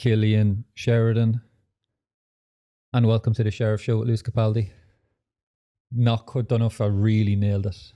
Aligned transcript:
Killian 0.00 0.64
Sheridan. 0.72 1.42
And 2.94 3.06
welcome 3.06 3.34
to 3.34 3.44
the 3.44 3.50
Sheriff 3.50 3.82
Show 3.82 3.98
with 3.98 4.08
Lewis 4.08 4.22
Capaldi. 4.22 4.70
Not 5.92 6.24
quite, 6.24 6.48
don't 6.48 6.60
know 6.60 6.68
if 6.68 6.80
I 6.80 6.86
really 6.86 7.36
nailed 7.36 7.66
it 7.66 7.92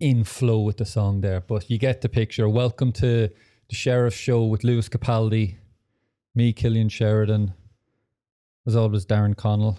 in 0.00 0.24
flow 0.24 0.58
with 0.62 0.78
the 0.78 0.84
song 0.84 1.20
there, 1.20 1.40
but 1.40 1.70
you 1.70 1.78
get 1.78 2.00
the 2.00 2.08
picture. 2.08 2.48
Welcome 2.48 2.90
to 2.94 3.28
the 3.68 3.74
Sheriff 3.76 4.14
Show 4.14 4.46
with 4.46 4.64
Lewis 4.64 4.88
Capaldi, 4.88 5.58
me, 6.34 6.52
Killian 6.52 6.88
Sheridan, 6.88 7.54
as 8.66 8.74
always, 8.74 9.06
Darren 9.06 9.36
Connell. 9.36 9.78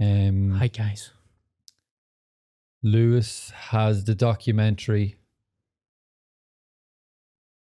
Um, 0.00 0.56
Hi 0.58 0.66
guys. 0.66 1.12
Lewis 2.82 3.50
has 3.50 4.02
the 4.02 4.16
documentary 4.16 5.19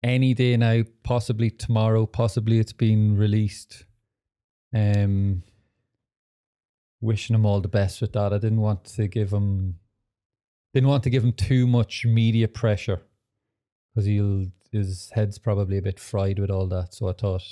any 0.03 0.35
day 0.35 0.57
now, 0.57 0.83
possibly 1.03 1.51
tomorrow, 1.51 2.07
possibly 2.07 2.59
it's 2.59 2.73
been 2.73 3.17
released. 3.17 3.85
Um, 4.75 5.43
wishing 7.01 7.35
him 7.35 7.47
all 7.47 7.61
the 7.61 7.69
best 7.69 8.01
with 8.01 8.13
that. 8.13 8.33
I 8.33 8.39
didn't 8.39 8.61
want 8.61 8.85
to 8.85 9.09
give 9.09 9.33
him, 9.33 9.77
didn't 10.75 10.89
want 10.89 11.05
to 11.05 11.11
give 11.11 11.25
him 11.25 11.33
too 11.33 11.67
much 11.67 12.05
media 12.05 12.49
pressure 12.49 13.03
because 13.95 14.07
he'll 14.07 14.47
his 14.73 15.11
head's 15.15 15.39
probably 15.39 15.79
a 15.79 15.83
bit 15.83 15.99
fried 15.99 16.39
with 16.39 16.51
all 16.51 16.67
that. 16.67 16.95
So 16.95 17.09
I 17.09 17.13
thought, 17.13 17.43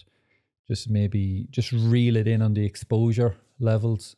just 0.68 0.90
maybe 0.90 1.46
just 1.50 1.72
reel 1.72 2.16
it 2.16 2.26
in 2.26 2.42
on 2.42 2.54
the 2.54 2.64
exposure 2.64 3.36
levels. 3.58 4.16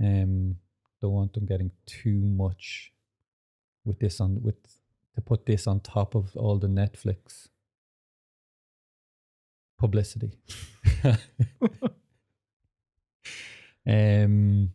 Um, 0.00 0.56
don't 1.00 1.12
want 1.12 1.32
them 1.32 1.46
getting 1.46 1.70
too 1.86 2.20
much 2.20 2.92
with 3.84 3.98
this 3.98 4.20
on 4.20 4.42
with 4.42 4.56
to 5.14 5.20
put 5.20 5.46
this 5.46 5.66
on 5.66 5.80
top 5.80 6.14
of 6.14 6.36
all 6.36 6.58
the 6.58 6.68
Netflix 6.68 7.48
publicity. 9.78 10.38
um 13.86 14.70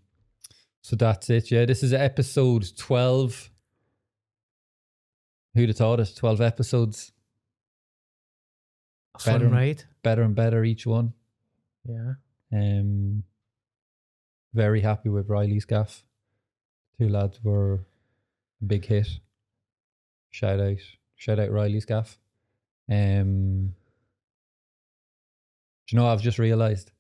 so 0.88 0.96
that's 0.96 1.30
it. 1.30 1.52
Yeah, 1.52 1.66
this 1.66 1.84
is 1.84 1.92
episode 1.92 2.66
12. 2.78 3.50
Who'd 5.54 5.68
have 5.68 5.76
thought 5.76 6.00
it? 6.00 6.16
12 6.16 6.40
episodes. 6.40 7.12
Fun 9.20 9.40
Better. 9.40 9.50
ride. 9.50 9.84
Better 10.02 10.22
and 10.22 10.34
better 10.34 10.64
each 10.64 10.88
one. 10.88 11.12
Yeah. 11.86 12.14
Um, 12.54 13.24
very 14.54 14.80
happy 14.80 15.10
with 15.10 15.28
Riley's 15.28 15.66
gaff. 15.66 16.06
Two 16.98 17.10
lads 17.10 17.44
were 17.44 17.86
a 18.62 18.66
big 18.66 18.86
hit. 18.86 19.10
Shout 20.32 20.60
out, 20.60 20.78
shout 21.16 21.40
out 21.40 21.52
Riley's 21.52 21.86
gaff. 21.86 22.18
Um, 22.90 23.74
do 25.88 25.96
you 25.96 26.00
know? 26.00 26.08
I've 26.08 26.22
just 26.22 26.40
realised 26.40 26.92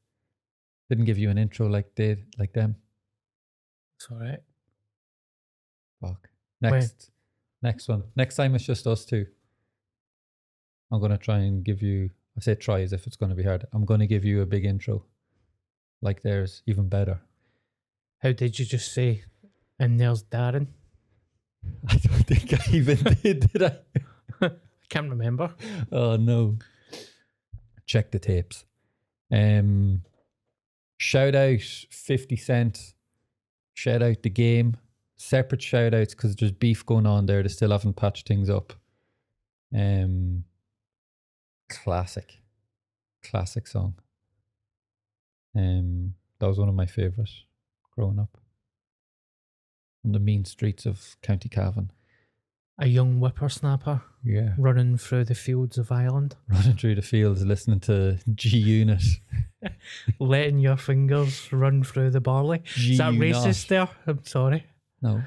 didn't 0.89 1.05
give 1.05 1.17
you 1.17 1.29
an 1.29 1.37
intro 1.37 1.67
like 1.67 1.93
they 1.95 2.17
like 2.37 2.53
them. 2.53 2.75
It's 3.97 4.07
all 4.11 4.19
right. 4.19 4.39
Fuck. 6.01 6.29
Next, 6.61 7.11
next 7.61 7.87
one. 7.87 8.03
Next 8.15 8.35
time 8.35 8.55
it's 8.55 8.65
just 8.65 8.87
us 8.87 9.05
two. 9.05 9.25
I'm 10.91 11.01
gonna 11.01 11.17
try 11.17 11.39
and 11.39 11.63
give 11.63 11.81
you. 11.81 12.09
I 12.37 12.41
say 12.41 12.55
try 12.55 12.81
as 12.81 12.93
if 12.93 13.07
it's 13.07 13.15
gonna 13.17 13.35
be 13.35 13.43
hard. 13.43 13.65
I'm 13.73 13.85
gonna 13.85 14.07
give 14.07 14.23
you 14.23 14.41
a 14.41 14.45
big 14.45 14.65
intro, 14.65 15.03
like 16.01 16.21
theirs, 16.21 16.61
even 16.65 16.87
better. 16.87 17.19
How 18.19 18.31
did 18.31 18.57
you 18.57 18.65
just 18.65 18.93
say? 18.93 19.23
And 19.79 19.99
there's 19.99 20.23
Darren. 20.23 20.67
I 21.87 21.95
don't 21.95 22.27
think 22.27 22.53
I 22.53 22.71
even 22.71 22.97
did, 23.23 23.51
did 23.51 23.63
I? 23.63 23.77
I 24.41 24.51
can't 24.89 25.09
remember. 25.09 25.53
Oh 25.91 26.15
no. 26.15 26.57
Check 27.85 28.11
the 28.11 28.19
tapes. 28.19 28.65
Um 29.31 30.03
shout 30.97 31.35
out 31.35 31.61
50 31.61 32.35
Cent. 32.35 32.93
Shout 33.73 34.01
out 34.01 34.23
the 34.23 34.29
game. 34.29 34.77
Separate 35.17 35.61
shout 35.61 35.93
outs 35.93 36.13
because 36.13 36.35
there's 36.35 36.51
beef 36.51 36.85
going 36.85 37.05
on 37.05 37.25
there. 37.25 37.41
They 37.43 37.49
still 37.49 37.71
haven't 37.71 37.95
patched 37.95 38.27
things 38.27 38.49
up. 38.49 38.73
Um 39.73 40.43
classic. 41.69 42.39
Classic 43.23 43.67
song. 43.67 43.95
Um 45.55 46.13
that 46.39 46.47
was 46.47 46.59
one 46.59 46.69
of 46.69 46.75
my 46.75 46.85
favourites 46.85 47.43
growing 47.95 48.19
up. 48.19 48.37
On 50.07 50.13
the 50.13 50.19
mean 50.19 50.45
streets 50.45 50.85
of 50.85 51.17
County 51.21 51.49
Cavan. 51.49 51.91
A 52.79 52.87
young 52.87 53.19
whippersnapper 53.19 54.01
Yeah. 54.23 54.53
running 54.57 54.95
through 54.97 55.25
the 55.25 55.35
fields 55.35 55.77
of 55.77 55.91
Ireland, 55.91 56.37
running 56.47 56.77
through 56.77 56.95
the 56.95 57.01
fields 57.01 57.43
listening 57.45 57.81
to 57.81 58.17
G 58.33 58.57
Unit. 58.57 59.03
letting 60.19 60.59
your 60.59 60.77
fingers 60.77 61.51
run 61.51 61.83
through 61.83 62.11
the 62.11 62.21
barley. 62.21 62.63
Is 62.77 62.99
that 62.99 63.15
racist 63.15 63.67
there? 63.67 63.89
I'm 64.05 64.23
sorry. 64.23 64.65
No. 65.01 65.23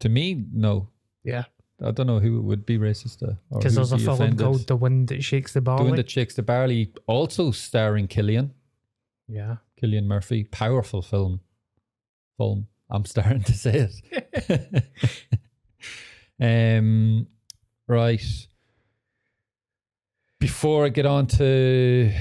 To 0.00 0.10
me, 0.10 0.44
no. 0.52 0.88
Yeah. 1.24 1.44
I 1.82 1.90
don't 1.92 2.06
know 2.06 2.20
who 2.20 2.36
it 2.36 2.42
would 2.42 2.66
be 2.66 2.76
racist 2.76 3.20
to. 3.20 3.38
Because 3.50 3.76
there's 3.76 3.92
a 3.92 3.98
film 3.98 4.16
offended. 4.20 4.40
called 4.40 4.66
The 4.66 4.76
Wind 4.76 5.08
That 5.08 5.24
Shakes 5.24 5.54
the 5.54 5.62
Barley. 5.62 5.96
The 5.96 6.02
Chicks 6.02 6.34
the 6.34 6.42
Barley, 6.42 6.92
also 7.06 7.50
starring 7.50 8.08
Killian, 8.08 8.52
yeah. 9.26 9.56
Cillian 9.80 10.04
Murphy. 10.04 10.44
Powerful 10.44 11.00
film. 11.00 11.40
Film. 12.36 12.66
I'm 12.90 13.04
starting 13.04 13.42
to 13.44 13.52
say 13.52 13.88
it. 13.88 14.84
um, 16.78 17.26
right. 17.88 18.46
Before 20.38 20.84
I 20.84 20.88
get 20.88 21.06
on 21.06 21.26
to 21.28 22.12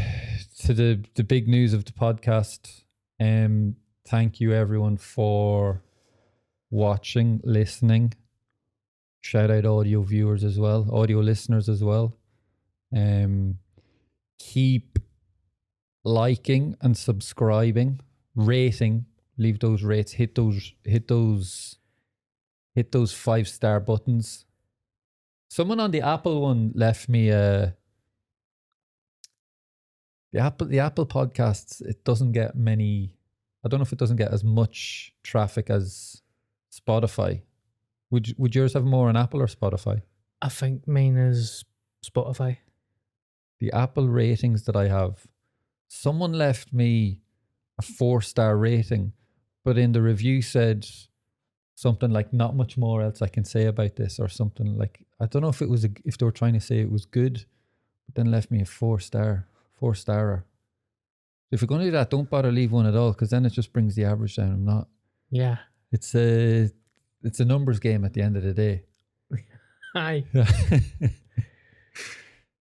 to 0.60 0.74
the 0.74 1.04
the 1.16 1.24
big 1.24 1.48
news 1.48 1.74
of 1.74 1.86
the 1.86 1.92
podcast, 1.92 2.84
um, 3.20 3.76
thank 4.08 4.40
you 4.40 4.54
everyone 4.54 4.98
for 4.98 5.84
watching, 6.70 7.42
listening. 7.44 8.14
Shout 9.22 9.52
out 9.52 9.66
audio 9.66 10.02
viewers 10.02 10.44
as 10.44 10.58
well, 10.58 10.88
audio 10.92 11.20
listeners 11.20 11.70
as 11.70 11.84
well. 11.84 12.18
Um, 12.96 13.58
keep 14.40 14.98
liking 16.04 16.76
and 16.82 16.98
subscribing, 16.98 18.00
rating, 18.36 19.06
leave 19.42 19.60
those 19.60 19.84
rates, 19.84 20.14
hit 20.14 20.36
those, 20.36 20.74
hit 20.84 21.08
those, 21.08 21.78
hit 22.76 22.92
those 22.92 23.12
five 23.12 23.48
star 23.48 23.80
buttons. 23.80 24.46
Someone 25.50 25.80
on 25.80 25.92
the 25.92 26.02
Apple 26.02 26.42
one 26.42 26.72
left 26.76 27.10
me 27.10 27.30
a. 27.30 27.76
The 30.32 30.40
Apple, 30.40 30.68
the 30.68 30.80
Apple 30.80 31.06
podcasts, 31.06 31.82
it 31.82 32.06
doesn't 32.06 32.32
get 32.32 32.56
many. 32.56 33.18
I 33.66 33.68
don't 33.68 33.80
know 33.80 33.84
if 33.84 33.92
it 33.92 34.00
doesn't 34.00 34.18
get 34.18 34.32
as 34.32 34.44
much 34.44 35.14
traffic 35.24 35.70
as 35.70 36.22
Spotify. 36.72 37.42
Would 38.12 38.34
would 38.38 38.56
yours 38.56 38.74
have 38.74 38.86
more 38.86 39.10
on 39.10 39.18
Apple 39.18 39.42
or 39.42 39.48
Spotify? 39.48 40.02
I 40.42 40.50
think 40.50 40.88
mine 40.88 41.18
is 41.18 41.66
Spotify. 42.06 42.58
the 43.60 43.72
Apple 43.74 44.08
ratings 44.10 44.64
that 44.66 44.76
I 44.76 44.88
have, 44.88 45.28
someone 45.88 46.34
left 46.34 46.74
me 46.74 47.22
a 47.78 47.84
four 47.84 48.22
star 48.22 48.58
rating, 48.58 49.14
but 49.64 49.78
in 49.78 49.92
the 49.92 50.02
review 50.02 50.42
said 50.42 50.88
something 51.76 52.12
like 52.12 52.32
not 52.34 52.56
much 52.56 52.78
more 52.78 53.02
else 53.02 53.22
I 53.22 53.28
can 53.28 53.44
say 53.46 53.66
about 53.66 53.96
this 53.96 54.20
or 54.20 54.28
something 54.30 54.78
like 54.78 55.06
I 55.20 55.26
don't 55.26 55.42
know 55.42 55.50
if 55.50 55.62
it 55.62 55.70
was 55.70 55.86
a, 55.86 55.90
if 56.06 56.18
they 56.18 56.26
were 56.26 56.32
trying 56.32 56.54
to 56.54 56.60
say 56.60 56.80
it 56.80 56.92
was 56.92 57.06
good, 57.06 57.46
but 58.06 58.16
then 58.16 58.32
left 58.32 58.52
me 58.52 58.62
a 58.62 58.66
four 58.66 59.00
star 59.00 59.48
four 59.80 59.96
starer. 59.96 60.46
If 61.52 61.62
you're 61.62 61.68
going 61.68 61.82
to 61.82 61.88
do 61.88 61.92
that, 61.92 62.10
don't 62.10 62.30
bother 62.30 62.52
leave 62.52 62.72
one 62.72 62.86
at 62.86 62.96
all 62.96 63.12
because 63.12 63.30
then 63.32 63.46
it 63.46 63.52
just 63.54 63.74
brings 63.74 63.96
the 63.96 64.06
average 64.06 64.36
down. 64.38 64.52
I'm 64.54 64.66
not. 64.66 64.88
Yeah. 65.30 65.58
It's 65.92 66.16
a 66.16 66.70
it's 67.24 67.40
a 67.40 67.46
numbers 67.46 67.80
game 67.80 68.06
at 68.06 68.14
the 68.14 68.22
end 68.22 68.38
of 68.38 68.44
the 68.44 68.54
day. 68.54 68.84
Aye. 69.96 70.26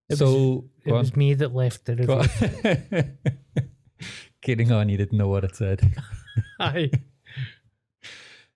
It 0.08 0.17
so 0.19 0.64
It 0.85 0.91
on. 0.91 0.99
was 0.99 1.14
me 1.14 1.35
that 1.35 1.55
left 1.55 1.85
the 1.85 1.94
review. 2.91 3.69
Kidding 4.43 4.73
on, 4.73 4.88
you 4.88 4.97
didn't 4.97 5.17
know 5.17 5.29
what 5.29 5.44
it 5.44 5.55
said. 5.55 5.81
Aye. 6.61 6.91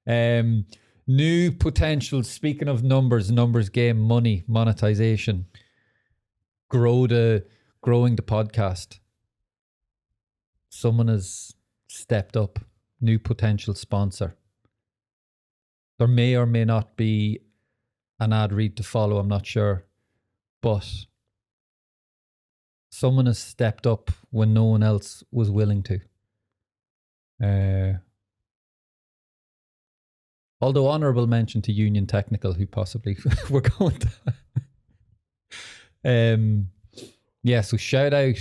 Um, 0.06 0.67
new 1.06 1.53
potential. 1.53 2.23
Speaking 2.23 2.69
of 2.69 2.82
numbers, 2.82 3.31
numbers 3.31 3.69
game, 3.69 3.99
money, 3.99 4.44
monetization. 4.47 5.47
Grow 6.69 7.06
the 7.06 7.47
growing 7.82 8.17
the 8.17 8.23
podcast. 8.23 8.99
Someone 10.69 11.09
has 11.09 11.55
stepped 11.88 12.37
up. 12.37 12.59
New 13.00 13.19
potential 13.19 13.75
sponsor. 13.75 14.37
There 15.99 16.09
may 16.09 16.37
or 16.37 16.47
may 16.47 16.65
not 16.65 16.97
be 16.97 17.41
an 18.19 18.32
ad 18.32 18.53
read 18.53 18.77
to 18.79 18.82
follow. 18.82 19.19
I'm 19.19 19.29
not 19.29 19.47
sure, 19.47 19.85
but 20.62 20.88
someone 22.91 23.27
has 23.27 23.38
stepped 23.38 23.87
up 23.87 24.11
when 24.31 24.55
no 24.55 24.65
one 24.65 24.82
else 24.82 25.23
was 25.31 25.50
willing 25.50 25.82
to. 25.85 26.00
Uh, 27.42 27.98
Although 30.64 30.88
honourable 30.88 31.26
mention 31.26 31.60
to 31.60 31.72
Union 31.72 32.06
Technical, 32.06 32.54
who 32.54 32.66
possibly 32.66 33.19
were 33.50 33.60
going 33.60 33.98
to. 33.98 34.08
um, 36.34 36.69
yeah, 37.42 37.60
so 37.60 37.76
shout 37.76 38.14
out 38.14 38.38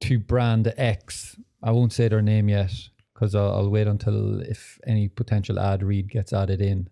to 0.00 0.18
brand 0.18 0.74
X. 0.76 1.36
I 1.62 1.70
won't 1.70 1.92
say 1.92 2.08
their 2.08 2.20
name 2.20 2.48
yet 2.48 2.72
because 3.14 3.36
I'll, 3.36 3.52
I'll 3.52 3.70
wait 3.70 3.86
until 3.86 4.40
if 4.40 4.80
any 4.84 5.06
potential 5.06 5.60
ad 5.60 5.84
read 5.84 6.10
gets 6.10 6.32
added 6.32 6.60
in. 6.60 6.88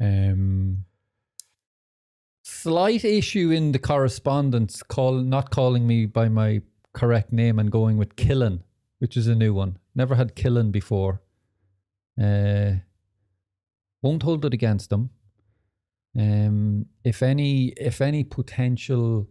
Um, 0.00 0.84
slight 2.44 3.04
issue 3.04 3.50
in 3.50 3.72
the 3.72 3.80
correspondence, 3.80 4.80
call 4.84 5.14
not 5.14 5.50
calling 5.50 5.88
me 5.88 6.06
by 6.06 6.28
my 6.28 6.62
correct 6.92 7.32
name 7.32 7.58
and 7.58 7.72
going 7.72 7.96
with 7.96 8.14
Killen, 8.14 8.60
which 9.00 9.16
is 9.16 9.26
a 9.26 9.34
new 9.34 9.52
one. 9.52 9.78
Never 9.94 10.14
had 10.14 10.36
Killen 10.36 10.70
before. 10.70 11.20
Uh, 12.20 12.74
won't 14.02 14.22
hold 14.22 14.44
it 14.44 14.54
against 14.54 14.90
them. 14.90 15.10
Um, 16.18 16.86
if 17.02 17.22
any, 17.22 17.68
if 17.76 18.00
any 18.00 18.24
potential, 18.24 19.28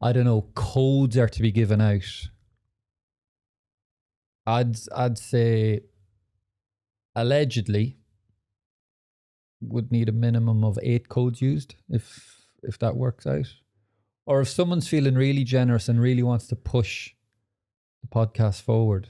I 0.00 0.12
don't 0.12 0.24
know, 0.24 0.48
codes 0.54 1.16
are 1.16 1.28
to 1.28 1.42
be 1.42 1.52
given 1.52 1.80
out, 1.80 2.28
I'd 4.46 4.76
I'd 4.94 5.18
say 5.18 5.80
allegedly 7.14 7.98
would 9.60 9.92
need 9.92 10.08
a 10.08 10.12
minimum 10.12 10.64
of 10.64 10.78
eight 10.82 11.08
codes 11.08 11.40
used 11.40 11.76
if 11.88 12.44
if 12.62 12.78
that 12.78 12.96
works 12.96 13.26
out. 13.26 13.54
Or 14.24 14.40
if 14.40 14.48
someone's 14.48 14.88
feeling 14.88 15.16
really 15.16 15.44
generous 15.44 15.88
and 15.88 16.00
really 16.00 16.22
wants 16.22 16.46
to 16.48 16.56
push 16.56 17.12
the 18.02 18.08
podcast 18.08 18.62
forward 18.62 19.08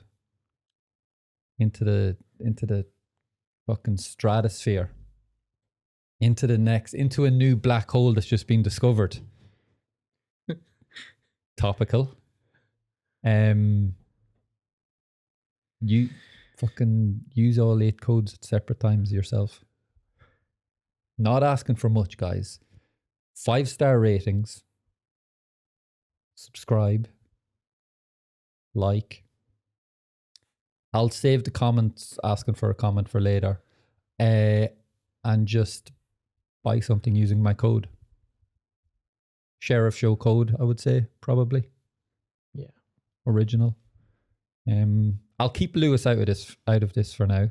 into 1.58 1.84
the 1.84 2.16
into 2.40 2.66
the 2.66 2.86
fucking 3.66 3.98
stratosphere. 3.98 4.90
Into 6.20 6.46
the 6.46 6.58
next 6.58 6.94
into 6.94 7.24
a 7.24 7.30
new 7.30 7.56
black 7.56 7.90
hole 7.90 8.12
that's 8.12 8.26
just 8.26 8.46
been 8.46 8.62
discovered. 8.62 9.18
Topical. 11.56 12.14
Um 13.24 13.94
you 15.80 16.10
fucking 16.58 17.22
use 17.34 17.58
all 17.58 17.82
eight 17.82 18.00
codes 18.00 18.34
at 18.34 18.44
separate 18.44 18.78
times 18.78 19.12
yourself. 19.12 19.64
Not 21.18 21.42
asking 21.42 21.76
for 21.76 21.88
much, 21.88 22.16
guys. 22.16 22.60
Five 23.34 23.68
star 23.68 23.98
ratings. 23.98 24.62
Subscribe. 26.36 27.08
Like. 28.74 29.24
I'll 30.94 31.10
save 31.10 31.44
the 31.44 31.50
comments 31.50 32.18
asking 32.22 32.54
for 32.54 32.68
a 32.68 32.74
comment 32.74 33.08
for 33.08 33.20
later. 33.20 33.60
Uh, 34.20 34.66
and 35.24 35.46
just 35.46 35.92
buy 36.62 36.80
something 36.80 37.14
using 37.14 37.42
my 37.42 37.54
code. 37.54 37.88
Sheriff 39.58 39.96
show 39.96 40.16
code, 40.16 40.56
I 40.58 40.64
would 40.64 40.80
say, 40.80 41.06
probably. 41.20 41.68
Yeah. 42.52 42.66
Original. 43.26 43.76
Um 44.68 45.20
I'll 45.38 45.50
keep 45.50 45.74
Lewis 45.76 46.06
out 46.06 46.18
of 46.18 46.26
this 46.26 46.56
out 46.66 46.82
of 46.82 46.92
this 46.92 47.14
for 47.14 47.26
now. 47.26 47.48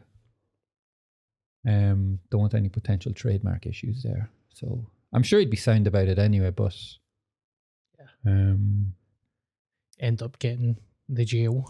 Um, 1.68 2.20
don't 2.30 2.42
want 2.42 2.54
any 2.54 2.70
potential 2.70 3.14
trademark 3.14 3.66
issues 3.66 4.04
there. 4.04 4.30
So 4.54 4.86
I'm 5.14 5.24
sure 5.24 5.40
he'd 5.40 5.50
be 5.50 5.58
sound 5.58 5.88
about 5.88 6.08
it 6.08 6.20
anyway, 6.20 6.52
but 6.52 6.76
Yeah. 7.98 8.08
Um 8.26 8.94
End 10.00 10.22
up 10.22 10.40
getting 10.40 10.78
the 11.12 11.26
jail. 11.26 11.66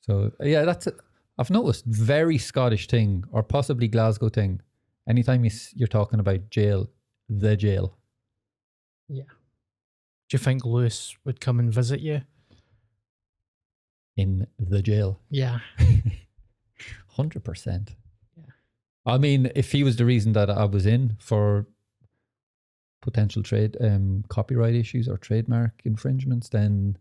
so 0.00 0.30
yeah, 0.40 0.64
that's 0.64 0.86
it. 0.86 0.96
I've 1.36 1.50
noticed 1.50 1.84
very 1.86 2.38
Scottish 2.38 2.86
thing 2.86 3.24
or 3.32 3.42
possibly 3.42 3.88
Glasgow 3.88 4.28
thing. 4.28 4.60
Anytime 5.08 5.44
you, 5.44 5.50
you're 5.74 5.88
talking 5.88 6.20
about 6.20 6.48
jail, 6.50 6.88
the 7.28 7.56
jail. 7.56 7.98
Yeah. 9.08 9.24
Do 10.28 10.34
you 10.34 10.38
think 10.38 10.64
Lewis 10.64 11.16
would 11.24 11.40
come 11.40 11.58
and 11.58 11.72
visit 11.72 12.00
you? 12.00 12.22
in 14.16 14.46
the 14.58 14.82
jail. 14.82 15.20
Yeah. 15.30 15.58
Hundred 17.08 17.44
percent. 17.44 17.94
Yeah. 18.36 18.52
I 19.06 19.18
mean, 19.18 19.50
if 19.54 19.72
he 19.72 19.82
was 19.82 19.96
the 19.96 20.04
reason 20.04 20.32
that 20.32 20.50
I 20.50 20.64
was 20.64 20.86
in 20.86 21.16
for 21.20 21.66
potential 23.02 23.42
trade 23.42 23.76
um 23.80 24.24
copyright 24.28 24.74
issues 24.74 25.08
or 25.08 25.18
trademark 25.18 25.82
infringements, 25.84 26.48
then 26.48 26.96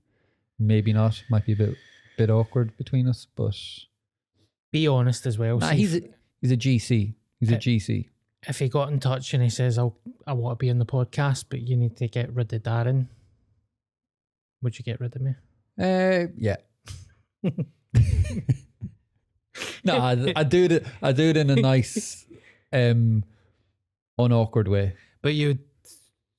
maybe 0.60 0.94
not. 0.94 1.24
Might 1.30 1.46
be 1.46 1.54
a 1.54 1.56
bit 1.56 1.76
bit 2.18 2.30
awkward 2.30 2.76
between 2.78 3.08
us, 3.08 3.28
but 3.36 3.56
Be 4.72 4.88
honest 4.88 5.26
as 5.26 5.38
well. 5.38 5.58
Nah, 5.60 5.72
see 5.72 5.78
he's 5.78 5.94
if, 5.96 6.04
a, 6.06 6.10
he's 6.42 6.52
a 6.52 6.58
GC. 6.58 7.14
He's 7.40 7.52
a 7.52 7.56
Uh, 7.56 7.60
GC. 7.60 8.10
if 8.48 8.60
he 8.60 8.70
got 8.70 8.92
in 8.92 9.00
touch 9.00 9.34
and 9.34 9.44
he 9.44 9.50
says, 9.50 9.78
"I'll 9.78 9.98
I 10.28 10.34
want 10.34 10.60
to 10.60 10.64
be 10.64 10.70
on 10.70 10.80
the 10.80 10.86
podcast, 10.86 11.46
but 11.50 11.62
you 11.62 11.76
need 11.78 11.96
to 11.98 12.08
get 12.08 12.34
rid 12.34 12.52
of 12.54 12.64
Darren," 12.64 13.08
would 14.62 14.78
you 14.80 14.84
get 14.84 15.00
rid 15.00 15.16
of 15.16 15.22
me? 15.22 15.36
Uh, 15.80 16.28
yeah. 16.38 16.58
no, 19.84 19.98
I, 19.98 20.34
I 20.36 20.44
do 20.44 20.66
it. 20.66 20.86
I 21.02 21.12
do 21.12 21.24
it 21.30 21.38
in 21.38 21.50
a 21.50 21.56
nice, 21.56 22.26
um, 22.72 23.24
unawkward 24.18 24.68
way. 24.68 24.96
But 25.22 25.34
you'd 25.34 25.60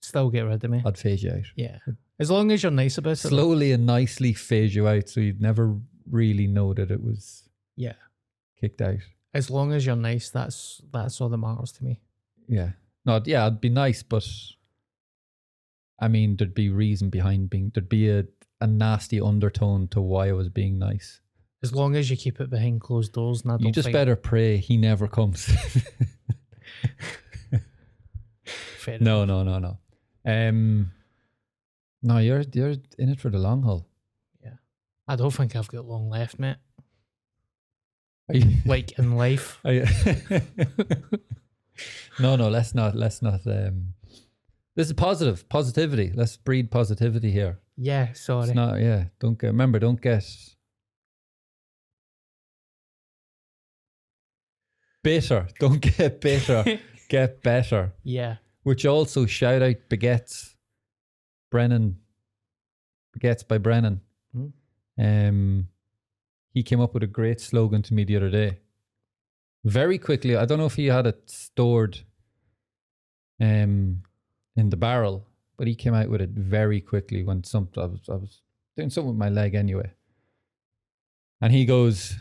still 0.00 0.30
get 0.30 0.42
rid 0.42 0.64
of 0.64 0.70
me. 0.70 0.82
I'd 0.84 0.98
phase 0.98 1.22
you 1.22 1.30
out. 1.32 1.44
yeah. 1.56 1.78
As 2.18 2.30
long 2.30 2.50
as 2.52 2.62
you're 2.62 2.70
nice 2.72 2.96
about 2.98 3.12
it. 3.12 3.16
slowly 3.18 3.72
and 3.72 3.86
nicely 3.86 4.32
phase 4.32 4.74
you 4.74 4.86
out 4.86 5.08
so 5.08 5.20
you'd 5.20 5.40
never 5.40 5.76
really 6.10 6.46
know 6.46 6.72
that 6.74 6.90
it 6.90 7.02
was 7.02 7.48
Yeah. 7.76 7.94
kicked 8.60 8.80
out. 8.80 8.98
As 9.32 9.50
long 9.50 9.72
as 9.72 9.84
you're 9.84 9.96
nice, 9.96 10.30
that's 10.30 10.80
that's 10.92 11.20
all 11.20 11.28
that 11.28 11.38
matters 11.38 11.72
to 11.72 11.84
me. 11.84 12.00
Yeah. 12.46 12.70
No, 13.04 13.20
yeah, 13.24 13.46
it'd 13.46 13.60
be 13.60 13.68
nice, 13.68 14.02
but 14.04 14.24
I 15.98 16.08
mean, 16.08 16.36
there'd 16.36 16.54
be 16.54 16.68
reason 16.70 17.10
behind 17.10 17.50
being, 17.50 17.70
there'd 17.74 17.88
be 17.88 18.08
a, 18.10 18.24
a 18.60 18.66
nasty 18.66 19.20
undertone 19.20 19.88
to 19.88 20.00
why 20.00 20.28
I 20.28 20.32
was 20.32 20.48
being 20.48 20.78
nice. 20.78 21.20
As 21.62 21.74
long 21.74 21.96
as 21.96 22.10
you 22.10 22.16
keep 22.16 22.40
it 22.40 22.50
behind 22.50 22.80
closed 22.80 23.12
doors 23.12 23.42
and 23.42 23.50
I 23.52 23.56
don't 23.56 23.66
You 23.66 23.72
just 23.72 23.86
think 23.86 23.94
better 23.94 24.16
pray 24.16 24.58
he 24.58 24.76
never 24.76 25.08
comes. 25.08 25.46
fair 28.76 28.98
no, 29.00 29.24
no, 29.24 29.42
no, 29.42 29.58
no. 29.58 29.78
Um, 30.26 30.92
no, 32.04 32.18
you're 32.18 32.44
you're 32.52 32.74
in 32.98 33.08
it 33.08 33.18
for 33.18 33.30
the 33.30 33.38
long 33.38 33.62
haul. 33.62 33.86
Yeah, 34.42 34.58
I 35.08 35.16
don't 35.16 35.32
think 35.32 35.56
I've 35.56 35.68
got 35.68 35.86
long 35.86 36.08
left, 36.08 36.38
mate. 36.38 36.56
Are 38.28 38.36
you, 38.36 38.58
Like 38.64 38.98
in 38.98 39.16
life. 39.16 39.58
No, 42.20 42.36
no, 42.36 42.48
let's 42.48 42.74
not. 42.76 42.94
Let's 42.94 43.20
not. 43.22 43.44
Um, 43.46 43.94
this 44.76 44.86
is 44.86 44.92
positive, 44.92 45.48
positivity. 45.48 46.12
Let's 46.14 46.36
breed 46.36 46.70
positivity 46.70 47.32
here. 47.32 47.58
Yeah, 47.76 48.12
sorry. 48.12 48.44
It's 48.44 48.54
not. 48.54 48.80
Yeah, 48.80 49.06
don't 49.18 49.36
get. 49.36 49.48
Remember, 49.48 49.80
don't 49.80 50.00
get 50.00 50.24
bitter. 55.02 55.48
Don't 55.58 55.80
get 55.80 56.20
bitter. 56.20 56.78
get 57.08 57.42
better. 57.42 57.92
yeah. 58.04 58.36
Which 58.62 58.86
also 58.86 59.26
shout 59.26 59.60
out 59.60 59.76
begets 59.90 60.53
Brennan. 61.54 61.98
Begets 63.12 63.44
by 63.44 63.58
Brennan. 63.58 64.00
Hmm. 64.34 64.46
Um, 64.98 65.68
he 66.52 66.64
came 66.64 66.80
up 66.80 66.94
with 66.94 67.04
a 67.04 67.06
great 67.06 67.40
slogan 67.40 67.80
to 67.82 67.94
me 67.94 68.02
the 68.02 68.16
other 68.16 68.28
day. 68.28 68.58
Very 69.64 69.98
quickly, 69.98 70.36
I 70.36 70.46
don't 70.46 70.58
know 70.58 70.66
if 70.66 70.74
he 70.74 70.86
had 70.86 71.06
it 71.06 71.30
stored 71.30 72.00
um 73.40 74.02
in 74.56 74.70
the 74.70 74.76
barrel, 74.76 75.28
but 75.56 75.68
he 75.68 75.76
came 75.76 75.94
out 75.94 76.08
with 76.08 76.20
it 76.20 76.30
very 76.30 76.80
quickly 76.80 77.22
when 77.22 77.44
some 77.44 77.68
I 77.76 77.86
was 77.86 78.00
I 78.08 78.14
was 78.14 78.42
doing 78.76 78.90
something 78.90 79.10
with 79.10 79.24
my 79.26 79.28
leg 79.28 79.54
anyway. 79.54 79.92
And 81.40 81.52
he 81.52 81.64
goes, 81.64 82.14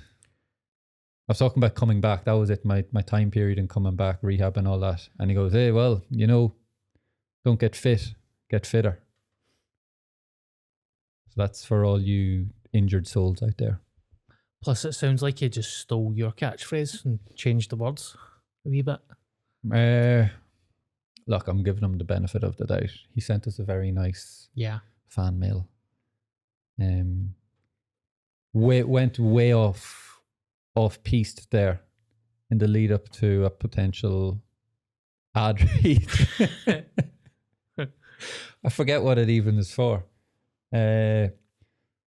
I 1.27 1.29
was 1.29 1.39
talking 1.39 1.61
about 1.63 1.73
coming 1.73 2.01
back. 2.01 2.25
That 2.25 2.33
was 2.33 2.51
it, 2.51 2.63
my 2.63 2.85
my 2.91 3.01
time 3.01 3.31
period 3.31 3.57
and 3.57 3.67
coming 3.67 3.95
back, 3.95 4.19
rehab 4.21 4.57
and 4.57 4.67
all 4.67 4.79
that. 4.81 5.09
And 5.17 5.31
he 5.31 5.35
goes, 5.35 5.53
Hey, 5.53 5.71
well, 5.71 6.03
you 6.11 6.27
know, 6.27 6.53
don't 7.43 7.59
get 7.59 7.75
fit, 7.75 8.13
get 8.51 8.67
fitter. 8.67 8.99
So 11.33 11.41
that's 11.41 11.65
for 11.65 11.83
all 11.83 11.99
you 11.99 12.47
injured 12.73 13.07
souls 13.07 13.41
out 13.41 13.57
there. 13.57 13.79
Plus, 14.63 14.85
it 14.85 14.93
sounds 14.93 15.23
like 15.23 15.41
you 15.41 15.49
just 15.49 15.77
stole 15.79 16.13
your 16.15 16.31
catchphrase 16.31 17.03
and 17.05 17.17
changed 17.35 17.71
the 17.71 17.75
words 17.75 18.15
a 18.65 18.69
wee 18.69 18.83
bit. 18.83 18.99
Uh, 19.73 20.27
look, 21.25 21.47
I'm 21.47 21.63
giving 21.63 21.83
him 21.83 21.97
the 21.97 22.03
benefit 22.03 22.43
of 22.43 22.57
the 22.57 22.65
doubt. 22.65 22.91
He 23.15 23.19
sent 23.19 23.47
us 23.47 23.57
a 23.57 23.63
very 23.63 23.91
nice 23.91 24.49
Yeah. 24.53 24.79
fan 25.07 25.39
mail. 25.39 25.67
Um, 26.79 27.33
way, 28.53 28.83
went 28.83 29.17
way 29.17 29.53
off 29.55 30.19
off 30.75 31.01
piste 31.03 31.49
there 31.51 31.81
in 32.51 32.57
the 32.59 32.67
lead 32.67 32.91
up 32.91 33.09
to 33.09 33.45
a 33.45 33.49
potential 33.49 34.39
ad 35.35 35.61
read. 35.83 36.07
I 38.63 38.69
forget 38.69 39.01
what 39.01 39.17
it 39.17 39.29
even 39.29 39.57
is 39.57 39.71
for. 39.73 40.03
Uh, 40.73 41.27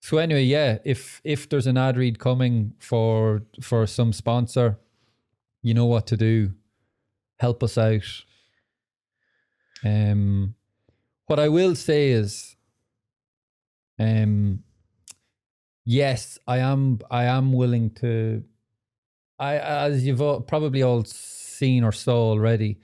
so 0.00 0.18
anyway, 0.18 0.44
yeah, 0.44 0.78
if 0.84 1.20
if 1.24 1.48
there's 1.48 1.66
an 1.66 1.76
ad 1.76 1.96
read 1.96 2.18
coming 2.18 2.74
for 2.78 3.42
for 3.60 3.86
some 3.86 4.12
sponsor, 4.12 4.78
You 5.62 5.74
know 5.74 5.86
what 5.86 6.06
to 6.08 6.16
do. 6.16 6.52
Help 7.38 7.62
us 7.62 7.78
out. 7.78 8.24
Um, 9.84 10.54
what 11.26 11.38
I 11.38 11.48
will 11.48 11.76
say 11.76 12.10
is, 12.10 12.56
um, 13.98 14.64
yes, 15.84 16.38
I 16.48 16.58
am. 16.58 16.98
I 17.10 17.24
am 17.24 17.52
willing 17.52 17.90
to. 18.00 18.42
I, 19.38 19.58
as 19.58 20.04
you've 20.06 20.20
all, 20.20 20.40
probably 20.40 20.82
all 20.82 21.04
seen 21.04 21.84
or 21.84 21.92
saw 21.92 22.30
already, 22.30 22.78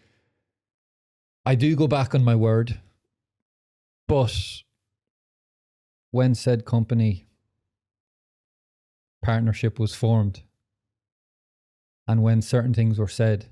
I 1.47 1.55
do 1.55 1.77
go 1.77 1.87
back 1.87 2.15
on 2.15 2.25
my 2.25 2.35
word, 2.35 2.81
but 4.09 4.35
when 6.11 6.35
said 6.35 6.65
company 6.65 7.27
partnership 9.23 9.79
was 9.79 9.95
formed, 9.95 10.43
and 12.07 12.23
when 12.23 12.41
certain 12.41 12.73
things 12.73 12.99
were 12.99 13.09
said, 13.09 13.51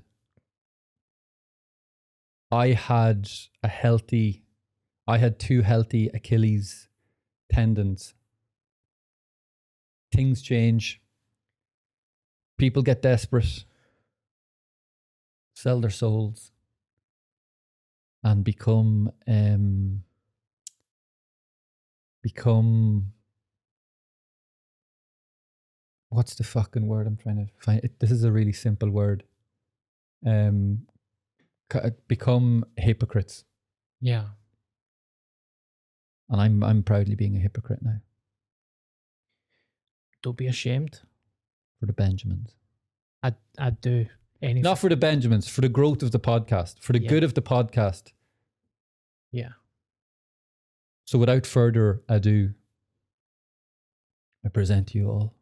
I 2.51 2.69
had 2.69 3.29
a 3.61 3.67
healthy, 3.67 4.43
I 5.05 5.17
had 5.17 5.37
two 5.37 5.61
healthy 5.61 6.09
Achilles 6.13 6.87
tendons. 7.51 8.13
Things 10.13 10.41
change. 10.41 11.01
People 12.57 12.81
get 12.81 13.01
desperate, 13.01 13.65
sell 15.53 15.79
their 15.81 15.91
souls, 15.91 16.51
and 18.23 18.43
become 18.43 19.11
um, 19.27 20.03
become 22.31 23.13
what's 26.09 26.35
the 26.35 26.43
fucking 26.43 26.87
word 26.87 27.07
I'm 27.07 27.17
trying 27.17 27.37
to 27.45 27.47
find? 27.65 27.83
It, 27.83 27.99
this 27.99 28.11
is 28.11 28.23
a 28.23 28.31
really 28.31 28.53
simple 28.53 28.89
word. 28.89 29.23
Um, 30.25 30.87
become 32.07 32.65
hypocrites, 32.75 33.43
Yeah. 34.01 34.25
and 36.29 36.41
I'm 36.41 36.63
I'm 36.63 36.81
proudly 36.83 37.15
being 37.15 37.35
a 37.35 37.39
hypocrite 37.39 37.81
now 37.81 37.99
Don't 40.23 40.37
be 40.37 40.47
ashamed. 40.47 41.01
for 41.79 41.85
the 41.85 41.93
Benjamins. 41.93 42.55
I'd, 43.21 43.35
I'd 43.59 43.79
do 43.81 44.07
anything. 44.41 44.63
Not 44.63 44.79
for 44.79 44.89
the 44.89 44.95
Benjamins, 44.97 45.47
for 45.47 45.61
the 45.61 45.69
growth 45.69 46.01
of 46.01 46.11
the 46.11 46.19
podcast, 46.19 46.79
for 46.79 46.93
the 46.93 47.01
Yeah. 47.01 47.09
good 47.09 47.23
of 47.23 47.33
the 47.35 47.41
podcast. 47.41 48.11
yeah. 49.31 49.51
So 51.07 51.17
without 51.17 51.45
further 51.45 52.01
ado, 52.09 52.53
I 54.45 54.49
present 54.49 54.93
you 54.93 55.09
all. 55.09 55.35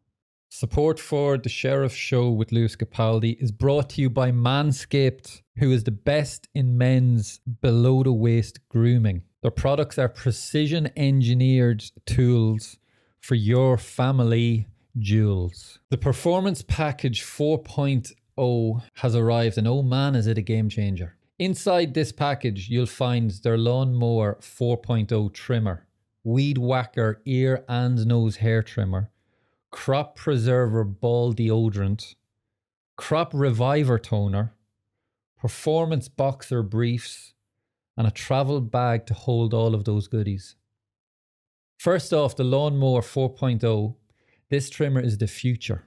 Support 0.48 1.00
for 1.00 1.36
the 1.36 1.48
Sheriff 1.48 1.92
Show 1.92 2.30
with 2.30 2.52
Lewis 2.52 2.76
Capaldi 2.76 3.36
is 3.42 3.50
brought 3.50 3.90
to 3.90 4.00
you 4.00 4.08
by 4.08 4.30
Manscaped, 4.30 5.42
who 5.58 5.72
is 5.72 5.82
the 5.82 5.90
best 5.90 6.46
in 6.54 6.78
men's 6.78 7.40
below 7.60 8.04
the 8.04 8.12
waist 8.12 8.60
grooming. 8.68 9.24
Their 9.42 9.50
products 9.50 9.98
are 9.98 10.08
precision 10.08 10.88
engineered 10.96 11.84
tools 12.06 12.78
for 13.18 13.34
your 13.34 13.76
family 13.76 14.68
jewels. 14.98 15.80
The 15.90 15.98
Performance 15.98 16.62
Package 16.62 17.24
4.0 17.24 18.82
has 18.94 19.16
arrived, 19.16 19.58
and 19.58 19.66
oh 19.66 19.82
man, 19.82 20.14
is 20.14 20.28
it 20.28 20.38
a 20.38 20.42
game 20.42 20.68
changer! 20.68 21.15
Inside 21.38 21.92
this 21.92 22.12
package, 22.12 22.70
you'll 22.70 22.86
find 22.86 23.30
their 23.30 23.58
Lawnmower 23.58 24.38
4.0 24.40 25.32
trimmer, 25.34 25.86
Weed 26.24 26.56
Whacker 26.56 27.20
ear 27.26 27.62
and 27.68 28.06
nose 28.06 28.36
hair 28.36 28.62
trimmer, 28.62 29.10
Crop 29.70 30.16
Preserver 30.16 30.82
ball 30.82 31.34
deodorant, 31.34 32.14
Crop 32.96 33.32
Reviver 33.34 33.98
toner, 33.98 34.54
Performance 35.38 36.08
Boxer 36.08 36.62
briefs, 36.62 37.34
and 37.98 38.06
a 38.06 38.10
travel 38.10 38.62
bag 38.62 39.04
to 39.04 39.12
hold 39.12 39.52
all 39.52 39.74
of 39.74 39.84
those 39.84 40.08
goodies. 40.08 40.56
First 41.78 42.14
off, 42.14 42.34
the 42.34 42.44
Lawnmower 42.44 43.02
4.0. 43.02 43.94
This 44.48 44.70
trimmer 44.70 45.00
is 45.00 45.18
the 45.18 45.26
future 45.26 45.84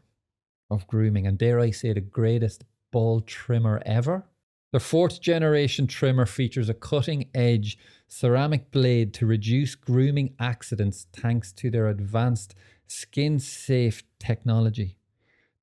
of 0.70 0.86
grooming, 0.86 1.25
and 1.25 1.39
dare 1.39 1.60
I 1.60 1.72
say, 1.72 1.94
the 1.94 2.01
greatest 2.01 2.65
ball 2.91 3.22
trimmer 3.22 3.82
ever. 3.84 4.25
The 4.72 4.80
fourth 4.80 5.20
generation 5.20 5.88
trimmer 5.88 6.28
features 6.28 6.70
a 6.70 6.76
cutting 6.76 7.30
edge 7.34 7.80
ceramic 8.08 8.70
blade 8.70 9.16
to 9.16 9.26
reduce 9.26 9.74
grooming 9.74 10.36
accidents 10.40 11.08
thanks 11.12 11.52
to 11.54 11.72
their 11.72 11.88
advanced 11.88 12.54
skin 12.86 13.40
safe 13.40 14.04
technology. 14.20 14.98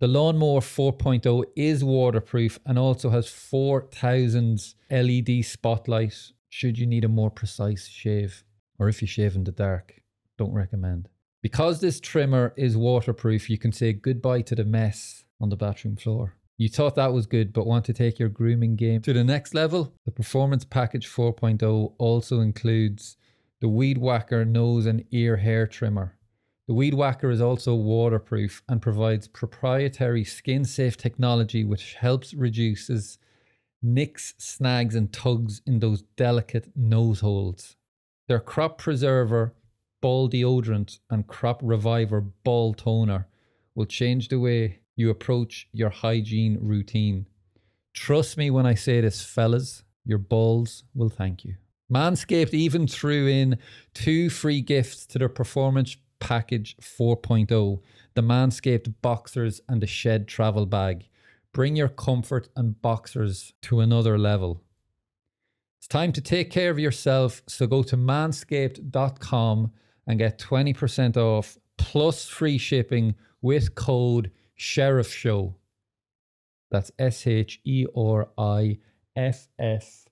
The 0.01 0.09
Lawnmower 0.09 0.61
4.0 0.61 1.45
is 1.55 1.85
waterproof 1.85 2.59
and 2.67 2.79
also 2.79 3.11
has 3.11 3.29
4000 3.29 4.75
LED 4.91 5.45
spotlights 5.45 6.33
should 6.49 6.77
you 6.77 6.87
need 6.87 7.05
a 7.05 7.09
more 7.09 7.31
precise 7.31 7.87
shave 7.87 8.43
or 8.77 8.89
if 8.89 9.01
you 9.01 9.07
shave 9.07 9.37
in 9.37 9.45
the 9.45 9.53
dark. 9.53 10.03
Don't 10.37 10.53
recommend. 10.53 11.09
Because 11.43 11.81
this 11.81 12.01
trimmer 12.01 12.53
is 12.57 12.77
waterproof, 12.77 13.49
you 13.49 13.57
can 13.57 13.71
say 13.71 13.93
goodbye 13.93 14.43
to 14.43 14.57
the 14.57 14.65
mess 14.65 15.23
on 15.41 15.49
the 15.49 15.57
bathroom 15.57 15.95
floor. 15.95 16.35
You 16.59 16.71
thought 16.71 16.95
that 16.95 17.13
was 17.13 17.27
good, 17.27 17.53
but 17.53 17.67
want 17.67 17.85
to 17.85 17.93
take 17.93 18.19
your 18.19 18.31
grooming 18.31 18.77
game 18.77 19.03
to 19.03 19.13
the 19.13 19.25
next 19.25 19.53
level? 19.53 19.93
The 20.07 20.11
Performance 20.11 20.65
Package 20.65 21.07
4.0 21.07 21.93
also 21.99 22.41
includes 22.41 23.19
the 23.61 23.69
Weed 23.69 23.99
Whacker 23.99 24.45
nose 24.47 24.87
and 24.87 25.05
ear 25.11 25.37
hair 25.37 25.67
trimmer. 25.67 26.17
The 26.67 26.73
Weed 26.73 26.95
Whacker 26.95 27.31
is 27.31 27.43
also 27.43 27.75
waterproof 27.75 28.63
and 28.69 28.81
provides 28.81 29.29
proprietary 29.29 30.25
skin 30.25 30.65
safe 30.65 30.97
technology 30.97 31.63
which 31.63 31.95
helps 31.95 32.33
reduces 32.33 33.19
nicks, 33.83 34.35
snags, 34.39 34.95
and 34.95 35.13
tugs 35.13 35.61
in 35.67 35.81
those 35.81 36.03
delicate 36.17 36.75
nose 36.75 37.21
holes. 37.21 37.77
Their 38.29 38.41
crop 38.41 38.79
preserver, 38.79 39.55
ball 40.01 40.29
deodorant, 40.29 41.01
and 41.11 41.27
crop 41.27 41.61
reviver 41.63 42.23
ball 42.23 42.73
toner 42.73 43.29
will 43.75 43.85
change 43.85 44.29
the 44.29 44.41
way 44.41 44.81
you 44.97 45.11
approach 45.11 45.69
your 45.73 45.91
hygiene 45.91 46.59
routine. 46.61 47.27
Trust 47.93 48.37
me 48.37 48.51
when 48.51 48.67
I 48.67 48.75
say 48.75 49.01
this, 49.01 49.23
fellas, 49.23 49.85
your 50.05 50.19
balls 50.19 50.85
will 50.95 51.09
thank 51.09 51.45
you. 51.45 51.55
Manscaped 51.93 52.53
even 52.53 52.89
threw 52.89 53.29
in 53.29 53.59
two 53.95 54.29
free 54.29 54.61
gifts 54.61 55.07
to 55.07 55.19
their 55.19 55.29
performance 55.29 55.97
package 56.19 56.77
4.0 56.81 57.81
the 58.15 58.23
Manscaped 58.23 58.95
Boxers 59.03 59.61
and 59.69 59.83
the 59.83 59.87
Shed 59.87 60.27
Travel 60.27 60.65
Bag. 60.65 61.07
Bring 61.53 61.77
your 61.77 61.91
comfort 61.91 62.49
and 62.57 62.81
boxers 62.81 63.53
to 63.63 63.81
another 63.81 64.19
level. 64.19 64.63
It's 65.79 65.87
time 65.87 66.13
to 66.13 66.23
take 66.23 66.51
care 66.51 66.71
of 66.71 66.79
yourself, 66.79 67.43
so 67.47 67.67
go 67.67 67.83
to 67.83 67.97
manscaped.com 67.97 69.71
and 70.07 70.19
get 70.19 70.39
20% 70.39 71.17
off 71.19 71.59
plus 71.77 72.27
free 72.27 72.57
shipping 72.57 73.15
with 73.43 73.75
code 73.75 74.31
Sheriff 74.57 75.13
Show. 75.13 75.55
That's 76.71 76.91
S 76.99 77.27
H 77.27 77.61
E 77.65 77.87
R 77.97 78.29
I 78.37 78.79
F 79.15 79.49
F 79.59 80.07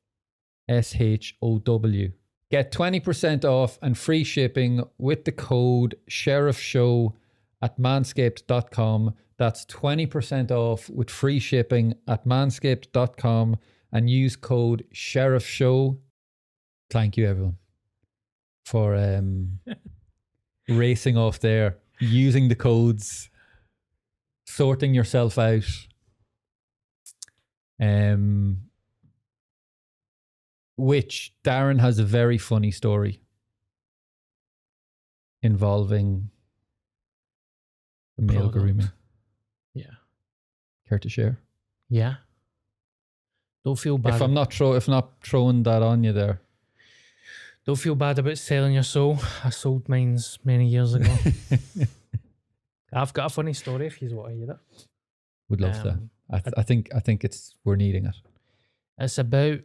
S 0.68 0.94
H 0.98 1.36
O 1.42 1.58
W. 1.58 2.12
Get 2.50 2.70
20% 2.70 3.44
off 3.44 3.78
and 3.82 3.98
free 3.98 4.22
shipping 4.22 4.84
with 4.98 5.24
the 5.24 5.32
code 5.32 5.96
Sheriff 6.06 6.58
Show 6.58 7.14
at 7.60 7.78
manscaped.com. 7.80 9.14
That's 9.36 9.64
20% 9.64 10.50
off 10.52 10.88
with 10.88 11.10
free 11.10 11.40
shipping 11.40 11.94
at 12.06 12.24
manscaped.com 12.24 13.56
and 13.92 14.10
use 14.10 14.36
code 14.36 14.84
Sheriff 14.92 15.46
Show. 15.46 15.98
Thank 16.90 17.16
you, 17.16 17.26
everyone, 17.26 17.56
for 18.64 18.94
um, 18.94 19.58
racing 20.68 21.16
off 21.16 21.40
there, 21.40 21.78
using 21.98 22.48
the 22.48 22.54
codes, 22.54 23.30
sorting 24.44 24.94
yourself 24.94 25.38
out. 25.38 25.64
Um, 27.80 28.58
which 30.76 31.34
Darren 31.44 31.80
has 31.80 31.98
a 31.98 32.04
very 32.04 32.38
funny 32.38 32.70
story 32.70 33.20
involving 35.42 36.30
the 38.16 38.22
male 38.22 38.42
Product. 38.50 38.54
grooming. 38.54 38.90
Yeah. 39.74 39.90
Care 40.88 40.98
to 40.98 41.08
share? 41.08 41.38
Yeah. 41.88 42.14
Don't 43.64 43.78
feel 43.78 43.98
bad. 43.98 44.14
If 44.14 44.20
I'm 44.22 44.34
not 44.34 44.52
throw, 44.52 44.74
if 44.74 44.88
not 44.88 45.10
throwing 45.22 45.62
that 45.64 45.82
on 45.82 46.04
you 46.04 46.12
there, 46.12 46.40
Don't 47.66 47.76
feel 47.76 47.94
bad 47.94 48.18
about 48.18 48.36
selling 48.38 48.74
your 48.74 48.82
soul. 48.82 49.18
I 49.42 49.48
sold 49.50 49.88
mine's 49.88 50.38
many 50.44 50.68
years 50.68 50.94
ago. 50.94 51.12
I've 52.94 53.12
got 53.12 53.26
a 53.26 53.28
funny 53.30 53.52
story 53.52 53.86
if 53.86 54.00
you 54.00 54.14
want 54.14 54.30
to 54.30 54.36
hear 54.36 54.50
it. 54.50 54.86
would 55.48 55.60
love. 55.60 55.84
Um, 55.86 56.10
I, 56.30 56.38
th- 56.38 56.54
I 56.56 56.62
think 56.62 56.88
I 56.94 57.00
think 57.00 57.24
it's 57.24 57.54
we're 57.64 57.76
needing 57.76 58.06
it. 58.06 58.16
It's 58.98 59.18
about 59.18 59.60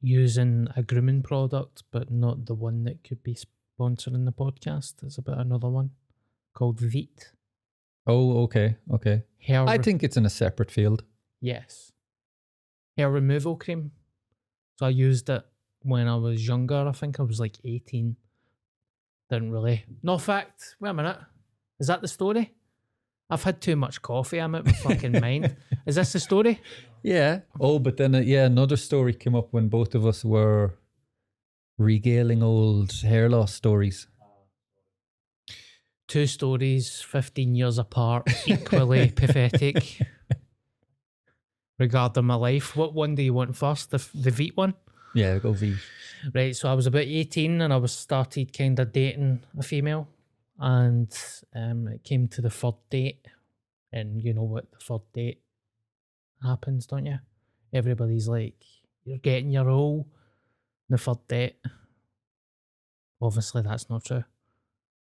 using 0.00 0.68
a 0.76 0.82
grooming 0.82 1.22
product, 1.22 1.82
but 1.90 2.10
not 2.10 2.46
the 2.46 2.54
one 2.54 2.84
that 2.84 3.02
could 3.02 3.22
be 3.22 3.34
sponsoring 3.80 4.24
the 4.26 4.32
podcast. 4.32 5.02
It's 5.02 5.18
about 5.18 5.38
another 5.38 5.68
one 5.68 5.90
called 6.54 6.78
Veet. 6.80 7.32
Oh, 8.06 8.42
okay, 8.42 8.76
okay. 8.92 9.22
Hair 9.40 9.66
I 9.68 9.76
re- 9.76 9.82
think 9.82 10.02
it's 10.02 10.16
in 10.16 10.26
a 10.26 10.30
separate 10.30 10.70
field. 10.70 11.04
yes. 11.40 11.90
hair 12.96 13.10
removal 13.10 13.56
cream. 13.56 13.90
So 14.78 14.86
I 14.86 14.90
used 14.90 15.28
it 15.30 15.42
when 15.82 16.06
I 16.06 16.16
was 16.16 16.46
younger. 16.46 16.86
I 16.86 16.92
think 16.92 17.18
I 17.18 17.22
was 17.22 17.40
like 17.40 17.56
18. 17.64 18.16
Didn't 19.30 19.50
really. 19.50 19.84
No 20.02 20.18
fact. 20.18 20.76
Wait 20.80 20.90
a 20.90 20.94
minute. 20.94 21.18
Is 21.80 21.86
that 21.86 22.02
the 22.02 22.08
story? 22.08 22.52
I've 23.30 23.42
had 23.42 23.60
too 23.60 23.76
much 23.76 24.02
coffee. 24.02 24.38
I'm 24.38 24.54
out 24.54 24.66
my 24.66 24.72
fucking 24.72 25.20
mind. 25.20 25.56
Is 25.86 25.96
this 25.96 26.12
the 26.12 26.20
story? 26.20 26.60
Yeah. 27.02 27.40
Oh, 27.58 27.78
but 27.78 27.96
then 27.96 28.14
uh, 28.14 28.20
yeah, 28.20 28.44
another 28.46 28.76
story 28.76 29.14
came 29.14 29.34
up 29.34 29.48
when 29.52 29.68
both 29.68 29.94
of 29.94 30.06
us 30.06 30.24
were 30.24 30.74
regaling 31.78 32.42
old 32.42 32.92
hair 33.02 33.28
loss 33.28 33.54
stories. 33.54 34.06
Two 36.06 36.26
stories, 36.26 37.00
15 37.00 37.54
years 37.54 37.78
apart, 37.78 38.28
equally 38.46 39.10
pathetic 39.16 40.00
regarding 41.78 42.24
my 42.26 42.34
life. 42.34 42.76
What 42.76 42.94
one 42.94 43.14
do 43.14 43.22
you 43.22 43.32
want 43.32 43.56
first? 43.56 43.90
The, 43.90 44.06
the 44.14 44.30
Veet 44.30 44.56
one? 44.56 44.74
Yeah, 45.14 45.38
go 45.38 45.52
V. 45.52 45.76
Right, 46.34 46.54
so 46.54 46.70
I 46.70 46.74
was 46.74 46.86
about 46.86 47.02
18 47.02 47.60
and 47.60 47.72
I 47.72 47.76
was 47.76 47.92
started 47.92 48.56
kind 48.56 48.78
of 48.78 48.92
dating 48.92 49.40
a 49.58 49.62
female 49.62 50.08
and 50.58 51.12
um, 51.54 51.88
it 51.88 52.04
came 52.04 52.28
to 52.28 52.40
the 52.40 52.50
third 52.50 52.74
date 52.90 53.26
and 53.92 54.20
you 54.22 54.32
know 54.34 54.42
what 54.42 54.70
the 54.70 54.78
third 54.78 55.02
date 55.12 55.40
happens, 56.42 56.86
don't 56.86 57.06
you? 57.06 57.18
Everybody's 57.72 58.28
like, 58.28 58.62
you're 59.04 59.18
getting 59.18 59.50
your 59.50 59.64
role 59.64 60.06
the 60.88 60.98
third 60.98 61.26
date. 61.28 61.56
Obviously 63.20 63.62
that's 63.62 63.88
not 63.88 64.04
true, 64.04 64.24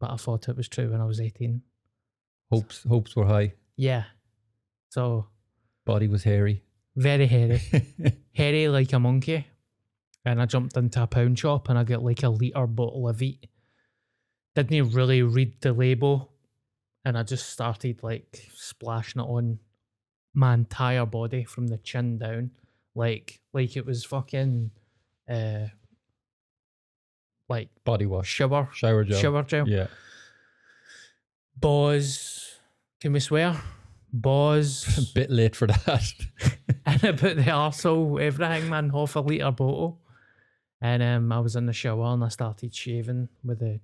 but 0.00 0.10
I 0.10 0.16
thought 0.16 0.48
it 0.48 0.56
was 0.56 0.68
true 0.68 0.90
when 0.90 1.00
I 1.00 1.04
was 1.04 1.20
18. 1.20 1.62
Hopes 2.50 2.84
hopes 2.88 3.16
were 3.16 3.26
high. 3.26 3.54
Yeah, 3.76 4.04
so 4.90 5.26
Body 5.84 6.06
was 6.08 6.22
hairy. 6.22 6.62
very 6.96 7.26
hairy. 7.26 7.60
hairy 8.32 8.68
like 8.68 8.92
a 8.92 8.98
monkey. 9.00 9.46
And 10.24 10.40
I 10.40 10.46
jumped 10.46 10.76
into 10.76 11.02
a 11.02 11.06
pound 11.06 11.38
shop 11.38 11.68
and 11.68 11.78
I 11.78 11.84
got 11.84 12.02
like 12.02 12.22
a 12.22 12.28
litre 12.30 12.66
bottle 12.66 13.08
of 13.08 13.16
Veet. 13.18 13.40
Didn't 14.54 14.90
really 14.90 15.22
read 15.22 15.60
the 15.60 15.72
label. 15.72 16.32
And 17.04 17.18
I 17.18 17.22
just 17.22 17.50
started 17.50 18.02
like 18.02 18.48
splashing 18.54 19.20
it 19.20 19.24
on 19.24 19.58
my 20.32 20.54
entire 20.54 21.06
body 21.06 21.44
from 21.44 21.66
the 21.66 21.78
chin 21.78 22.18
down. 22.18 22.50
Like 22.94 23.40
like 23.52 23.76
it 23.76 23.84
was 23.84 24.04
fucking 24.04 24.70
uh 25.28 25.66
like 27.48 27.68
Body 27.84 28.06
wash. 28.06 28.28
shower 28.28 28.68
Shower 28.72 29.04
gel. 29.04 29.20
shower 29.20 29.42
gel. 29.42 29.68
Yeah. 29.68 29.88
Boz 31.56 32.58
can 33.00 33.12
we 33.12 33.20
swear? 33.20 33.60
Boz 34.12 34.86
A 35.10 35.14
Bit 35.14 35.30
late 35.30 35.56
for 35.56 35.66
that. 35.66 36.12
and 36.86 37.04
I 37.04 37.08
about 37.08 37.36
the 37.36 37.42
arsehole, 37.42 38.22
everything, 38.22 38.70
man, 38.70 38.90
half 38.90 39.16
a 39.16 39.20
litre 39.20 39.50
bottle. 39.50 40.00
And 40.80 41.02
um, 41.02 41.32
I 41.32 41.40
was 41.40 41.56
in 41.56 41.66
the 41.66 41.72
shower 41.72 42.06
and 42.06 42.22
I 42.24 42.28
started 42.28 42.74
shaving 42.74 43.28
with 43.42 43.60
a 43.62 43.80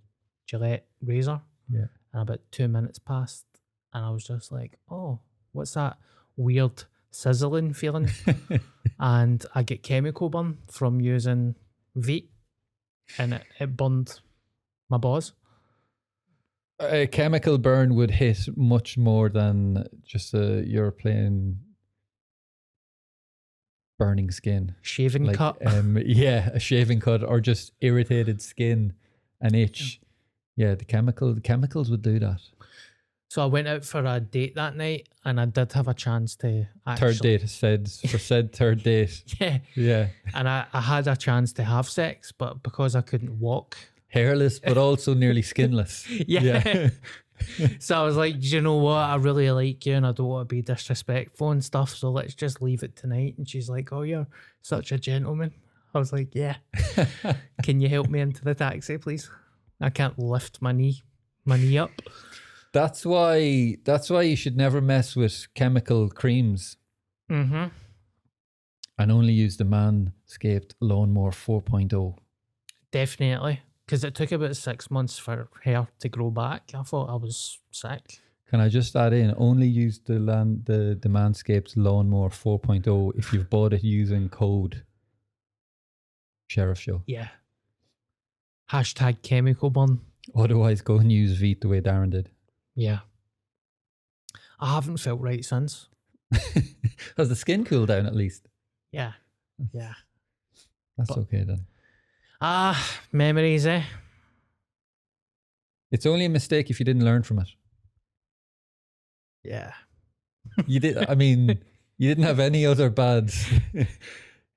Gillette 0.50 0.86
razor. 1.00 1.40
Yeah. 1.72 1.86
And 2.12 2.22
about 2.22 2.40
two 2.50 2.66
minutes 2.66 2.98
passed, 2.98 3.46
and 3.94 4.04
I 4.04 4.10
was 4.10 4.24
just 4.24 4.50
like, 4.50 4.78
oh, 4.90 5.20
what's 5.52 5.74
that 5.74 5.96
weird 6.36 6.82
sizzling 7.12 7.72
feeling? 7.72 8.10
and 8.98 9.44
I 9.54 9.62
get 9.62 9.84
chemical 9.84 10.28
burn 10.28 10.58
from 10.66 11.00
using 11.00 11.54
Veet, 11.96 12.26
and 13.18 13.34
it, 13.34 13.42
it 13.60 13.76
burned 13.76 14.20
my 14.88 14.98
balls. 14.98 15.34
a 16.80 17.06
chemical 17.06 17.58
burn 17.58 17.94
would 17.94 18.10
hit 18.10 18.48
much 18.56 18.98
more 18.98 19.28
than 19.28 19.86
just 20.02 20.34
a 20.34 20.64
you're 20.66 20.90
playing 20.90 21.60
burning 23.98 24.30
skin. 24.32 24.74
Shaving 24.82 25.26
Like 25.26 25.36
cut. 25.36 25.64
um 25.64 25.96
yeah, 26.04 26.48
a 26.52 26.58
shaving 26.58 26.98
cut 26.98 27.22
or 27.22 27.40
just 27.40 27.72
irritated 27.80 28.42
skin, 28.42 28.94
an 29.40 29.54
itch. 29.54 30.00
Yeah, 30.60 30.74
the 30.74 30.84
chemical 30.84 31.32
the 31.32 31.40
chemicals 31.40 31.90
would 31.90 32.02
do 32.02 32.18
that. 32.18 32.40
so 33.28 33.42
I 33.42 33.46
went 33.46 33.66
out 33.66 33.82
for 33.82 34.04
a 34.04 34.20
date 34.20 34.54
that 34.56 34.76
night, 34.76 35.08
and 35.24 35.40
I 35.40 35.46
did 35.46 35.72
have 35.72 35.88
a 35.88 35.94
chance 35.94 36.36
to 36.42 36.66
actually. 36.86 37.14
Third 37.14 37.22
date 37.22 37.48
said 37.48 37.88
for 38.10 38.18
said 38.18 38.52
third 38.52 38.82
date. 38.90 39.24
Yeah. 39.40 39.58
Yeah. 39.74 40.08
and 40.34 40.46
I, 40.46 40.66
I 40.74 40.82
had 40.82 41.08
a 41.08 41.16
chance 41.16 41.54
to 41.54 41.64
have 41.64 41.88
sex, 41.88 42.30
but 42.30 42.62
because 42.62 42.94
I 42.94 43.00
couldn't 43.00 43.40
walk, 43.40 43.78
Hairless 44.08 44.58
but 44.58 44.76
also 44.86 45.14
nearly 45.14 45.40
skinless. 45.40 46.06
yeah. 46.28 46.90
so 47.78 47.98
I 47.98 48.04
was 48.04 48.18
like, 48.18 48.34
you 48.38 48.60
know 48.60 48.76
what? 48.76 48.98
I 48.98 49.14
really 49.14 49.50
like 49.50 49.86
you, 49.86 49.94
and 49.94 50.06
I 50.06 50.12
don't 50.12 50.26
want 50.28 50.46
to 50.46 50.54
be 50.54 50.60
disrespectful 50.60 51.52
and 51.52 51.64
stuff. 51.64 51.94
So 51.94 52.10
let's 52.10 52.34
just 52.34 52.60
leave 52.60 52.82
it 52.82 52.96
tonight." 52.96 53.36
And 53.38 53.48
she's 53.48 53.70
like, 53.70 53.94
"Oh, 53.94 54.02
you're 54.02 54.26
such 54.60 54.92
a 54.92 54.98
gentleman." 54.98 55.52
I 55.94 55.98
was 55.98 56.12
like, 56.12 56.34
"Yeah." 56.34 56.56
Can 57.62 57.80
you 57.80 57.88
help 57.88 58.10
me 58.10 58.20
into 58.20 58.44
the 58.44 58.54
taxi, 58.54 58.98
please? 58.98 59.30
I 59.80 59.90
can't 59.90 60.18
lift 60.18 60.60
my 60.60 60.72
knee, 60.72 61.02
my 61.44 61.56
knee 61.56 61.78
up. 61.78 61.90
That's 62.72 63.04
why 63.04 63.76
that's 63.84 64.10
why 64.10 64.22
you 64.22 64.36
should 64.36 64.56
never 64.56 64.80
mess 64.80 65.16
with 65.16 65.46
chemical 65.54 66.08
creams 66.10 66.76
Mm-hmm. 67.30 67.66
and 68.98 69.12
only 69.12 69.32
use 69.32 69.56
the 69.56 69.64
Manscaped 69.64 70.74
Lawnmower 70.80 71.28
oh. 71.48 71.60
4.0. 71.60 72.16
Definitely, 72.90 73.60
because 73.86 74.02
it 74.02 74.16
took 74.16 74.32
about 74.32 74.56
six 74.56 74.90
months 74.90 75.16
for 75.16 75.48
hair 75.62 75.86
to 76.00 76.08
grow 76.08 76.30
back. 76.30 76.72
I 76.74 76.82
thought 76.82 77.08
I 77.08 77.14
was 77.14 77.60
sick. 77.70 78.20
Can 78.48 78.58
I 78.60 78.68
just 78.68 78.96
add 78.96 79.12
in? 79.12 79.32
Only 79.36 79.68
use 79.68 80.00
the 80.00 80.18
land 80.18 80.64
the, 80.64 80.98
the 81.00 81.08
Manscaped 81.08 81.74
Lawnmower 81.76 82.30
4.0 82.30 83.12
if 83.16 83.32
you've 83.32 83.48
bought 83.48 83.72
it 83.72 83.84
using 83.84 84.28
code 84.28 84.82
Sheriff 86.48 86.80
Show. 86.80 87.02
Yeah. 87.06 87.28
Hashtag 88.72 89.22
chemical 89.22 89.70
burn. 89.70 90.00
Otherwise, 90.36 90.80
go 90.80 90.96
and 90.98 91.10
use 91.10 91.40
Veet 91.40 91.60
the 91.60 91.68
way 91.68 91.80
Darren 91.80 92.10
did. 92.10 92.30
Yeah. 92.74 93.00
I 94.60 94.74
haven't 94.74 94.98
felt 94.98 95.20
right 95.20 95.44
since. 95.44 95.88
Has 97.16 97.28
the 97.28 97.36
skin 97.36 97.64
cooled 97.64 97.88
down 97.88 98.06
at 98.06 98.14
least? 98.14 98.46
Yeah. 98.92 99.12
Yeah. 99.72 99.94
That's 100.96 101.08
But- 101.10 101.18
okay 101.20 101.42
then. 101.44 101.66
Ah, 102.40 103.00
memories, 103.12 103.66
eh? 103.66 103.82
It's 105.90 106.06
only 106.06 106.24
a 106.24 106.28
mistake 106.30 106.70
if 106.70 106.78
you 106.78 106.84
didn't 106.86 107.04
learn 107.04 107.22
from 107.22 107.40
it. 107.40 107.48
Yeah. 109.44 109.72
You 110.66 110.80
did. 110.80 110.96
I 111.10 111.14
mean, 111.16 111.58
you 111.98 112.08
didn't 112.08 112.24
have 112.24 112.38
any 112.40 112.64
other 112.64 112.88
bad 112.88 113.30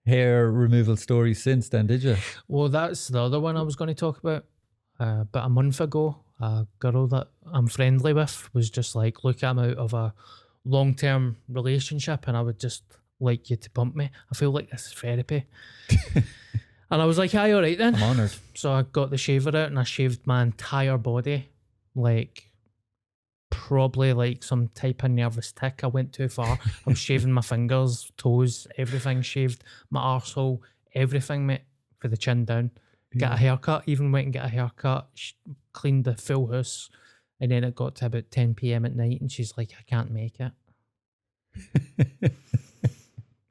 hair 0.05 0.51
removal 0.51 0.97
stories 0.97 1.41
since 1.41 1.69
then, 1.69 1.87
did 1.87 2.03
you? 2.03 2.17
Well, 2.47 2.69
that's 2.69 3.07
the 3.07 3.21
other 3.21 3.39
one 3.39 3.57
I 3.57 3.61
was 3.61 3.75
going 3.75 3.89
to 3.89 3.93
talk 3.93 4.19
about. 4.19 4.45
Uh, 4.99 5.21
about 5.21 5.47
a 5.47 5.49
month 5.49 5.81
ago, 5.81 6.17
a 6.39 6.67
girl 6.79 7.07
that 7.07 7.27
I'm 7.51 7.67
friendly 7.67 8.13
with 8.13 8.49
was 8.53 8.69
just 8.69 8.95
like, 8.95 9.23
Look, 9.23 9.43
I'm 9.43 9.59
out 9.59 9.77
of 9.77 9.93
a 9.93 10.13
long 10.65 10.93
term 10.93 11.37
relationship 11.49 12.27
and 12.27 12.37
I 12.37 12.41
would 12.41 12.59
just 12.59 12.83
like 13.19 13.49
you 13.49 13.55
to 13.55 13.69
pump 13.71 13.95
me. 13.95 14.11
I 14.31 14.35
feel 14.35 14.51
like 14.51 14.69
this 14.69 14.87
is 14.87 14.93
therapy. 14.93 15.45
and 16.15 17.01
I 17.01 17.05
was 17.05 17.17
like, 17.17 17.31
Hi, 17.31 17.51
all 17.51 17.61
right 17.61 17.77
then. 17.77 17.95
I'm 17.95 18.03
honoured. 18.03 18.35
So 18.53 18.71
I 18.71 18.83
got 18.83 19.09
the 19.09 19.17
shaver 19.17 19.49
out 19.49 19.69
and 19.69 19.79
I 19.79 19.83
shaved 19.83 20.27
my 20.27 20.43
entire 20.43 20.97
body, 20.97 21.49
like 21.95 22.49
probably 23.53 24.13
like 24.13 24.43
some 24.43 24.69
type 24.69 25.03
of 25.03 25.11
nervous 25.11 25.51
tick. 25.51 25.81
I 25.83 25.87
went 25.87 26.11
too 26.11 26.27
far. 26.27 26.59
I'm 26.85 26.95
shaving 27.05 27.31
my 27.31 27.41
fingers, 27.41 28.11
toes, 28.17 28.67
everything 28.77 29.21
shaved, 29.21 29.63
my 29.89 30.01
arsehole, 30.01 30.59
everything, 30.93 31.45
mate, 31.45 31.61
for 31.99 32.07
the 32.07 32.17
chin 32.17 32.45
down. 32.45 32.71
Get 33.15 33.33
a 33.33 33.37
haircut, 33.37 33.83
even 33.85 34.11
went 34.11 34.25
and 34.25 34.33
get 34.33 34.45
a 34.45 34.49
haircut, 34.49 35.07
sh- 35.13 35.33
cleaned 35.71 36.05
the 36.05 36.15
full 36.15 36.51
house. 36.51 36.89
And 37.39 37.51
then 37.51 37.63
it 37.63 37.75
got 37.75 37.95
to 37.97 38.07
about 38.07 38.31
10 38.31 38.55
p.m. 38.55 38.85
at 38.85 38.95
night 38.95 39.21
and 39.21 39.31
she's 39.31 39.53
like, 39.55 39.71
I 39.77 39.83
can't 39.83 40.09
make 40.09 40.39
it. 40.39 42.31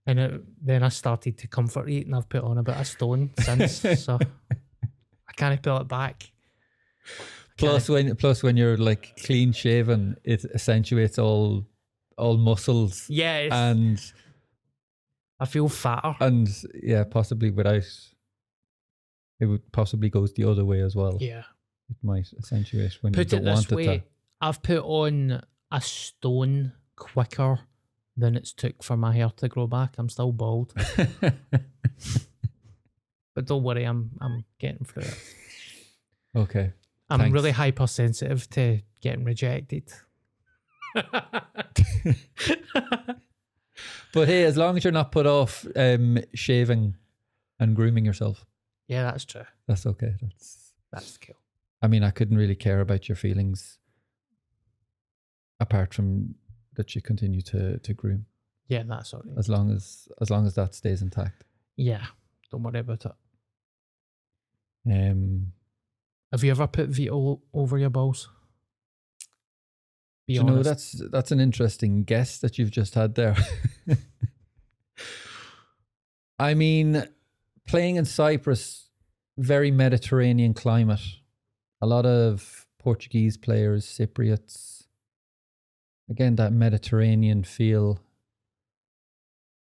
And 0.06 0.18
it, 0.18 0.42
then 0.60 0.82
I 0.82 0.88
started 0.88 1.38
to 1.38 1.46
comfort 1.46 1.88
eat 1.88 2.06
and 2.06 2.14
I've 2.14 2.28
put 2.28 2.42
on 2.42 2.58
about 2.58 2.80
a 2.80 2.84
stone 2.84 3.30
since. 3.38 3.80
so 4.04 4.18
I 4.52 5.32
can't 5.36 5.62
pull 5.62 5.78
it 5.78 5.88
back. 5.88 6.30
Plus, 7.58 7.88
when 7.88 8.16
plus 8.16 8.42
when 8.42 8.56
you're 8.56 8.76
like 8.76 9.16
clean 9.24 9.52
shaven, 9.52 10.16
it 10.24 10.44
accentuates 10.54 11.18
all 11.18 11.66
all 12.18 12.36
muscles 12.36 13.06
Yeah, 13.08 13.38
it's, 13.38 13.54
and 13.54 14.12
I 15.40 15.46
feel 15.46 15.68
fatter. 15.68 16.14
and 16.20 16.48
yeah, 16.82 17.04
possibly 17.04 17.50
without 17.50 17.84
it 19.40 19.46
would 19.46 19.72
possibly 19.72 20.08
goes 20.08 20.32
the 20.34 20.44
other 20.44 20.64
way 20.64 20.80
as 20.82 20.94
well. 20.96 21.18
yeah. 21.20 21.42
It 21.90 21.96
might 22.02 22.28
accentuate 22.38 22.96
when 23.02 23.12
Put 23.12 23.32
you 23.32 23.38
don't 23.38 23.44
this 23.44 23.54
want 23.54 23.70
way 23.72 23.94
it 23.96 24.02
I've 24.40 24.62
put 24.62 24.82
on 24.82 25.42
a 25.70 25.80
stone 25.80 26.72
quicker 26.96 27.60
than 28.16 28.36
it's 28.36 28.52
took 28.52 28.82
for 28.82 28.96
my 28.96 29.12
hair 29.12 29.30
to 29.36 29.48
grow 29.48 29.66
back. 29.66 29.94
I'm 29.98 30.08
still 30.08 30.32
bald. 30.32 30.72
But 33.34 33.46
don't 33.46 33.62
worry, 33.62 33.84
I'm 33.84 34.10
I'm 34.20 34.44
getting 34.58 34.84
through 34.84 35.04
it. 35.04 35.18
okay. 36.36 36.72
I'm 37.10 37.18
Thanks. 37.20 37.34
really 37.34 37.50
hypersensitive 37.50 38.48
to 38.50 38.80
getting 39.00 39.24
rejected. 39.24 39.92
but 44.12 44.28
hey, 44.28 44.44
as 44.44 44.56
long 44.56 44.76
as 44.76 44.84
you're 44.84 44.92
not 44.92 45.12
put 45.12 45.26
off 45.26 45.66
um, 45.76 46.18
shaving 46.34 46.96
and 47.58 47.74
grooming 47.76 48.04
yourself, 48.04 48.44
Yeah, 48.88 49.04
that's 49.04 49.24
true. 49.24 49.44
that's 49.66 49.86
okay. 49.86 50.14
That's. 50.20 50.58
That's 50.92 51.16
cool. 51.16 51.36
I 51.80 51.86
mean, 51.88 52.02
I 52.04 52.10
couldn't 52.10 52.36
really 52.36 52.54
care 52.54 52.80
about 52.82 53.08
your 53.08 53.16
feelings, 53.16 53.78
apart 55.58 55.94
from 55.94 56.34
that 56.74 56.94
you 56.94 57.00
continue 57.00 57.40
to 57.42 57.78
to 57.78 57.94
groom. 57.94 58.26
Yeah, 58.68 58.82
that's 58.86 59.14
all 59.14 59.22
right. 59.24 59.38
As 59.38 59.48
long 59.48 59.70
as 59.70 60.06
as 60.20 60.28
long 60.28 60.46
as 60.46 60.54
that 60.56 60.74
stays 60.74 61.00
intact. 61.00 61.44
Yeah, 61.76 62.04
don't 62.50 62.62
worry 62.62 62.80
about 62.80 63.06
it. 63.06 63.12
Um, 64.86 65.52
Have 66.32 66.42
you 66.42 66.50
ever 66.50 66.66
put 66.66 66.88
veto 66.88 67.40
over 67.52 67.78
your 67.78 67.90
balls? 67.90 68.28
Be 70.26 70.34
you 70.34 70.44
know 70.44 70.62
that's 70.62 70.92
that's 71.10 71.30
an 71.30 71.40
interesting 71.40 72.04
guess 72.04 72.38
that 72.38 72.58
you've 72.58 72.70
just 72.70 72.94
had 72.94 73.14
there. 73.14 73.36
I 76.38 76.54
mean, 76.54 77.06
playing 77.68 77.96
in 77.96 78.04
Cyprus, 78.04 78.88
very 79.36 79.70
Mediterranean 79.70 80.54
climate. 80.54 81.00
A 81.80 81.86
lot 81.86 82.06
of 82.06 82.66
Portuguese 82.78 83.36
players, 83.36 83.84
Cypriots. 83.86 84.84
Again, 86.10 86.36
that 86.36 86.52
Mediterranean 86.52 87.44
feel. 87.44 88.00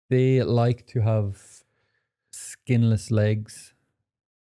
They 0.10 0.44
like 0.44 0.86
to 0.88 1.02
have 1.02 1.64
skinless 2.32 3.12
legs, 3.12 3.74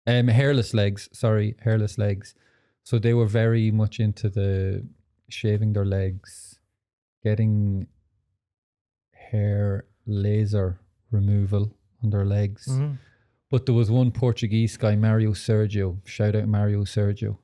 um, 0.08 0.28
hairless 0.28 0.72
legs. 0.74 1.08
Sorry, 1.12 1.54
hairless 1.60 1.98
legs. 1.98 2.34
So 2.82 2.98
they 2.98 3.14
were 3.14 3.26
very 3.26 3.70
much 3.70 4.00
into 4.00 4.28
the 4.30 4.86
shaving 5.28 5.74
their 5.74 5.84
legs, 5.84 6.58
getting 7.22 7.86
hair 9.30 9.84
laser 10.06 10.80
removal 11.10 11.64
on 12.02 12.10
their 12.10 12.24
legs. 12.24 12.66
Mhm. 12.68 12.98
But 13.50 13.66
there 13.66 13.74
was 13.74 13.90
one 13.90 14.10
Portuguese 14.10 14.76
guy, 14.76 14.96
Mario 14.96 15.32
Sergio. 15.32 15.98
Shout 16.06 16.34
out 16.34 16.48
Mario 16.48 16.84
Sergio. 16.84 17.38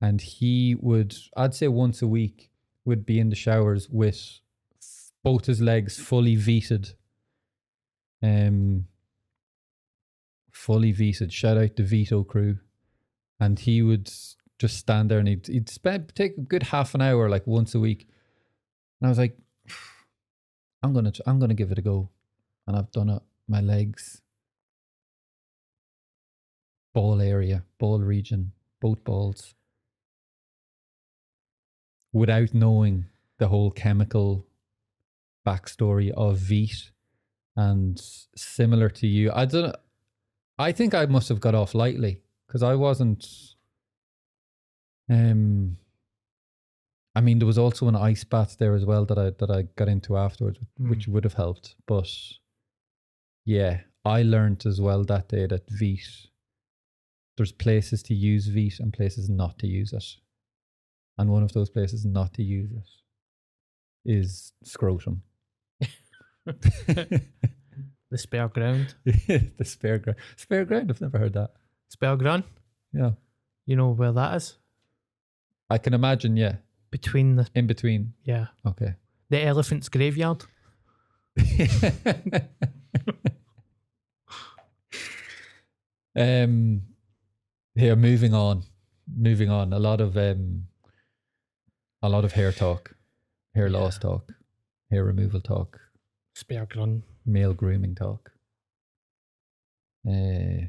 And 0.00 0.20
he 0.20 0.74
would, 0.74 1.14
I'd 1.36 1.54
say 1.54 1.68
once 1.68 2.02
a 2.02 2.06
week, 2.08 2.50
would 2.84 3.04
be 3.04 3.18
in 3.18 3.30
the 3.30 3.36
showers 3.36 3.88
with 3.90 4.40
both 5.24 5.46
his 5.46 5.60
legs 5.60 5.98
fully 5.98 6.36
veted. 6.36 6.92
Um, 8.22 8.86
fully 10.66 10.90
veted. 10.90 11.32
Shout 11.32 11.56
out 11.56 11.76
the 11.76 11.84
Veto 11.84 12.24
crew. 12.24 12.58
And 13.38 13.56
he 13.58 13.82
would 13.82 14.10
just 14.58 14.76
stand 14.76 15.10
there 15.10 15.20
and 15.20 15.28
he'd, 15.28 15.46
he'd 15.46 15.68
spend 15.68 16.12
take 16.14 16.36
a 16.36 16.40
good 16.40 16.64
half 16.64 16.94
an 16.94 17.00
hour, 17.00 17.28
like 17.28 17.46
once 17.46 17.74
a 17.74 17.80
week. 17.80 18.08
And 19.00 19.06
I 19.06 19.10
was 19.10 19.18
like, 19.18 19.36
I'm 20.82 20.92
gonna, 20.92 21.12
I'm 21.24 21.38
gonna 21.38 21.54
give 21.54 21.70
it 21.70 21.78
a 21.78 21.82
go. 21.82 22.10
And 22.66 22.76
I've 22.76 22.90
done 22.90 23.10
it. 23.10 23.22
My 23.48 23.60
legs, 23.60 24.22
ball 26.92 27.20
area, 27.20 27.62
ball 27.78 28.00
region, 28.00 28.50
both 28.80 29.04
balls, 29.04 29.54
without 32.12 32.54
knowing 32.54 33.04
the 33.38 33.46
whole 33.46 33.70
chemical 33.70 34.46
backstory 35.46 36.10
of 36.10 36.38
Veet. 36.38 36.90
And 37.54 38.00
similar 38.34 38.88
to 38.88 39.06
you, 39.06 39.30
I 39.32 39.44
don't. 39.44 39.76
I 40.58 40.72
think 40.72 40.94
I 40.94 41.06
must 41.06 41.28
have 41.28 41.40
got 41.40 41.54
off 41.54 41.74
lightly 41.74 42.22
because 42.46 42.62
I 42.62 42.74
wasn't. 42.74 43.26
Um, 45.10 45.76
I 47.14 47.20
mean, 47.20 47.38
there 47.38 47.46
was 47.46 47.58
also 47.58 47.88
an 47.88 47.96
ice 47.96 48.24
bath 48.24 48.56
there 48.58 48.74
as 48.74 48.84
well 48.84 49.04
that 49.06 49.18
I 49.18 49.30
that 49.38 49.50
I 49.50 49.62
got 49.76 49.88
into 49.88 50.16
afterwards, 50.16 50.58
Mm. 50.80 50.90
which 50.90 51.08
would 51.08 51.24
have 51.24 51.34
helped. 51.34 51.74
But 51.86 52.08
yeah, 53.44 53.80
I 54.04 54.22
learned 54.22 54.66
as 54.66 54.80
well 54.80 55.04
that 55.04 55.28
day 55.28 55.46
that 55.46 55.66
Veet, 55.68 56.28
there's 57.36 57.52
places 57.52 58.02
to 58.04 58.14
use 58.14 58.48
Veet 58.48 58.80
and 58.80 58.92
places 58.92 59.28
not 59.28 59.58
to 59.60 59.66
use 59.66 59.92
it. 59.92 60.04
And 61.18 61.30
one 61.30 61.42
of 61.42 61.52
those 61.52 61.70
places 61.70 62.04
not 62.04 62.34
to 62.34 62.42
use 62.42 62.70
it 62.72 62.88
is 64.04 64.52
scrotum. 64.64 65.22
The 68.10 68.18
spare 68.18 68.48
ground. 68.48 68.94
the 69.04 69.64
spare 69.64 69.98
ground. 69.98 70.18
Spare 70.36 70.64
ground, 70.64 70.90
I've 70.90 71.00
never 71.00 71.18
heard 71.18 71.32
that. 71.34 71.50
Spare 71.88 72.16
ground. 72.16 72.44
Yeah. 72.92 73.12
You 73.66 73.76
know 73.76 73.90
where 73.90 74.12
that 74.12 74.36
is? 74.36 74.56
I 75.68 75.78
can 75.78 75.92
imagine, 75.94 76.36
yeah. 76.36 76.56
Between 76.90 77.34
the 77.36 77.48
In 77.54 77.66
between. 77.66 78.14
yeah 78.24 78.46
Okay. 78.64 78.94
the 79.28 79.42
elephant's 79.44 79.88
graveyard. 79.88 80.44
um 86.16 86.82
here 87.74 87.96
moving 87.96 88.32
on 88.34 88.62
moving 89.16 89.50
on 89.50 89.72
a 89.72 89.78
lot 89.78 90.00
of 90.00 90.16
um 90.16 90.64
a 92.02 92.08
lot 92.08 92.24
of 92.24 92.32
hair 92.32 92.52
talk 92.52 92.94
hair 93.54 93.68
Yeah. 93.68 93.78
loss 93.78 93.98
talk 93.98 94.32
hair 94.90 95.04
removal 95.04 95.40
talk 95.40 95.80
Spare 96.34 96.66
ground. 96.66 97.02
Male 97.26 97.54
grooming 97.54 97.94
talk 97.94 98.32
uh 100.08 100.66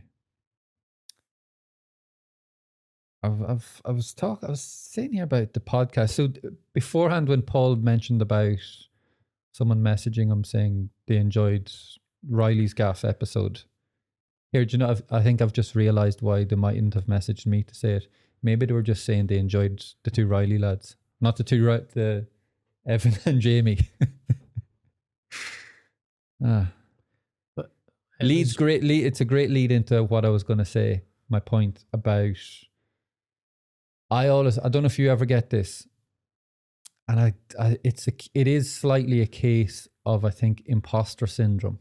I've, 3.23 3.41
I've, 3.43 3.81
I 3.83 3.91
was 3.91 4.13
talk. 4.13 4.43
I 4.43 4.51
was 4.51 4.61
saying 4.61 5.13
here 5.13 5.23
about 5.23 5.53
the 5.53 5.59
podcast. 5.59 6.11
So 6.11 6.29
beforehand, 6.73 7.27
when 7.27 7.41
Paul 7.41 7.75
mentioned 7.75 8.21
about 8.21 8.57
someone 9.51 9.81
messaging 9.81 10.31
him 10.31 10.43
saying 10.43 10.89
they 11.07 11.17
enjoyed 11.17 11.71
Riley's 12.27 12.73
gaff 12.73 13.03
episode, 13.03 13.63
here, 14.51 14.65
do 14.65 14.73
you 14.73 14.77
know? 14.77 14.91
I've, 14.91 15.03
I 15.09 15.21
think 15.21 15.41
I've 15.41 15.53
just 15.53 15.75
realised 15.75 16.21
why 16.21 16.43
they 16.43 16.55
mightn't 16.55 16.93
have 16.93 17.05
messaged 17.05 17.45
me 17.45 17.63
to 17.63 17.75
say 17.75 17.93
it. 17.93 18.07
Maybe 18.41 18.65
they 18.65 18.73
were 18.73 18.81
just 18.81 19.03
saying 19.03 19.27
they 19.27 19.39
enjoyed 19.39 19.83
the 20.03 20.11
two 20.11 20.27
Riley 20.27 20.57
lads, 20.57 20.95
not 21.19 21.35
the 21.35 21.43
two 21.43 21.65
the 21.65 22.27
Evan 22.87 23.17
and 23.25 23.41
Jamie. 23.41 23.89
ah, 26.43 26.71
It 27.57 28.25
leads 28.25 28.53
great. 28.53 28.83
Lead, 28.83 29.05
it's 29.05 29.21
a 29.21 29.25
great 29.25 29.49
lead 29.49 29.71
into 29.71 30.03
what 30.03 30.25
I 30.25 30.29
was 30.29 30.43
going 30.43 30.59
to 30.59 30.65
say. 30.65 31.03
My 31.29 31.39
point 31.39 31.83
about. 31.93 32.37
I 34.09 34.27
always. 34.29 34.57
I 34.59 34.69
don't 34.69 34.83
know 34.83 34.87
if 34.87 34.97
you 34.97 35.11
ever 35.11 35.25
get 35.25 35.49
this, 35.49 35.87
and 37.07 37.19
I. 37.19 37.33
I 37.59 37.77
it's 37.83 38.07
a. 38.07 38.13
It 38.33 38.47
is 38.47 38.73
slightly 38.73 39.21
a 39.21 39.27
case 39.27 39.87
of 40.05 40.23
I 40.23 40.29
think 40.29 40.63
imposter 40.65 41.27
syndrome. 41.27 41.79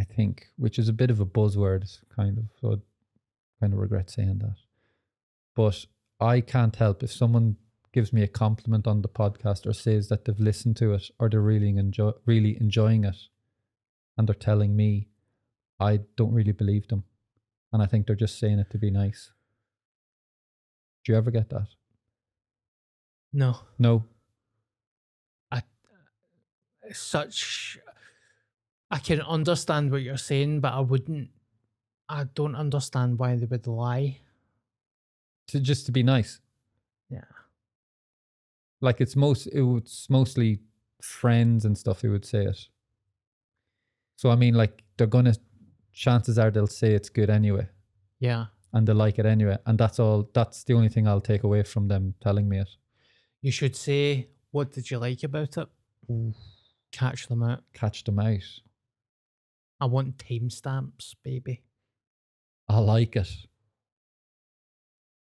I 0.00 0.04
think, 0.04 0.46
which 0.56 0.78
is 0.78 0.88
a 0.88 0.92
bit 0.92 1.10
of 1.10 1.20
a 1.20 1.26
buzzword, 1.26 1.86
kind 2.16 2.38
of. 2.38 2.44
So, 2.60 2.72
I 2.72 2.76
kind 3.60 3.72
of 3.74 3.78
regret 3.78 4.10
saying 4.10 4.38
that. 4.38 4.56
But 5.54 5.84
I 6.18 6.40
can't 6.40 6.74
help 6.76 7.02
if 7.02 7.12
someone 7.12 7.56
gives 7.92 8.12
me 8.12 8.22
a 8.22 8.28
compliment 8.28 8.86
on 8.86 9.02
the 9.02 9.08
podcast 9.08 9.66
or 9.66 9.72
says 9.72 10.08
that 10.08 10.24
they've 10.24 10.40
listened 10.40 10.76
to 10.78 10.94
it 10.94 11.10
or 11.18 11.28
they're 11.28 11.40
really 11.40 11.68
enjoy 11.76 12.12
really 12.26 12.56
enjoying 12.60 13.04
it, 13.04 13.16
and 14.16 14.26
they're 14.28 14.34
telling 14.34 14.76
me, 14.76 15.08
I 15.80 16.00
don't 16.16 16.32
really 16.32 16.52
believe 16.52 16.88
them, 16.88 17.04
and 17.72 17.82
I 17.82 17.86
think 17.86 18.06
they're 18.06 18.16
just 18.16 18.38
saying 18.38 18.58
it 18.58 18.70
to 18.70 18.78
be 18.78 18.90
nice. 18.90 19.30
Do 21.04 21.12
you 21.12 21.18
ever 21.18 21.30
get 21.30 21.48
that? 21.50 21.68
No, 23.32 23.56
No. 23.78 24.04
it's 25.52 27.14
uh, 27.14 27.20
such. 27.22 27.78
I 28.90 28.98
can 28.98 29.22
understand 29.22 29.90
what 29.90 30.02
you're 30.02 30.18
saying, 30.18 30.60
but 30.60 30.74
I 30.74 30.80
wouldn't. 30.80 31.30
I 32.08 32.24
don't 32.34 32.54
understand 32.54 33.18
why 33.18 33.36
they 33.36 33.46
would 33.46 33.66
lie. 33.66 34.18
To 35.48 35.60
just 35.60 35.86
to 35.86 35.92
be 35.92 36.02
nice. 36.02 36.40
Yeah. 37.08 37.24
Like 38.82 39.00
it's 39.00 39.16
most 39.16 39.46
it's 39.46 40.10
mostly 40.10 40.60
friends 41.00 41.64
and 41.64 41.76
stuff 41.78 42.02
who 42.02 42.10
would 42.10 42.26
say 42.26 42.44
it. 42.44 42.68
So 44.16 44.30
I 44.30 44.36
mean 44.36 44.54
like 44.54 44.82
they're 44.96 45.06
gonna 45.06 45.34
chances 45.92 46.38
are 46.38 46.50
they'll 46.50 46.66
say 46.66 46.92
it's 46.94 47.08
good 47.08 47.30
anyway. 47.30 47.68
Yeah. 48.18 48.46
And 48.72 48.86
they 48.86 48.92
like 48.92 49.18
it 49.18 49.26
anyway. 49.26 49.58
And 49.66 49.78
that's 49.78 49.98
all 49.98 50.28
that's 50.32 50.64
the 50.64 50.74
only 50.74 50.88
thing 50.88 51.06
I'll 51.06 51.20
take 51.20 51.44
away 51.44 51.62
from 51.62 51.88
them 51.88 52.14
telling 52.20 52.48
me 52.48 52.60
it. 52.60 52.70
You 53.42 53.50
should 53.50 53.76
say, 53.76 54.28
what 54.50 54.72
did 54.72 54.90
you 54.90 54.98
like 54.98 55.22
about 55.24 55.56
it? 55.56 55.68
Catch 56.92 57.28
them 57.28 57.42
out. 57.42 57.64
Catch 57.74 58.04
them 58.04 58.18
out. 58.18 58.60
I 59.80 59.86
want 59.86 60.16
timestamps, 60.18 61.16
baby. 61.24 61.62
I 62.68 62.78
like 62.78 63.16
it. 63.16 63.28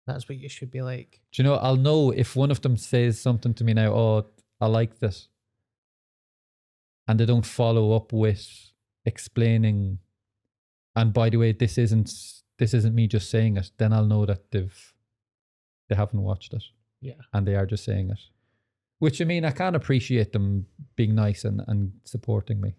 That's 0.06 0.28
what 0.28 0.38
you 0.38 0.48
should 0.48 0.70
be 0.70 0.82
like. 0.82 1.20
Do 1.32 1.42
you 1.42 1.48
know, 1.48 1.56
I'll 1.56 1.76
know 1.76 2.12
if 2.12 2.36
one 2.36 2.52
of 2.52 2.60
them 2.60 2.76
says 2.76 3.20
something 3.20 3.52
to 3.54 3.64
me 3.64 3.74
now, 3.74 3.92
oh, 3.92 4.26
I 4.60 4.66
like 4.66 5.00
this. 5.00 5.28
And 7.08 7.20
they 7.20 7.26
don't 7.26 7.46
follow 7.46 7.94
up 7.94 8.12
with 8.12 8.72
explaining 9.04 9.98
and 10.96 11.12
by 11.12 11.28
the 11.28 11.36
way, 11.36 11.52
this 11.52 11.76
isn't 11.78 12.10
this 12.58 12.72
isn't 12.72 12.94
me 12.94 13.06
just 13.06 13.28
saying 13.30 13.58
it, 13.58 13.70
then 13.76 13.92
I'll 13.92 14.06
know 14.06 14.24
that 14.26 14.50
they've 14.50 14.94
they 15.88 15.94
haven't 15.94 16.22
watched 16.22 16.54
it 16.54 16.64
Yeah. 17.00 17.20
and 17.32 17.46
they 17.46 17.54
are 17.54 17.66
just 17.66 17.84
saying 17.84 18.10
it. 18.10 18.18
Which 18.98 19.20
I 19.20 19.24
mean 19.24 19.44
I 19.44 19.50
can 19.50 19.74
appreciate 19.74 20.32
them 20.32 20.66
being 20.96 21.14
nice 21.14 21.44
and, 21.44 21.60
and 21.68 21.92
supporting 22.04 22.60
me. 22.60 22.74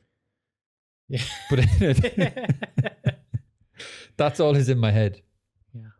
Yeah. 1.08 1.22
But 1.50 1.60
that's 4.18 4.40
all 4.40 4.56
is 4.56 4.68
in 4.68 4.80
my 4.80 4.92
head. 4.92 5.22
Yeah. 5.74 5.92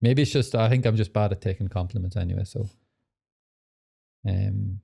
Maybe 0.00 0.22
it's 0.22 0.32
just 0.32 0.54
I 0.54 0.68
think 0.70 0.86
I'm 0.86 0.96
just 0.96 1.12
bad 1.12 1.32
at 1.32 1.42
taking 1.42 1.68
compliments 1.68 2.16
anyway. 2.16 2.44
So, 2.44 2.68
um, 4.26 4.80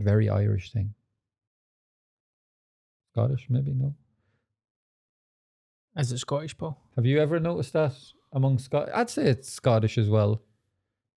very 0.00 0.28
Irish 0.28 0.72
thing. 0.72 0.94
Scottish, 3.18 3.46
maybe 3.48 3.72
no. 3.72 3.94
Is 5.96 6.12
it 6.12 6.18
Scottish, 6.18 6.56
Paul? 6.56 6.78
Have 6.94 7.04
you 7.04 7.18
ever 7.18 7.40
noticed 7.40 7.72
that 7.72 7.94
among 8.32 8.58
Scot? 8.58 8.88
I'd 8.94 9.10
say 9.10 9.24
it's 9.24 9.50
Scottish 9.50 9.98
as 9.98 10.08
well. 10.08 10.40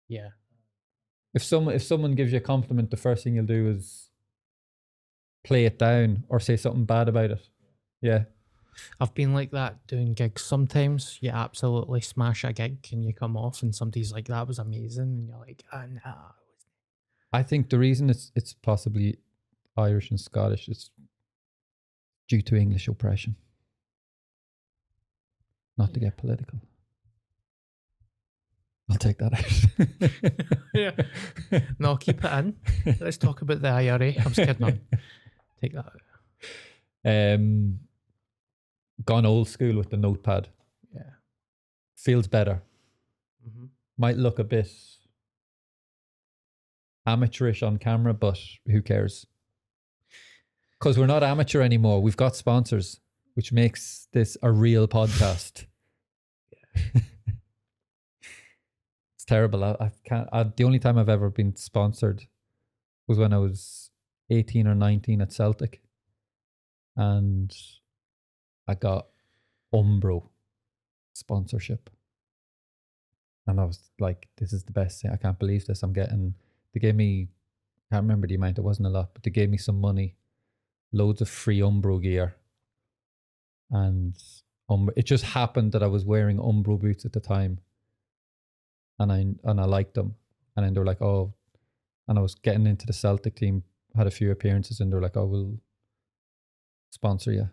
Yeah. 0.09 0.31
If 1.35 1.45
someone 1.45 1.75
if 1.75 1.83
someone 1.83 2.15
gives 2.15 2.33
you 2.33 2.39
a 2.39 2.41
compliment, 2.41 2.91
the 2.91 2.97
first 2.97 3.23
thing 3.23 3.35
you'll 3.35 3.45
do 3.45 3.69
is 3.69 4.09
play 5.45 5.67
it 5.67 5.79
down 5.79 6.25
or 6.31 6.41
say 6.41 6.57
something 6.57 6.87
bad 6.87 7.09
about 7.09 7.33
it. 7.33 7.47
Yeah. 8.01 8.25
I've 8.99 9.15
been 9.15 9.35
like 9.35 9.51
that 9.51 9.87
doing 9.87 10.15
gigs. 10.15 10.43
Sometimes 10.43 11.19
you 11.21 11.29
absolutely 11.29 12.01
smash 12.01 12.45
a 12.45 12.53
gig 12.55 12.79
and 12.93 13.05
you 13.05 13.13
come 13.13 13.37
off 13.37 13.63
and 13.63 13.75
somebody's 13.75 14.11
like, 14.11 14.29
that 14.29 14.49
was 14.49 14.59
amazing. 14.59 15.03
And 15.03 15.29
you're 15.29 15.39
like, 15.39 15.65
ah, 15.71 15.83
oh, 15.85 15.87
no. 15.93 16.15
I 17.33 17.43
think 17.43 17.69
the 17.69 17.79
reason 17.79 18.09
it's 18.09 18.33
it's 18.35 18.55
possibly 18.55 19.19
Irish 19.77 20.11
and 20.11 20.19
Scottish 20.19 20.67
is 20.69 20.91
due 22.31 22.41
to 22.43 22.57
English 22.57 22.89
oppression. 22.89 23.35
Not 25.77 25.93
to 25.95 26.01
get 26.01 26.17
political. 26.17 26.61
I'll 28.91 28.97
take 28.97 29.19
that 29.19 29.35
out. 29.35 30.11
Yeah. 30.75 30.93
No, 31.81 31.97
keep 31.97 32.25
it 32.25 32.33
in. 32.33 32.57
Let's 33.01 33.17
talk 33.17 33.43
about 33.43 33.61
the 33.61 33.69
IRA. 33.69 34.15
I'm 34.25 34.33
scared 34.33 34.61
man. 34.61 34.81
Take 35.61 35.75
that 35.75 35.85
out. 35.87 36.01
Um, 37.05 37.81
gone 39.05 39.27
old 39.27 39.49
school 39.49 39.77
with 39.77 39.91
the 39.91 39.97
notepad. 39.97 40.49
Yeah. 40.95 41.11
Feels 41.97 42.29
better. 42.29 42.63
hmm 43.43 43.67
Might 43.99 44.17
look 44.17 44.39
a 44.39 44.45
bit 44.45 44.71
amateurish 47.07 47.63
on 47.65 47.79
camera, 47.79 48.15
but 48.15 48.39
who 48.67 48.81
cares? 48.81 49.27
Because 50.81 50.99
we're 50.99 51.07
not 51.07 51.23
amateur 51.23 51.61
anymore. 51.61 52.01
We've 52.01 52.17
got 52.17 52.35
sponsors, 52.37 53.01
which 53.35 53.53
makes 53.53 54.09
this 54.13 54.39
a 54.43 54.51
real 54.51 54.89
podcast. 54.89 55.67
it's 56.75 57.05
terrible. 59.27 59.63
I, 59.63 59.77
I 59.79 59.91
can't. 60.05 60.29
I, 60.33 60.45
the 60.45 60.65
only 60.65 60.79
time 60.79 60.97
I've 60.97 61.09
ever 61.09 61.29
been 61.29 61.55
sponsored 61.55 62.27
was 63.07 63.19
when 63.19 63.33
I 63.33 63.39
was 63.39 63.91
eighteen 64.31 64.67
or 64.67 64.75
nineteen 64.75 65.21
at 65.21 65.33
Celtic, 65.33 65.83
and 66.97 67.55
I 68.67 68.75
got 68.75 69.07
Umbro 69.75 70.29
sponsorship. 71.13 71.91
And 73.47 73.61
I 73.61 73.65
was 73.65 73.91
like, 73.99 74.29
this 74.39 74.53
is 74.53 74.65
the 74.65 74.73
best 74.73 75.03
thing. 75.03 75.11
I 75.11 75.17
can't 75.17 75.39
believe 75.39 75.67
this. 75.67 75.83
I'm 75.83 75.93
getting, 75.93 76.35
they 76.73 76.81
gave 76.81 76.95
me, 76.95 77.29
I 77.91 77.97
can't 77.97 78.05
remember 78.05 78.29
the 78.29 78.37
amount, 78.37 78.59
it 78.59 78.63
wasn't 78.63 78.87
a 78.87 78.91
lot, 78.91 79.11
but 79.13 79.23
they 79.23 79.31
gave 79.31 79.51
me 79.51 79.57
some 79.57 79.81
money, 79.81 80.15
loads 80.93 81.21
of 81.21 81.29
free 81.29 81.61
Umbro 81.61 82.03
gear. 82.03 82.37
And 83.71 84.17
um, 84.69 84.91
it 84.97 85.07
just 85.07 85.25
happened 85.25 85.73
that 85.73 85.83
I 85.83 85.87
was 85.87 86.05
wearing 86.05 86.39
Umbro 86.39 86.81
boots 86.81 87.05
at 87.05 87.13
the 87.13 87.21
time. 87.21 87.59
And 88.99 89.13
I, 89.13 89.27
and 89.45 89.61
I 89.61 89.65
liked 89.65 89.95
them. 89.95 90.15
And 90.57 90.67
then 90.67 90.75
they 90.75 90.81
were 90.81 90.87
like, 90.87 91.03
oh, 91.03 91.33
and 92.09 92.19
I 92.19 92.23
was 92.23 92.35
getting 92.35 92.67
into 92.67 92.87
the 92.87 92.93
Celtic 92.93 93.37
team, 93.37 93.63
had 93.97 94.07
a 94.07 94.11
few 94.11 94.31
appearances, 94.31 94.81
and 94.81 94.91
they 94.91 94.97
were 94.97 95.03
like, 95.03 95.17
oh, 95.17 95.27
we'll 95.27 95.59
sponsor 96.91 97.33
you. 97.33 97.49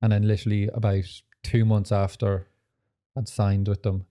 And 0.00 0.10
then 0.12 0.26
literally 0.26 0.68
about 0.72 1.04
two 1.42 1.64
months 1.64 1.92
after 1.92 2.48
I'd 3.16 3.28
signed 3.28 3.68
with 3.68 3.82
them, 3.82 4.06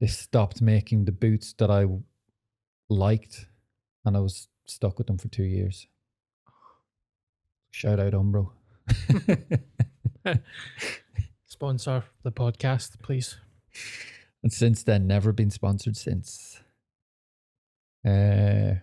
they 0.00 0.08
stopped 0.08 0.60
making 0.60 1.04
the 1.04 1.12
boots 1.12 1.52
that 1.54 1.70
I 1.70 1.86
liked, 2.88 3.46
and 4.04 4.16
I 4.16 4.20
was 4.20 4.48
stuck 4.66 4.98
with 4.98 5.06
them 5.06 5.18
for 5.18 5.28
two 5.28 5.44
years. 5.44 5.86
Shout 7.70 8.00
out 8.00 8.12
Umbro. 8.12 8.50
Sponsor 11.46 12.04
the 12.22 12.32
podcast, 12.32 13.00
please. 13.02 13.36
and 14.42 14.52
since 14.52 14.82
then, 14.82 15.06
never 15.06 15.32
been 15.32 15.50
sponsored 15.50 15.96
since. 15.96 16.60
Uh, 18.06 18.74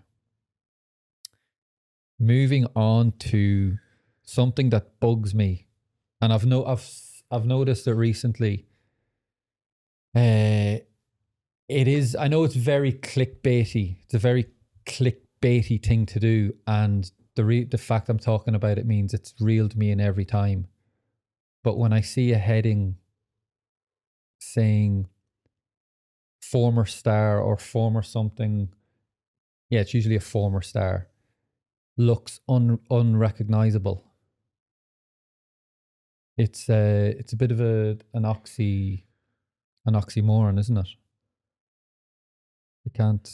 moving 2.19 2.65
on 2.75 3.13
to 3.19 3.77
something 4.23 4.69
that 4.69 4.99
bugs 4.99 5.33
me, 5.33 5.67
and 6.21 6.31
I've 6.33 6.45
no, 6.45 6.65
I've 6.65 6.89
I've 7.31 7.45
noticed 7.45 7.87
it 7.87 7.93
recently. 7.93 8.67
Uh, 10.15 10.79
it 11.67 11.87
is. 11.87 12.15
I 12.15 12.27
know 12.27 12.43
it's 12.43 12.55
very 12.55 12.93
clickbaity. 12.93 13.97
It's 14.03 14.13
a 14.13 14.19
very 14.19 14.45
clickbaity 14.85 15.83
thing 15.83 16.05
to 16.07 16.19
do, 16.19 16.53
and 16.67 17.09
the 17.35 17.45
re- 17.45 17.65
the 17.65 17.77
fact 17.77 18.09
I'm 18.09 18.19
talking 18.19 18.55
about 18.55 18.77
it 18.77 18.85
means 18.85 19.13
it's 19.13 19.33
reeled 19.39 19.75
me 19.75 19.91
in 19.91 19.99
every 19.99 20.25
time. 20.25 20.67
But 21.63 21.77
when 21.77 21.93
I 21.93 22.01
see 22.01 22.31
a 22.31 22.37
heading 22.37 22.97
saying 24.39 25.07
former 26.41 26.85
star 26.85 27.39
or 27.39 27.57
former 27.57 28.01
something, 28.01 28.69
yeah, 29.69 29.81
it's 29.81 29.93
usually 29.93 30.15
a 30.15 30.21
former 30.21 30.61
star, 30.61 31.07
looks 31.97 32.39
un 32.47 32.79
unrecognizable. 32.89 34.03
It's 36.37 36.69
a 36.69 37.15
it's 37.17 37.33
a 37.33 37.37
bit 37.37 37.51
of 37.51 37.59
a 37.61 37.97
an 38.13 38.25
oxy 38.25 39.05
an 39.85 39.93
oxymoron, 39.93 40.59
isn't 40.59 40.77
it? 40.77 40.87
You 42.83 42.91
can't. 42.91 43.29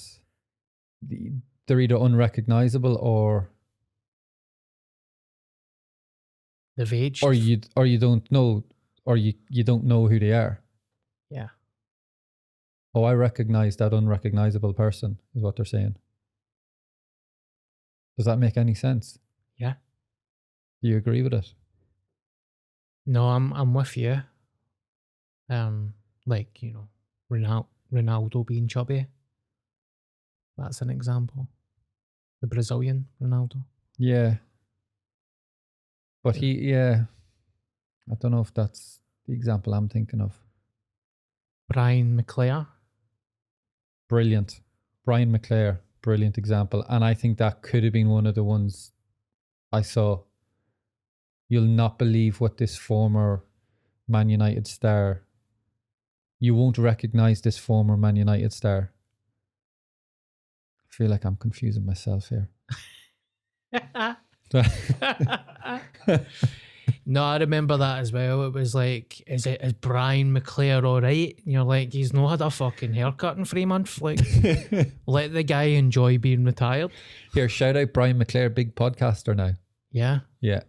They're 1.68 1.80
either 1.80 1.96
unrecognizable 1.96 2.98
or 2.98 3.51
They've 6.78 6.94
aged. 6.94 7.24
or 7.24 7.34
you 7.34 7.62
or 7.76 7.86
you 7.86 7.98
don't 7.98 8.30
know 8.32 8.64
or 9.06 9.18
you 9.18 9.34
you 9.50 9.64
don't 9.64 9.84
know 9.84 10.08
who 10.08 10.20
they 10.20 10.32
are. 10.34 10.62
yeah. 11.30 11.50
Oh, 12.94 13.04
I 13.06 13.14
recognize 13.14 13.78
that 13.78 13.94
unrecognizable 13.94 14.74
person, 14.74 15.18
is 15.34 15.42
what 15.42 15.56
they're 15.56 15.64
saying. 15.66 15.96
Does 18.18 18.26
that 18.26 18.38
make 18.38 18.58
any 18.58 18.74
sense? 18.74 19.18
Yeah. 19.58 19.76
Do 20.82 20.90
you 20.90 20.98
agree 20.98 21.22
with 21.22 21.34
it? 21.34 21.54
No, 23.06 23.30
I'm 23.30 23.54
I'm 23.54 23.74
with 23.74 23.96
you. 23.98 24.22
Um, 25.50 25.94
like 26.26 26.62
you 26.62 26.74
know, 26.74 26.88
Ronaldo, 27.32 27.68
Ronaldo 27.94 28.46
being 28.46 28.68
chubby. 28.68 29.08
That's 30.58 30.82
an 30.82 30.90
example. 30.90 31.48
The 32.42 32.48
Brazilian 32.48 33.08
Ronaldo. 33.22 33.64
Yeah. 33.98 34.36
But 36.24 36.36
he, 36.36 36.70
yeah. 36.70 37.06
I 38.12 38.16
don't 38.16 38.32
know 38.32 38.42
if 38.42 38.54
that's 38.54 39.00
the 39.28 39.34
example 39.34 39.74
I'm 39.74 39.90
thinking 39.90 40.22
of. 40.22 40.38
Brian 41.70 42.22
McClair. 42.22 42.68
Brilliant. 44.10 44.60
Brian 45.06 45.32
McClair, 45.32 45.80
brilliant 46.02 46.38
example. 46.38 46.86
And 46.90 47.04
I 47.04 47.14
think 47.14 47.38
that 47.38 47.62
could 47.62 47.84
have 47.84 47.94
been 47.94 48.10
one 48.10 48.28
of 48.28 48.36
the 48.36 48.44
ones 48.44 48.92
I 49.72 49.82
saw. 49.82 50.24
You'll 51.50 51.64
not 51.64 51.98
believe 51.98 52.40
what 52.40 52.58
this 52.58 52.78
former 52.78 53.44
Man 54.08 54.30
United 54.30 54.68
star, 54.68 55.24
you 56.40 56.54
won't 56.54 56.78
recognize 56.78 57.42
this 57.42 57.58
former 57.58 57.96
Man 57.98 58.16
United 58.16 58.52
star. 58.52 58.92
I 60.80 60.94
feel 60.94 61.10
like 61.10 61.24
I'm 61.24 61.38
confusing 61.38 61.86
myself 61.86 62.30
here. 62.30 62.50
no, 67.06 67.24
I 67.24 67.38
remember 67.38 67.78
that 67.78 68.00
as 68.00 68.12
well. 68.12 68.44
It 68.46 68.54
was 68.54 68.76
like, 68.76 69.22
is 69.28 69.46
it 69.46 69.62
is 69.62 69.74
Brian 69.74 70.34
McClair 70.36 70.84
all 70.84 71.02
right? 71.02 71.36
And 71.44 71.54
you're 71.54 71.64
like, 71.64 71.94
he's 71.94 72.14
not 72.14 72.30
had 72.30 72.42
a 72.42 72.50
fucking 72.50 72.94
haircut 72.94 73.38
in 73.38 73.46
three 73.46 73.66
months. 73.66 74.02
Like, 74.02 74.20
let 75.08 75.34
the 75.34 75.44
guy 75.44 75.64
enjoy 75.64 76.18
being 76.18 76.44
retired. 76.44 76.92
Here, 77.34 77.50
shout 77.50 77.78
out 77.78 77.94
Brian 77.94 78.20
McClair, 78.20 78.54
big 78.54 78.76
podcaster 78.76 79.36
now. 79.36 79.52
Yeah. 79.92 80.20
Yeah. 80.40 80.62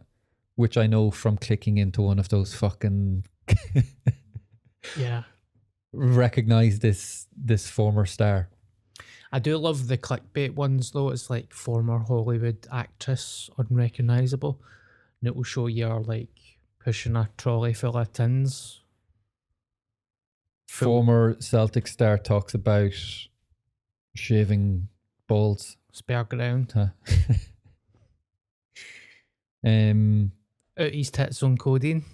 Which 0.55 0.77
I 0.77 0.87
know 0.87 1.11
from 1.11 1.37
clicking 1.38 1.79
into 1.79 2.03
one 2.03 2.18
of 2.18 2.29
those 2.29 2.55
fucking 2.55 3.25
Yeah. 4.97 5.23
recognize 5.92 6.81
this 6.81 7.27
this 7.37 7.68
former 7.68 8.07
star. 8.07 8.49
I 9.33 9.38
do 9.38 9.57
love 9.57 9.88
the 9.88 9.97
clickbait 9.97 10.55
ones 10.55 10.90
though. 10.90 11.09
It's 11.09 11.31
like 11.31 11.53
former 11.55 11.99
Hollywood 12.01 12.66
actress 12.71 13.49
unrecognizable. 13.57 14.61
And 15.21 15.29
it 15.29 15.35
will 15.37 15.42
show 15.45 15.66
you're 15.68 16.01
like 16.01 16.29
pushing 16.85 17.16
a 17.16 17.31
trolley 17.38 17.73
full 17.73 17.97
of 17.97 18.12
tins. 18.12 18.81
Full- 20.68 20.87
Former 20.88 21.37
Celtic 21.40 21.87
star 21.87 22.18
talks 22.18 22.55
about 22.55 22.92
shaving 24.14 24.88
balls. 25.29 25.77
spare 25.92 26.25
ground. 26.25 26.73
Huh. 26.75 26.88
Um, 29.64 30.33
Out 30.77 30.92
his 30.92 31.11
tits 31.12 31.40
on 31.45 31.57
codeine. 31.57 32.05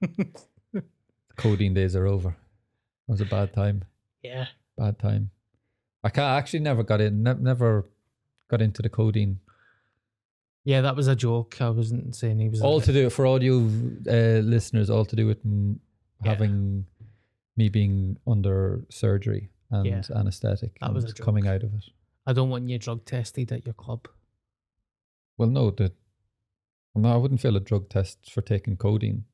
codeine 1.36 1.74
days 1.74 1.96
are 1.96 2.06
over. 2.06 2.28
It 2.28 3.10
was 3.10 3.20
a 3.20 3.24
bad 3.24 3.52
time. 3.52 3.82
Yeah. 4.22 4.46
Bad 4.78 5.00
time. 5.00 5.30
I 6.04 6.10
can't 6.10 6.26
I 6.26 6.36
actually 6.38 6.60
never 6.60 6.82
got 6.84 7.00
in. 7.00 7.22
Ne- 7.22 7.40
never 7.40 7.88
got 8.48 8.60
into 8.62 8.82
the 8.82 8.88
codeine. 8.88 9.40
Yeah, 10.64 10.80
that 10.82 10.96
was 10.96 11.08
a 11.08 11.16
joke. 11.16 11.60
I 11.60 11.70
wasn't 11.70 12.14
saying 12.14 12.38
he 12.38 12.48
was 12.48 12.60
All 12.62 12.80
to 12.80 12.92
do 12.92 13.10
for 13.10 13.26
audio 13.26 13.56
uh, 13.58 14.40
listeners. 14.44 14.88
All 14.90 15.04
to 15.06 15.16
do 15.16 15.26
with 15.26 15.38
m- 15.44 15.80
Yeah. 16.22 16.30
having 16.30 16.86
me 17.56 17.68
being 17.68 18.18
under 18.26 18.84
surgery 18.90 19.50
and 19.70 19.86
Yeah. 19.86 20.02
anesthetic. 20.14 20.78
That 20.80 20.92
was 20.94 21.04
and 21.04 21.14
joke. 21.16 21.24
coming 21.24 21.46
out 21.46 21.62
of 21.62 21.74
it. 21.74 21.84
I 22.26 22.32
don't 22.32 22.48
want 22.50 22.68
you 22.68 22.78
drug 22.78 23.04
tested 23.04 23.52
at 23.52 23.64
your 23.66 23.74
club. 23.74 24.08
Well, 25.36 25.50
no, 25.50 25.70
the 25.70 25.92
no, 26.94 27.12
I 27.12 27.16
wouldn't 27.16 27.40
fail 27.40 27.56
a 27.56 27.60
drug 27.60 27.88
test 27.88 28.30
for 28.32 28.40
taking 28.40 28.76
codeine. 28.76 29.24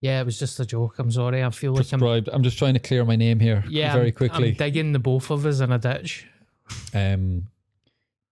Yeah, 0.00 0.20
it 0.20 0.24
was 0.26 0.38
just 0.38 0.60
a 0.60 0.64
joke. 0.64 0.98
I'm 0.98 1.10
sorry. 1.10 1.42
I 1.42 1.50
feel 1.50 1.74
like 1.74 1.92
I'm 1.92 2.02
I'm, 2.02 2.42
just 2.42 2.56
trying 2.58 2.74
to 2.74 2.80
clear 2.80 3.04
my 3.04 3.16
name 3.16 3.40
here. 3.40 3.64
yeah, 3.68 3.92
very 3.92 4.06
I'm- 4.06 4.14
quickly. 4.14 4.48
I'm 4.50 4.54
digging 4.54 4.92
the 4.92 4.98
both 4.98 5.30
of 5.30 5.44
us 5.44 5.60
in 5.60 5.72
a 5.72 5.78
ditch. 5.78 6.26
Um, 6.94 7.48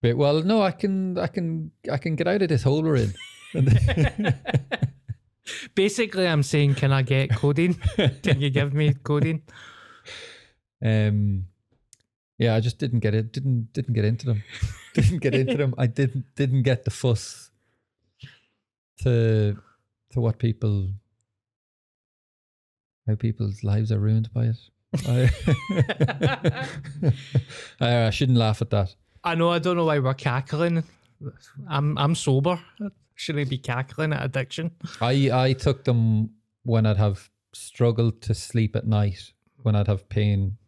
but 0.02 0.16
well, 0.16 0.42
no, 0.42 0.62
I 0.62 0.70
can, 0.70 1.18
I 1.18 1.26
can, 1.26 1.72
I 1.90 1.96
can 1.98 2.14
get 2.14 2.28
out 2.28 2.42
of 2.42 2.48
this 2.48 2.62
hole 2.62 2.82
we're 2.82 2.96
in. 2.96 3.14
Basically, 5.74 6.26
I'm 6.26 6.42
saying, 6.42 6.74
can 6.74 6.92
I 6.92 7.02
get 7.02 7.34
codeine? 7.34 7.74
can 8.22 8.40
you 8.40 8.50
give 8.50 8.74
me 8.74 8.94
codeine? 8.94 9.42
um, 10.84 11.46
yeah, 12.38 12.54
I 12.54 12.60
just 12.60 12.78
didn't 12.78 13.00
get 13.00 13.14
it. 13.14 13.32
Didn't 13.32 13.72
didn't 13.72 13.94
get 13.94 14.04
into 14.04 14.26
them. 14.26 14.42
didn't 14.94 15.18
get 15.18 15.34
into 15.34 15.56
them. 15.56 15.74
I 15.78 15.86
didn't 15.86 16.26
didn't 16.34 16.62
get 16.62 16.84
the 16.84 16.90
fuss 16.90 17.50
to 19.02 19.56
to 20.10 20.20
what 20.20 20.38
people 20.38 20.90
how 23.06 23.14
people's 23.14 23.62
lives 23.62 23.92
are 23.92 23.98
ruined 23.98 24.32
by 24.32 24.46
it. 24.46 24.56
I, 25.06 25.30
I, 27.80 28.06
I 28.06 28.10
shouldn't 28.10 28.38
laugh 28.38 28.62
at 28.62 28.70
that. 28.70 28.94
I 29.24 29.34
know. 29.34 29.50
I 29.50 29.58
don't 29.58 29.76
know 29.76 29.84
why 29.84 29.98
we're 29.98 30.14
cackling. 30.14 30.84
I'm 31.68 31.98
I'm 31.98 32.14
sober. 32.14 32.60
Shouldn't 33.14 33.50
be 33.50 33.58
cackling 33.58 34.12
at 34.12 34.24
addiction? 34.24 34.70
I 35.00 35.30
I 35.32 35.52
took 35.54 35.84
them 35.84 36.30
when 36.62 36.86
I'd 36.86 36.96
have 36.96 37.28
struggled 37.54 38.20
to 38.22 38.34
sleep 38.34 38.76
at 38.76 38.86
night, 38.86 39.32
when 39.62 39.74
I'd 39.74 39.88
have 39.88 40.08
pain. 40.08 40.58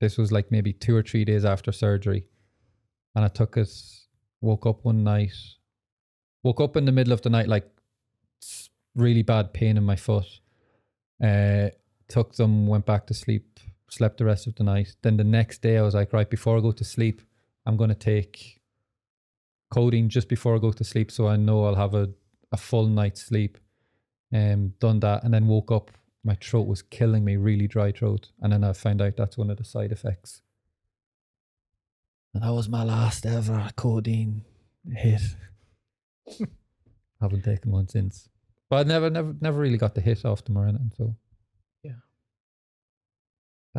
This 0.00 0.16
was 0.16 0.32
like 0.32 0.50
maybe 0.50 0.72
two 0.72 0.96
or 0.96 1.02
three 1.02 1.24
days 1.24 1.44
after 1.44 1.72
surgery. 1.72 2.24
And 3.14 3.24
I 3.24 3.28
took 3.28 3.56
it, 3.56 3.70
woke 4.40 4.66
up 4.66 4.84
one 4.84 5.04
night, 5.04 5.34
woke 6.42 6.60
up 6.60 6.76
in 6.76 6.86
the 6.86 6.92
middle 6.92 7.12
of 7.12 7.22
the 7.22 7.30
night, 7.30 7.48
like 7.48 7.68
really 8.94 9.22
bad 9.22 9.52
pain 9.52 9.76
in 9.76 9.84
my 9.84 9.96
foot. 9.96 10.26
Uh, 11.22 11.68
took 12.10 12.34
them, 12.34 12.66
went 12.66 12.84
back 12.84 13.06
to 13.06 13.14
sleep, 13.14 13.58
slept 13.88 14.18
the 14.18 14.24
rest 14.24 14.46
of 14.46 14.56
the 14.56 14.64
night. 14.64 14.96
Then 15.02 15.16
the 15.16 15.24
next 15.24 15.62
day, 15.62 15.78
I 15.78 15.82
was 15.82 15.94
like, 15.94 16.12
right, 16.12 16.28
before 16.28 16.58
I 16.58 16.60
go 16.60 16.72
to 16.72 16.84
sleep, 16.84 17.22
I'm 17.64 17.76
going 17.76 17.90
to 17.90 17.94
take 17.94 18.60
codeine 19.70 20.08
just 20.08 20.28
before 20.28 20.54
I 20.54 20.58
go 20.58 20.72
to 20.72 20.84
sleep 20.84 21.10
so 21.10 21.28
I 21.28 21.36
know 21.36 21.64
I'll 21.64 21.76
have 21.76 21.94
a, 21.94 22.10
a 22.52 22.56
full 22.56 22.86
night's 22.86 23.22
sleep. 23.22 23.56
Um, 24.32 24.74
done 24.78 25.00
that 25.00 25.24
and 25.24 25.32
then 25.32 25.46
woke 25.46 25.72
up. 25.72 25.90
My 26.22 26.34
throat 26.34 26.66
was 26.66 26.82
killing 26.82 27.24
me, 27.24 27.36
really 27.36 27.66
dry 27.66 27.92
throat. 27.92 28.30
And 28.40 28.52
then 28.52 28.62
I 28.64 28.72
found 28.74 29.00
out 29.00 29.16
that's 29.16 29.38
one 29.38 29.50
of 29.50 29.56
the 29.56 29.64
side 29.64 29.92
effects. 29.92 30.42
And 32.34 32.42
that 32.42 32.52
was 32.52 32.68
my 32.68 32.84
last 32.84 33.26
ever 33.26 33.70
codeine 33.76 34.44
hit. 34.92 35.22
Haven't 37.20 37.44
taken 37.44 37.72
one 37.72 37.88
since. 37.88 38.28
But 38.68 38.86
I 38.86 38.88
never, 38.88 39.10
never, 39.10 39.34
never 39.40 39.58
really 39.58 39.78
got 39.78 39.94
the 39.94 40.00
hit 40.00 40.24
off 40.24 40.44
them 40.44 40.58
or 40.58 40.68
anything. 40.68 40.92
So. 40.96 41.16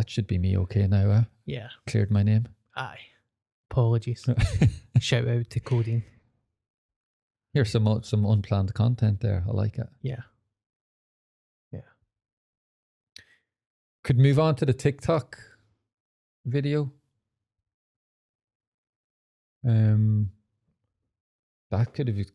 That 0.01 0.09
should 0.09 0.25
be 0.25 0.39
me 0.39 0.57
okay 0.57 0.87
now. 0.87 1.11
Eh? 1.11 1.23
Yeah. 1.45 1.67
Cleared 1.85 2.09
my 2.09 2.23
name. 2.23 2.47
Aye. 2.75 2.97
Apologies. 3.69 4.25
Shout 4.99 5.27
out 5.27 5.47
to 5.51 5.59
codeine. 5.59 6.03
Here's 7.53 7.69
some 7.69 8.01
some 8.01 8.25
unplanned 8.25 8.73
content 8.73 9.19
there. 9.21 9.43
I 9.47 9.51
like 9.51 9.77
it. 9.77 9.85
Yeah. 10.01 10.21
Yeah. 11.71 11.81
Could 14.03 14.17
move 14.17 14.39
on 14.39 14.55
to 14.55 14.65
the 14.65 14.73
TikTok 14.73 15.37
video. 16.47 16.91
Um, 19.63 20.31
that 21.69 21.93
could 21.93 22.07
have 22.07 22.17
been 22.17 22.25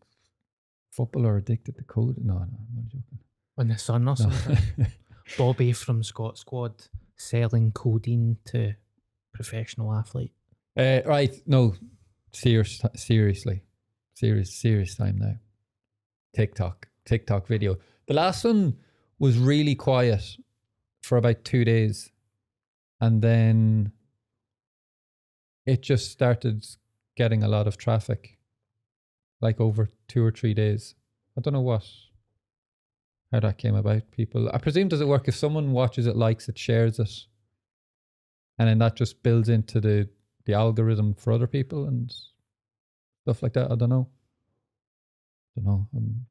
footballer 0.92 1.36
addicted 1.36 1.78
to 1.78 1.82
code. 1.82 2.14
No, 2.22 2.34
no, 2.34 2.42
I'm 2.42 2.76
not 2.76 2.84
joking. 2.86 3.18
On 3.58 3.66
the 3.66 3.76
sun 3.76 4.02
or 4.02 4.04
No. 4.04 4.14
something. 4.14 4.56
Bobby 5.36 5.72
from 5.72 6.04
Scot 6.04 6.38
Squad 6.38 6.74
selling 7.16 7.72
codeine 7.72 8.36
to 8.46 8.74
professional 9.32 9.94
athlete. 9.94 10.32
uh, 10.76 11.00
right, 11.04 11.34
no, 11.46 11.74
serious, 12.32 12.82
seriously, 12.94 13.62
serious, 14.14 14.54
serious 14.54 14.94
time 14.94 15.18
now. 15.18 15.34
TikTok, 16.34 16.88
TikTok 17.04 17.46
video. 17.46 17.76
The 18.06 18.14
last 18.14 18.44
one 18.44 18.76
was 19.18 19.38
really 19.38 19.74
quiet 19.74 20.36
for 21.02 21.18
about 21.18 21.44
two 21.44 21.64
days, 21.64 22.10
and 23.00 23.22
then 23.22 23.92
it 25.64 25.82
just 25.82 26.10
started 26.10 26.64
getting 27.16 27.42
a 27.42 27.48
lot 27.48 27.66
of 27.66 27.76
traffic, 27.76 28.38
like 29.40 29.60
over 29.60 29.88
two 30.08 30.24
or 30.24 30.30
three 30.30 30.54
days. 30.54 30.94
I 31.36 31.40
don't 31.40 31.54
know 31.54 31.60
what 31.60 31.86
how 33.32 33.40
that 33.40 33.58
came 33.58 33.74
about. 33.74 34.10
People, 34.10 34.50
I 34.52 34.58
presume, 34.58 34.88
does 34.88 35.00
it 35.00 35.08
work 35.08 35.28
if 35.28 35.34
someone 35.36 35.72
watches 35.72 36.06
it, 36.06 36.16
likes 36.16 36.48
it, 36.48 36.58
shares 36.58 36.98
it, 36.98 37.10
and 38.58 38.68
then 38.68 38.78
that 38.78 38.96
just 38.96 39.22
builds 39.22 39.48
into 39.48 39.80
the 39.80 40.08
the 40.44 40.54
algorithm 40.54 41.12
for 41.14 41.32
other 41.32 41.46
people 41.48 41.86
and 41.88 42.14
stuff 43.22 43.42
like 43.42 43.52
that. 43.54 43.70
I 43.70 43.74
don't 43.74 43.88
know. 43.90 44.08
I 45.56 45.60
don't 45.60 45.64
know. 45.66 45.88
I'm, 45.92 45.98
um, 45.98 46.26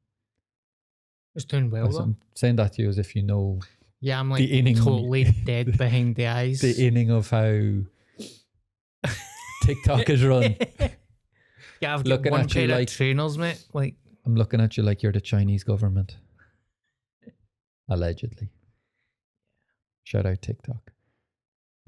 It's 1.34 1.44
doing 1.44 1.70
well 1.70 1.88
though. 1.88 1.98
I'm 1.98 2.16
saying 2.34 2.56
that 2.56 2.72
to 2.74 2.82
you 2.82 2.88
as 2.88 2.98
if 2.98 3.14
you 3.14 3.22
know 3.22 3.60
Yeah, 4.00 4.18
I'm 4.18 4.30
like 4.30 4.38
the 4.38 4.58
inning- 4.58 4.76
totally 4.76 5.24
dead 5.44 5.76
behind 5.76 6.16
the 6.16 6.28
eyes. 6.28 6.60
the 6.62 6.86
inning 6.86 7.10
of 7.10 7.28
how 7.28 7.82
TikTok 9.62 10.08
is 10.08 10.24
run. 10.24 10.56
yeah, 11.80 11.94
I've 11.94 12.04
got 12.04 12.06
looking 12.06 12.32
one 12.32 12.40
at 12.42 12.54
you 12.54 12.66
pair 12.66 12.76
like- 12.78 12.88
of 12.88 12.94
trainers, 12.94 13.36
mate. 13.36 13.62
Like, 13.72 13.94
I'm 14.24 14.34
looking 14.34 14.60
at 14.60 14.76
you 14.76 14.82
like 14.82 15.02
you're 15.02 15.12
the 15.12 15.20
Chinese 15.20 15.62
government. 15.64 16.16
Allegedly. 17.88 18.50
Shout 20.04 20.26
out 20.26 20.42
TikTok. 20.42 20.92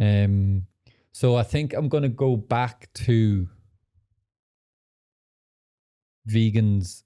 Um 0.00 0.66
so 1.12 1.36
I 1.36 1.42
think 1.42 1.74
I'm 1.74 1.88
gonna 1.88 2.08
go 2.08 2.36
back 2.36 2.88
to 2.94 3.48
vegans 6.28 7.02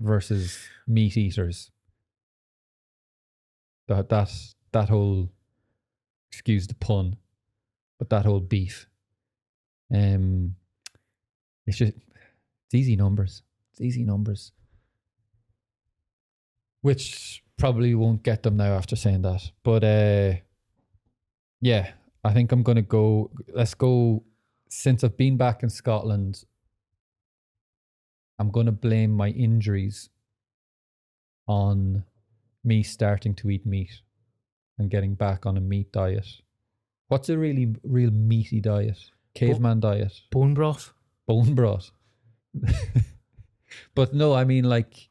versus 0.00 0.58
meat 0.86 1.16
eaters. 1.16 1.70
That 3.88 4.08
that 4.08 4.30
that 4.72 4.88
whole 4.88 5.30
excuse 6.30 6.66
the 6.66 6.74
pun, 6.74 7.16
but 7.98 8.10
that 8.10 8.24
whole 8.24 8.40
beef. 8.40 8.88
Um 9.94 10.56
it's 11.66 11.78
just 11.78 11.92
it's 11.92 12.74
easy 12.74 12.96
numbers. 12.96 13.42
It's 13.72 13.80
easy 13.80 14.04
numbers. 14.04 14.52
Which 16.82 17.42
probably 17.60 17.94
won't 17.94 18.22
get 18.22 18.42
them 18.42 18.56
now 18.56 18.72
after 18.74 18.96
saying 18.96 19.22
that. 19.22 19.50
But 19.62 19.84
uh 19.84 20.40
yeah, 21.60 21.92
I 22.24 22.32
think 22.32 22.52
I'm 22.52 22.62
gonna 22.62 22.82
go 22.82 23.30
let's 23.52 23.74
go 23.74 24.24
since 24.68 25.04
I've 25.04 25.16
been 25.16 25.36
back 25.36 25.62
in 25.62 25.68
Scotland, 25.68 26.44
I'm 28.38 28.50
gonna 28.50 28.72
blame 28.72 29.10
my 29.10 29.28
injuries 29.28 30.08
on 31.46 32.04
me 32.64 32.82
starting 32.82 33.34
to 33.34 33.50
eat 33.50 33.66
meat 33.66 34.00
and 34.78 34.90
getting 34.90 35.14
back 35.14 35.44
on 35.44 35.56
a 35.56 35.60
meat 35.60 35.92
diet. 35.92 36.26
What's 37.08 37.28
a 37.28 37.36
really 37.36 37.74
real 37.82 38.10
meaty 38.10 38.60
diet? 38.60 38.98
Caveman 39.34 39.80
diet 39.80 40.22
bone 40.30 40.54
broth. 40.54 40.92
bone 41.26 41.54
broth. 41.54 41.90
but 43.94 44.14
no, 44.14 44.32
I 44.32 44.44
mean 44.44 44.64
like 44.64 45.09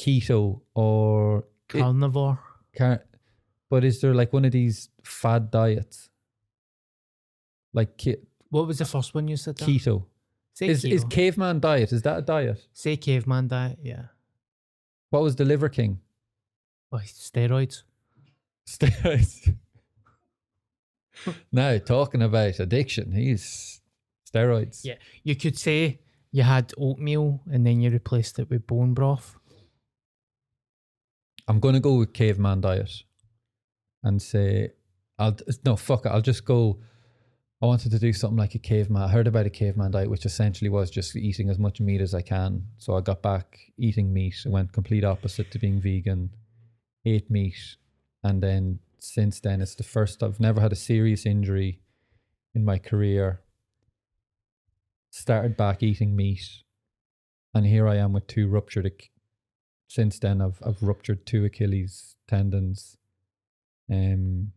keto 0.00 0.60
or 0.74 1.38
it- 1.74 1.78
Carnivore. 1.78 2.38
car- 2.76 3.04
but 3.70 3.84
is 3.84 4.00
there 4.00 4.14
like 4.14 4.32
one 4.32 4.44
of 4.44 4.52
these 4.52 4.88
fad 5.02 5.50
diets? 5.50 6.10
Like 7.72 7.96
ke- 7.96 8.20
What 8.50 8.66
was 8.66 8.78
the 8.78 8.84
first 8.84 9.14
one 9.14 9.28
you 9.28 9.36
said? 9.36 9.56
there? 9.56 9.68
keto. 9.68 10.04
Say 10.54 10.68
Is 10.68 10.84
is 10.84 11.04
caveman 11.04 11.60
diet? 11.60 11.92
Is 11.92 12.02
that 12.02 12.18
a 12.18 12.22
diet? 12.22 12.66
Say 12.74 12.96
caveman 12.98 13.48
diet. 13.48 13.78
Yeah. 13.82 14.06
What 15.08 15.22
was 15.22 15.36
the 15.36 15.44
Liver 15.46 15.70
King? 15.70 16.00
Oh, 16.92 16.98
steroids. 16.98 17.84
Steroids. 18.68 19.54
now 21.52 21.78
talking 21.78 22.20
about 22.22 22.58
addiction, 22.60 23.12
he's 23.12 23.80
steroids. 24.30 24.84
Yeah. 24.84 24.94
You 25.24 25.36
could 25.36 25.58
say 25.58 26.00
you 26.30 26.42
had 26.42 26.72
oatmeal 26.76 27.40
and 27.50 27.66
then 27.66 27.80
you 27.80 27.90
replaced 27.90 28.38
it 28.38 28.50
with 28.50 28.66
bone 28.66 28.92
broth. 28.94 29.36
I'm 31.48 31.60
gonna 31.60 31.80
go 31.80 31.94
with 31.94 32.12
caveman 32.12 32.60
diet, 32.60 32.92
and 34.02 34.20
say, 34.20 34.70
I'll 35.18 35.36
no 35.64 35.76
fuck 35.76 36.06
it. 36.06 36.10
I'll 36.10 36.20
just 36.20 36.44
go. 36.44 36.80
I 37.62 37.66
wanted 37.66 37.92
to 37.92 37.98
do 38.00 38.12
something 38.12 38.38
like 38.38 38.56
a 38.56 38.58
caveman. 38.58 39.02
I 39.02 39.08
heard 39.08 39.28
about 39.28 39.46
a 39.46 39.50
caveman 39.50 39.92
diet, 39.92 40.10
which 40.10 40.26
essentially 40.26 40.68
was 40.68 40.90
just 40.90 41.14
eating 41.14 41.48
as 41.48 41.60
much 41.60 41.80
meat 41.80 42.00
as 42.00 42.12
I 42.12 42.20
can. 42.22 42.66
So 42.78 42.96
I 42.96 43.00
got 43.00 43.22
back 43.22 43.56
eating 43.78 44.12
meat. 44.12 44.34
I 44.44 44.48
went 44.48 44.72
complete 44.72 45.04
opposite 45.04 45.52
to 45.52 45.60
being 45.60 45.80
vegan, 45.80 46.30
ate 47.04 47.30
meat, 47.30 47.76
and 48.24 48.42
then 48.42 48.80
since 48.98 49.38
then 49.40 49.60
it's 49.60 49.76
the 49.76 49.84
first 49.84 50.22
I've 50.22 50.40
never 50.40 50.60
had 50.60 50.72
a 50.72 50.76
serious 50.76 51.24
injury 51.26 51.80
in 52.54 52.64
my 52.64 52.78
career. 52.78 53.42
Started 55.10 55.56
back 55.56 55.82
eating 55.82 56.16
meat, 56.16 56.42
and 57.54 57.66
here 57.66 57.86
I 57.86 57.96
am 57.96 58.12
with 58.12 58.26
two 58.26 58.48
ruptured. 58.48 58.90
Since 59.92 60.20
then, 60.20 60.40
I've 60.40 60.58
I've 60.64 60.82
ruptured 60.82 61.26
two 61.26 61.44
Achilles 61.44 62.16
tendons. 62.26 62.96
Um, 63.90 64.52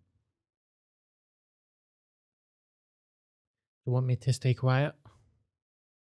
You 3.86 3.92
want 3.92 4.06
me 4.06 4.16
to 4.16 4.32
stay 4.32 4.54
quiet? 4.54 4.94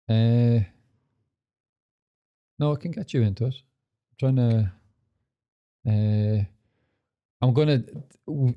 Uh, 0.08 0.60
no, 2.58 2.72
I 2.74 2.76
can 2.76 2.90
get 2.92 3.14
you 3.14 3.22
into 3.22 3.46
it. 3.46 3.54
I'm 4.10 4.16
trying 4.20 4.36
to. 4.36 4.72
Uh, 5.88 6.44
I'm 7.40 7.54
gonna. 7.54 7.82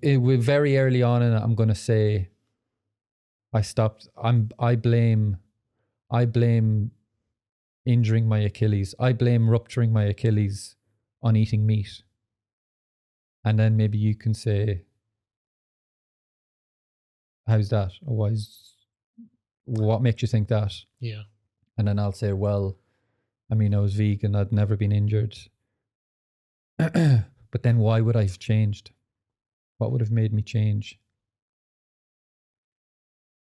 eh, 0.04 0.18
We're 0.18 0.38
very 0.38 0.78
early 0.78 1.02
on, 1.02 1.22
and 1.22 1.34
I'm 1.34 1.56
gonna 1.56 1.76
say. 1.76 2.28
I 3.54 3.62
stopped. 3.62 4.10
I'm. 4.22 4.50
I 4.60 4.76
blame. 4.76 5.38
I 6.12 6.26
blame. 6.26 6.92
Injuring 7.88 8.28
my 8.28 8.40
Achilles. 8.40 8.94
I 9.00 9.14
blame 9.14 9.50
rupturing 9.50 9.94
my 9.94 10.04
Achilles 10.04 10.76
on 11.24 11.38
eating 11.38 11.66
meat. 11.66 12.04
And 13.46 13.58
then 13.58 13.78
maybe 13.78 13.98
you 13.98 14.14
can 14.14 14.34
say. 14.34 14.82
How's 17.48 17.70
that? 17.70 17.94
Or 18.06 18.18
why 18.18 18.28
is, 18.28 18.74
what 19.64 20.02
makes 20.02 20.22
you 20.22 20.28
think 20.28 20.50
that? 20.50 20.74
Yeah. 21.00 21.24
And 21.78 21.88
then 21.88 21.98
I'll 21.98 22.12
say, 22.12 22.34
well, 22.34 22.78
I 23.50 23.56
mean, 23.56 23.74
I 23.74 23.80
was 23.80 23.94
vegan, 23.94 24.36
I'd 24.36 24.52
never 24.52 24.76
been 24.76 24.92
injured. 24.92 25.38
but 26.78 27.64
then 27.64 27.78
why 27.78 28.02
would 28.02 28.18
I 28.18 28.24
have 28.24 28.38
changed? 28.38 28.92
What 29.78 29.94
would 29.94 30.02
have 30.02 30.12
made 30.12 30.34
me 30.34 30.42
change? 30.42 31.00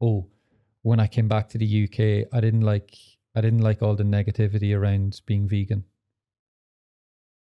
Oh, 0.02 0.28
when 0.82 1.00
I 1.00 1.08
came 1.08 1.30
back 1.30 1.48
to 1.50 1.58
the 1.58 1.84
UK, 1.86 2.28
I 2.36 2.42
didn't 2.42 2.62
like 2.62 2.94
I 3.36 3.42
didn't 3.42 3.62
like 3.62 3.82
all 3.82 3.96
the 3.96 4.04
negativity 4.04 4.78
around 4.78 5.22
being 5.26 5.48
vegan. 5.48 5.86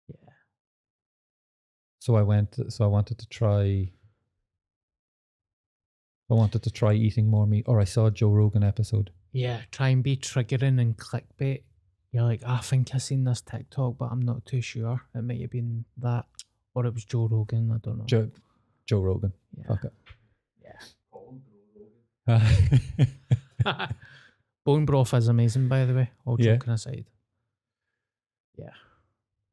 Yeah. 0.07 0.33
So 1.99 2.15
I 2.15 2.21
went 2.21 2.57
so 2.69 2.85
I 2.85 2.87
wanted 2.87 3.17
to 3.19 3.27
try 3.27 3.91
I 6.29 6.33
wanted 6.33 6.63
to 6.63 6.71
try 6.71 6.93
eating 6.93 7.27
more 7.27 7.45
meat 7.45 7.65
or 7.67 7.81
I 7.81 7.83
saw 7.83 8.05
a 8.05 8.11
Joe 8.11 8.29
Rogan 8.29 8.63
episode. 8.63 9.11
Yeah. 9.33 9.61
Try 9.71 9.89
and 9.89 10.01
be 10.01 10.15
triggering 10.15 10.79
and 10.79 10.97
clickbait. 10.97 11.63
You're 12.13 12.23
like, 12.23 12.41
ah, 12.45 12.59
I 12.59 12.61
think 12.61 12.93
I 12.93 12.97
seen 12.97 13.23
this 13.23 13.41
TikTok, 13.41 13.97
but 13.97 14.09
I'm 14.11 14.21
not 14.21 14.45
too 14.45 14.61
sure. 14.61 15.01
It 15.15 15.23
might 15.23 15.41
have 15.41 15.51
been 15.51 15.85
that, 15.97 16.25
or 16.73 16.85
it 16.85 16.93
was 16.93 17.05
Joe 17.05 17.27
Rogan. 17.29 17.71
I 17.71 17.77
don't 17.77 17.99
know. 17.99 18.05
Joe 18.05 18.29
Joe 18.85 18.99
Rogan. 18.99 19.31
yeah. 19.57 19.67
Fuck 19.67 19.85
it. 19.85 19.93
Yeah. 23.65 23.87
Bone 24.65 24.85
broth 24.85 25.13
is 25.13 25.27
amazing, 25.27 25.67
by 25.67 25.85
the 25.85 25.93
way. 25.93 26.09
All 26.25 26.37
Yeah. 26.39 26.53
joking 26.55 26.73
aside. 26.73 27.05
Yeah. 28.57 28.69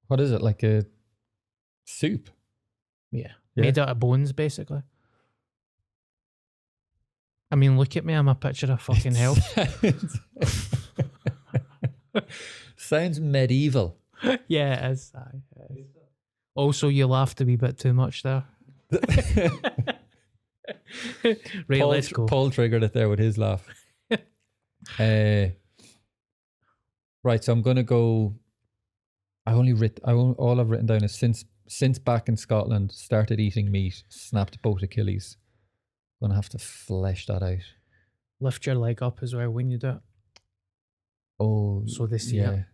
what 0.08 0.20
is 0.20 0.32
it 0.32 0.40
like 0.42 0.62
a 0.62 0.84
soup? 1.84 2.30
Yeah. 3.10 3.32
Yeah. 3.54 3.62
Made 3.64 3.78
out 3.78 3.88
of 3.88 3.98
bones, 3.98 4.32
basically. 4.32 4.82
I 7.50 7.56
mean, 7.56 7.78
look 7.78 7.96
at 7.96 8.04
me. 8.04 8.12
I'm 8.14 8.28
a 8.28 8.34
picture 8.34 8.70
of 8.72 8.80
fucking 8.82 9.14
health. 9.24 9.38
Sounds- 12.76 13.20
medieval. 13.20 13.96
yeah, 14.48 14.88
it 14.88 14.92
is. 14.92 15.12
it 15.56 15.78
is. 15.78 15.86
Also, 16.54 16.88
you 16.88 17.06
laughed 17.06 17.40
a 17.40 17.44
wee 17.44 17.56
bit 17.56 17.78
too 17.78 17.92
much 17.94 18.22
there. 18.22 18.44
right, 21.22 21.80
Paul, 21.80 21.88
let's 21.88 22.08
go. 22.12 22.26
Paul 22.26 22.50
triggered 22.50 22.82
it 22.82 22.92
there 22.92 23.08
with 23.08 23.18
his 23.20 23.38
laugh. 23.38 23.66
Uh, 24.98 25.46
right, 27.24 27.42
so 27.44 27.52
I'm 27.52 27.62
gonna 27.62 27.82
go. 27.82 28.34
I 29.46 29.52
only 29.52 29.72
writ. 29.72 30.00
I 30.04 30.12
on- 30.12 30.34
all 30.34 30.60
I've 30.60 30.70
written 30.70 30.86
down 30.86 31.04
is 31.04 31.14
since 31.14 31.44
since 31.66 31.98
back 31.98 32.28
in 32.28 32.36
Scotland 32.36 32.92
started 32.92 33.40
eating 33.40 33.70
meat, 33.70 34.02
snapped 34.08 34.60
both 34.62 34.82
Achilles. 34.82 35.36
Gonna 36.20 36.34
have 36.34 36.48
to 36.50 36.58
flesh 36.58 37.26
that 37.26 37.42
out. 37.42 37.58
Lift 38.40 38.66
your 38.66 38.74
leg 38.76 39.02
up 39.02 39.22
as 39.22 39.34
well 39.34 39.50
when 39.50 39.70
you 39.70 39.78
do 39.78 39.88
it. 39.90 39.98
Oh, 41.40 41.84
So 41.86 42.06
they 42.06 42.18
see 42.18 42.36
yeah, 42.38 42.50
it. 42.50 42.64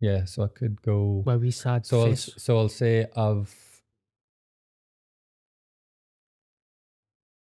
yeah. 0.00 0.24
So 0.24 0.44
I 0.44 0.48
could 0.48 0.82
go. 0.82 1.22
Well, 1.24 1.38
we 1.38 1.50
sad 1.50 1.86
So 1.86 2.06
I'll, 2.06 2.16
so 2.16 2.58
I'll 2.58 2.68
say 2.68 3.06
I've 3.16 3.54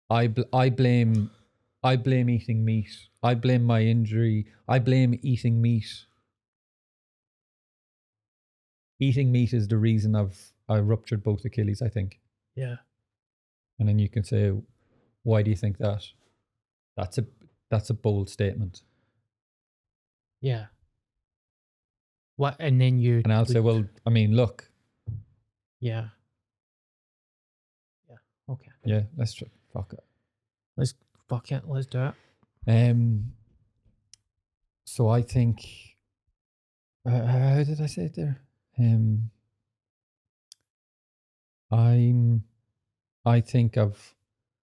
I 0.09 0.27
bl- 0.27 0.49
I 0.51 0.69
blame 0.69 1.31
I 1.81 1.95
blame 1.95 2.29
eating 2.29 2.65
meat. 2.65 2.89
I 3.23 3.35
blame 3.35 3.63
my 3.63 3.81
injury. 3.81 4.47
I 4.67 4.79
blame 4.79 5.19
eating 5.21 5.61
meat. 5.61 6.05
Eating 8.99 9.31
meat 9.31 9.53
is 9.53 9.67
the 9.67 9.77
reason 9.77 10.15
I've 10.15 10.51
I 10.67 10.79
ruptured 10.79 11.23
both 11.23 11.45
Achilles, 11.45 11.81
I 11.81 11.89
think. 11.89 12.19
Yeah. 12.55 12.75
And 13.79 13.87
then 13.87 13.97
you 13.97 14.09
can 14.09 14.23
say, 14.23 14.51
why 15.23 15.41
do 15.41 15.49
you 15.49 15.55
think 15.55 15.77
that? 15.77 16.05
That's 16.97 17.17
a 17.17 17.25
that's 17.69 17.89
a 17.89 17.93
bold 17.93 18.29
statement. 18.29 18.81
Yeah. 20.41 20.65
What? 22.35 22.55
And 22.59 22.79
then 22.79 22.99
you. 22.99 23.21
And 23.23 23.33
I'll 23.33 23.45
say, 23.45 23.59
well, 23.59 23.85
I 24.05 24.09
mean, 24.09 24.35
look, 24.35 24.69
Yeah. 25.79 26.07
Yeah. 28.09 28.15
Okay. 28.49 28.71
yeah, 28.85 29.01
let's 29.17 29.33
try. 29.33 29.47
Fuck 29.73 29.93
it. 29.93 30.03
Let's 30.77 30.93
fuck 31.29 31.51
it. 31.51 31.63
Let's 31.67 31.87
do 31.87 32.05
it. 32.05 32.13
Um. 32.67 33.33
So 34.85 35.07
I 35.07 35.21
think. 35.21 35.65
Uh, 37.05 37.25
how 37.25 37.63
did 37.63 37.79
I 37.81 37.85
say 37.85 38.05
it 38.05 38.15
there? 38.15 38.41
Um. 38.77 39.29
I'm. 41.71 42.43
I 43.25 43.41
think 43.41 43.77
I've. 43.77 44.15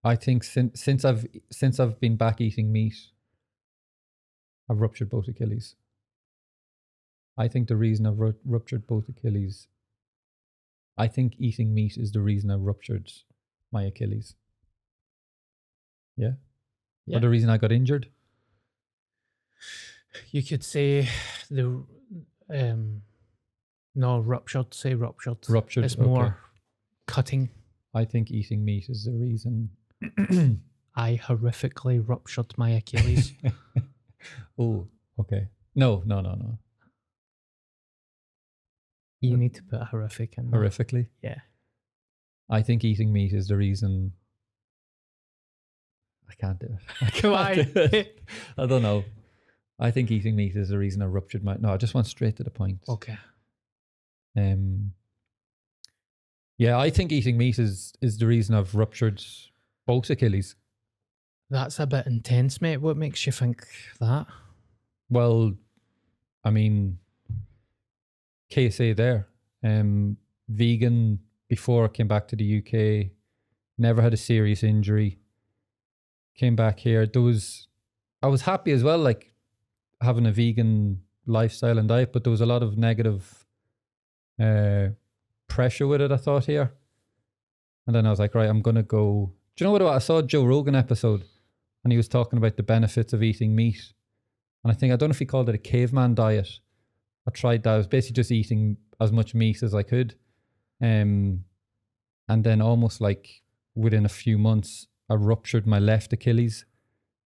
I 0.05 0.17
think 0.17 0.45
since 0.45 0.83
since 0.83 1.05
I've 1.05 1.27
since 1.51 1.81
I've 1.81 1.99
been 2.01 2.17
back 2.17 2.41
eating 2.41 2.73
meat. 2.73 2.97
I've 4.69 4.81
ruptured 4.81 5.11
both 5.11 5.29
Achilles. 5.29 5.77
I 7.39 7.47
think 7.47 7.69
the 7.69 7.77
reason 7.77 8.07
I've 8.07 8.19
ru- 8.19 8.35
ruptured 8.45 8.87
both 8.87 9.09
Achilles. 9.09 9.69
I 10.99 11.07
think 11.07 11.35
eating 11.39 11.73
meat 11.75 11.97
is 11.97 12.11
the 12.11 12.21
reason 12.21 12.51
I 12.51 12.57
ruptured 12.57 13.13
my 13.71 13.85
Achilles. 13.85 14.35
Yeah. 16.17 16.33
Yeah. 17.07 17.19
Or 17.19 17.21
the 17.21 17.29
reason 17.29 17.51
I 17.51 17.59
got 17.59 17.73
injured. 17.73 18.09
You 20.31 20.43
could 20.43 20.65
say 20.65 21.09
the. 21.51 21.83
Um. 22.51 23.03
No, 23.95 24.19
ruptured. 24.19 24.75
Say 24.75 24.95
ruptured. 24.95 25.39
Ruptured. 25.49 25.85
It's 25.85 25.95
okay. 25.95 26.05
more 26.05 26.39
cutting. 27.07 27.51
I 27.95 28.05
think 28.05 28.31
eating 28.31 28.65
meat 28.65 28.89
is 28.89 29.05
the 29.05 29.13
reason. 29.13 29.71
I 30.97 31.21
horrifically 31.23 32.03
ruptured 32.07 32.53
my 32.57 32.71
Achilles. 32.71 33.33
oh, 34.59 34.87
okay. 35.21 35.49
No, 35.75 36.03
no, 36.07 36.21
no, 36.21 36.35
no. 36.35 36.59
you 39.21 39.37
need 39.37 39.55
to 39.55 39.63
put 39.63 39.83
horrific 39.83 40.35
in. 40.39 40.51
there. 40.51 40.61
Horrifically. 40.61 41.09
Yeah. 41.23 41.41
I 42.51 42.63
think 42.63 42.85
eating 42.85 43.13
meat 43.13 43.33
is 43.33 43.49
the 43.49 43.57
reason. 43.57 44.13
I 46.29 46.35
can't 46.35 46.59
do 46.59 46.67
it. 46.67 46.81
I 47.03 47.11
can't 47.11 47.33
Why? 47.33 47.55
do 47.55 47.71
it. 47.75 48.21
I 48.59 48.67
don't 48.67 48.83
know. 48.83 49.05
I 49.79 49.91
think 49.91 50.11
eating 50.11 50.37
meat 50.37 50.57
is 50.57 50.71
the 50.71 50.79
reason 50.79 51.03
I 51.03 51.07
ruptured 51.07 51.45
my. 51.45 51.57
No, 51.59 51.73
I 51.73 51.77
just 51.77 51.95
went 51.95 52.07
straight 52.07 52.37
to 52.37 52.45
the 52.45 52.51
point. 52.51 52.81
Okay. 52.89 53.17
Um. 54.37 54.93
Yeah, 56.59 56.79
I 56.79 56.89
think 56.89 57.13
eating 57.13 57.37
meat 57.37 57.59
is 57.59 57.93
is 58.01 58.19
the 58.19 58.27
reason 58.27 58.55
I've 58.55 58.75
ruptured 58.75 59.23
both 59.87 60.09
Achilles. 60.11 60.57
That's 61.51 61.79
a 61.79 61.87
bit 61.87 62.07
intense, 62.07 62.61
mate. 62.61 62.79
What 62.79 62.97
makes 62.97 63.25
you 63.27 63.33
think 63.33 63.67
that? 64.01 64.27
Well, 65.09 65.53
I 66.45 66.51
mean, 66.51 66.99
KSA 68.53 68.97
there. 68.97 69.29
Um, 69.63 70.17
vegan 70.49 71.21
before 71.49 71.85
I 71.85 71.89
came 71.89 72.09
back 72.09 72.29
to 72.29 72.37
the 72.37 72.59
UK. 72.59 73.11
Never 73.79 74.03
had 74.03 74.15
a 74.15 74.17
serious 74.17 74.63
injury. 74.63 75.19
Came 76.37 76.57
back 76.57 76.81
here. 76.81 77.07
There 77.07 77.23
was, 77.23 77.69
I 78.23 78.27
was 78.27 78.43
happy 78.43 78.73
as 78.73 78.83
well, 78.85 78.99
like 78.99 79.33
having 80.01 80.27
a 80.27 80.33
vegan 80.33 81.03
lifestyle 81.27 81.79
and 81.79 81.89
diet, 81.89 82.13
but 82.13 82.25
there 82.25 82.31
was 82.31 82.41
a 82.41 82.47
lot 82.47 82.63
of 82.63 82.77
negative 82.77 83.47
uh, 84.41 84.89
pressure 85.49 85.87
with 85.87 86.01
it. 86.01 86.13
I 86.13 86.17
thought 86.17 86.45
here, 86.45 86.73
and 87.87 87.95
then 87.95 88.07
I 88.07 88.11
was 88.11 88.19
like, 88.19 88.35
right, 88.35 88.49
I'm 88.49 88.63
gonna 88.63 88.83
go. 88.83 89.33
Do 89.57 89.65
you 89.65 89.67
know 89.67 89.73
what? 89.73 89.83
I 89.83 89.99
saw 89.99 90.23
Joe 90.23 90.45
Rogan 90.45 90.75
episode, 90.75 91.25
and 91.83 91.93
he 91.93 91.97
was 91.97 92.09
talking 92.09 92.39
about 92.39 92.57
the 92.57 92.63
benefits 92.63 93.13
of 93.13 93.23
eating 93.23 93.55
meat, 93.57 93.93
and 94.63 94.73
I 94.73 94.75
think 94.75 94.93
I 94.93 94.97
don't 94.97 95.09
know 95.09 95.13
if 95.15 95.19
he 95.19 95.25
called 95.25 95.49
it 95.49 95.55
a 95.55 95.59
caveman 95.59 96.15
diet. 96.15 96.49
I 97.27 97.31
tried 97.31 97.63
that. 97.65 97.75
I 97.75 97.79
was 97.79 97.87
basically 97.87 98.15
just 98.15 98.31
eating 98.31 98.77
as 99.01 99.11
much 99.11 99.35
meat 99.35 99.63
as 99.63 99.75
I 99.75 99.83
could, 99.83 100.15
um, 100.83 101.45
and 102.29 102.45
then 102.45 102.61
almost 102.61 103.01
like 103.01 103.43
within 103.75 104.05
a 104.05 104.11
few 104.11 104.39
months, 104.39 104.87
I 105.09 105.15
ruptured 105.15 105.67
my 105.67 105.79
left 105.79 106.13
Achilles 106.13 106.65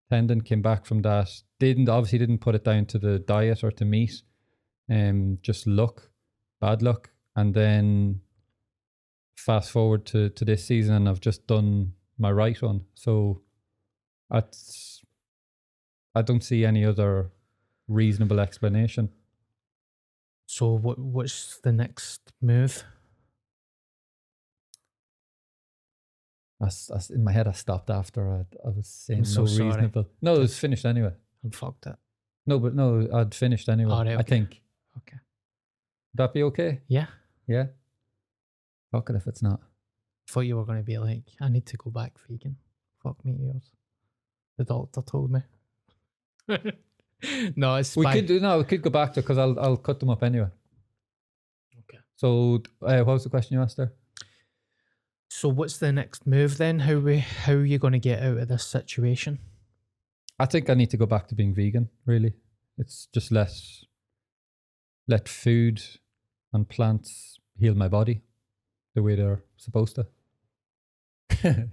tendon. 0.09 0.41
Came 0.41 0.61
back 0.61 0.85
from 0.85 1.01
that. 1.01 1.29
Didn't 1.59 1.89
obviously 1.89 2.19
didn't 2.19 2.39
put 2.39 2.55
it 2.55 2.63
down 2.63 2.85
to 2.87 2.99
the 2.99 3.19
diet 3.19 3.63
or 3.63 3.71
to 3.71 3.85
meat, 3.85 4.21
um, 4.89 5.37
just 5.41 5.67
luck, 5.67 6.09
bad 6.59 6.81
luck, 6.81 7.11
and 7.35 7.53
then 7.53 8.21
fast 9.35 9.71
forward 9.71 10.05
to 10.07 10.29
to 10.29 10.45
this 10.45 10.65
season, 10.65 10.95
and 10.95 11.09
I've 11.09 11.21
just 11.21 11.47
done 11.47 11.93
my 12.17 12.31
right 12.31 12.61
one. 12.61 12.81
So, 12.93 13.41
that's 14.29 15.01
I 16.13 16.21
don't 16.21 16.43
see 16.43 16.65
any 16.65 16.85
other 16.85 17.31
reasonable 17.87 18.39
explanation. 18.39 19.09
So 20.45 20.73
what 20.73 20.99
what's 20.99 21.59
the 21.63 21.71
next 21.71 22.33
move? 22.41 22.83
I, 26.61 26.65
I 26.67 26.99
in 27.09 27.23
my 27.23 27.31
head, 27.31 27.47
I 27.47 27.51
stopped 27.53 27.89
after 27.89 28.29
I, 28.29 28.39
I 28.65 28.69
was 28.69 28.87
saying 28.87 29.25
so 29.25 29.41
no 29.41 29.47
sorry. 29.47 29.69
reasonable. 29.69 30.05
No, 30.21 30.35
it 30.35 30.39
was 30.39 30.57
finished 30.59 30.85
anyway. 30.85 31.13
I'm 31.43 31.51
fucked 31.51 31.87
it. 31.87 31.95
No, 32.45 32.59
but 32.59 32.75
no, 32.75 33.07
I'd 33.13 33.33
finished 33.33 33.67
anyway. 33.69 33.91
Alright, 33.91 34.17
I 34.17 34.21
think. 34.23 34.61
Okay. 34.97 35.17
Would 36.13 36.17
that 36.17 36.33
be 36.33 36.43
okay? 36.43 36.81
Yeah. 36.87 37.07
Yeah. 37.47 37.65
Fuck 38.91 39.09
it 39.09 39.15
if 39.15 39.27
it's 39.27 39.41
not. 39.41 39.61
Thought 40.29 40.41
you 40.41 40.57
were 40.57 40.65
gonna 40.65 40.83
be 40.83 40.97
like, 40.97 41.23
I 41.39 41.49
need 41.49 41.65
to 41.67 41.77
go 41.77 41.89
back 41.89 42.13
vegan. 42.27 42.57
Fuck 43.03 43.23
me 43.25 43.35
ears. 43.47 43.71
The 44.57 44.63
doctor 44.65 45.01
told 45.01 45.31
me. 45.31 45.41
no, 47.55 47.75
it's 47.75 47.95
We 47.95 48.03
fine. 48.03 48.15
could 48.15 48.25
do 48.27 48.39
no. 48.39 48.57
We 48.59 48.63
could 48.65 48.81
go 48.81 48.89
back 48.89 49.13
to 49.13 49.21
because 49.21 49.37
I'll 49.37 49.59
I'll 49.59 49.77
cut 49.77 49.99
them 49.99 50.09
up 50.09 50.21
anyway. 50.23 50.47
Okay. 51.79 51.99
So, 52.15 52.61
uh, 52.81 52.97
what 53.03 53.13
was 53.13 53.23
the 53.23 53.29
question 53.29 53.55
you 53.57 53.63
asked 53.63 53.77
there? 53.77 53.93
So 55.41 55.49
what's 55.49 55.79
the 55.79 55.91
next 55.91 56.27
move 56.27 56.59
then? 56.59 56.81
How 56.81 56.99
we 56.99 57.17
how 57.17 57.53
are 57.53 57.65
you 57.65 57.79
gonna 57.79 57.97
get 57.97 58.21
out 58.21 58.37
of 58.37 58.47
this 58.47 58.63
situation? 58.63 59.39
I 60.37 60.45
think 60.45 60.69
I 60.69 60.75
need 60.75 60.91
to 60.91 60.97
go 60.97 61.07
back 61.07 61.27
to 61.29 61.35
being 61.35 61.55
vegan. 61.55 61.89
Really, 62.05 62.35
it's 62.77 63.07
just 63.11 63.31
let 63.31 63.51
let 65.07 65.27
food 65.27 65.81
and 66.53 66.69
plants 66.69 67.39
heal 67.57 67.73
my 67.73 67.87
body 67.87 68.21
the 68.93 69.01
way 69.01 69.15
they're 69.15 69.41
supposed 69.57 69.95
to. 69.95 70.05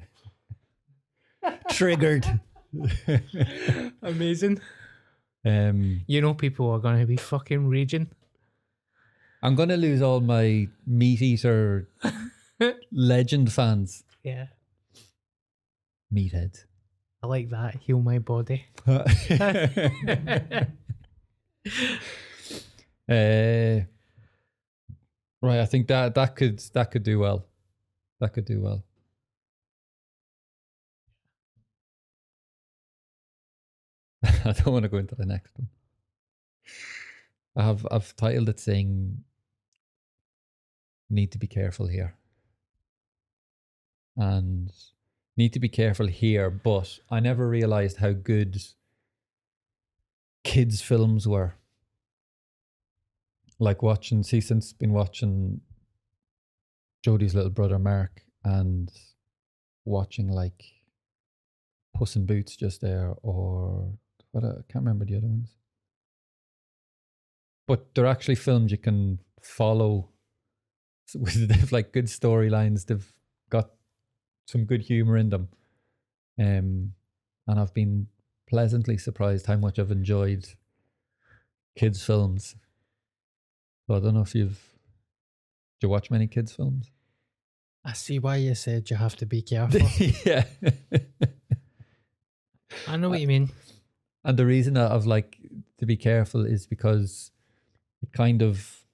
Triggered. 1.71 2.41
Amazing. 4.03 4.63
um, 5.45 6.01
You 6.07 6.23
know 6.23 6.33
people 6.33 6.71
are 6.71 6.79
gonna 6.79 7.05
be 7.05 7.19
fucking 7.19 7.69
raging. 7.69 8.09
I'm 9.43 9.57
gonna 9.57 9.77
lose 9.77 10.01
all 10.01 10.21
my 10.21 10.69
meat 10.87 11.21
eater 11.21 11.91
legend 12.93 13.53
fans. 13.53 14.05
Yeah. 14.23 14.47
Meathead. 16.13 16.65
I 17.23 17.27
like 17.27 17.51
that. 17.51 17.77
Heal 17.77 18.01
my 18.01 18.19
body. 18.19 18.65
Uh, 23.09 23.81
right, 25.41 25.61
I 25.61 25.65
think 25.65 25.89
that 25.89 26.15
that 26.15 26.37
could 26.37 26.59
that 26.75 26.91
could 26.91 27.03
do 27.03 27.19
well. 27.19 27.47
That 28.21 28.35
could 28.35 28.45
do 28.45 28.61
well. 28.61 28.85
I 34.23 34.53
don't 34.53 34.75
want 34.75 34.83
to 34.83 34.91
go 34.91 34.99
into 34.99 35.15
the 35.15 35.25
next 35.25 35.59
one. 35.59 35.69
I 37.57 37.63
have 37.63 37.87
I've 37.91 38.15
titled 38.17 38.51
it 38.51 38.61
saying 38.61 39.25
need 41.09 41.33
to 41.33 41.39
be 41.39 41.47
careful 41.47 41.87
here. 41.87 42.15
And 44.19 44.73
need 45.37 45.53
to 45.53 45.61
be 45.61 45.69
careful 45.69 46.09
here, 46.09 46.51
but 46.51 46.99
I 47.09 47.21
never 47.21 47.49
realized 47.49 47.99
how 47.99 48.13
good 48.13 48.61
kids 50.43 50.83
films 50.83 51.27
were. 51.27 51.55
Like 53.61 53.83
watching 53.83 54.23
see 54.25 54.41
since 54.41 54.73
been 54.73 54.93
watching 54.93 55.61
Jodie's 57.07 57.35
little 57.35 57.51
brother 57.51 57.79
Mark 57.79 58.23
and 58.45 58.91
watching 59.85 60.29
like 60.29 60.65
Puss 61.95 62.17
in 62.17 62.27
Boots 62.27 62.57
just 62.57 62.81
there 62.81 63.15
or 63.23 63.93
what 64.33 64.45
I 64.45 64.63
can't 64.69 64.85
remember 64.85 65.05
the 65.05 65.17
other 65.17 65.27
ones. 65.29 65.55
But 67.67 67.95
they're 67.95 68.07
actually 68.07 68.37
films 68.37 68.73
you 68.73 68.79
can 68.79 69.21
follow 69.41 70.09
with 71.15 71.73
like 71.73 71.93
good 71.93 72.07
storylines. 72.07 72.87
They've 72.87 73.13
some 74.49 74.65
good 74.65 74.83
humor 74.83 75.17
in 75.17 75.29
them. 75.29 75.49
Um 76.39 76.95
and 77.47 77.61
I've 77.61 77.75
been 77.75 78.09
pleasantly 78.49 78.97
surprised 78.97 79.47
how 79.47 79.57
much 79.57 79.79
I've 79.79 79.91
enjoyed 79.91 80.47
kids 81.77 82.03
films. 82.03 82.57
So 83.87 83.95
I 83.95 84.01
don't 84.01 84.15
know 84.15 84.23
if 84.23 84.35
you've 84.35 84.61
do 85.81 85.87
you 85.87 85.91
watch 85.91 86.11
many 86.11 86.27
kids 86.27 86.53
films? 86.53 86.91
I 87.85 87.93
see 87.93 88.19
why 88.19 88.37
you 88.37 88.55
said 88.55 88.91
you 88.91 88.97
have 88.97 89.17
to 89.17 89.27
be 89.27 89.43
careful. 89.53 89.81
yeah. 90.25 90.45
I 92.87 92.97
know 92.97 93.11
what 93.11 93.21
you 93.21 93.29
mean. 93.29 93.51
And 94.25 94.39
the 94.39 94.47
reason 94.47 94.75
that 94.75 94.91
I've 94.91 95.07
like 95.07 95.39
to 95.79 95.87
be 95.87 95.97
careful 95.97 96.45
is 96.45 96.67
because 96.67 97.31
it 98.03 98.13
kind 98.13 98.43
of 98.43 98.85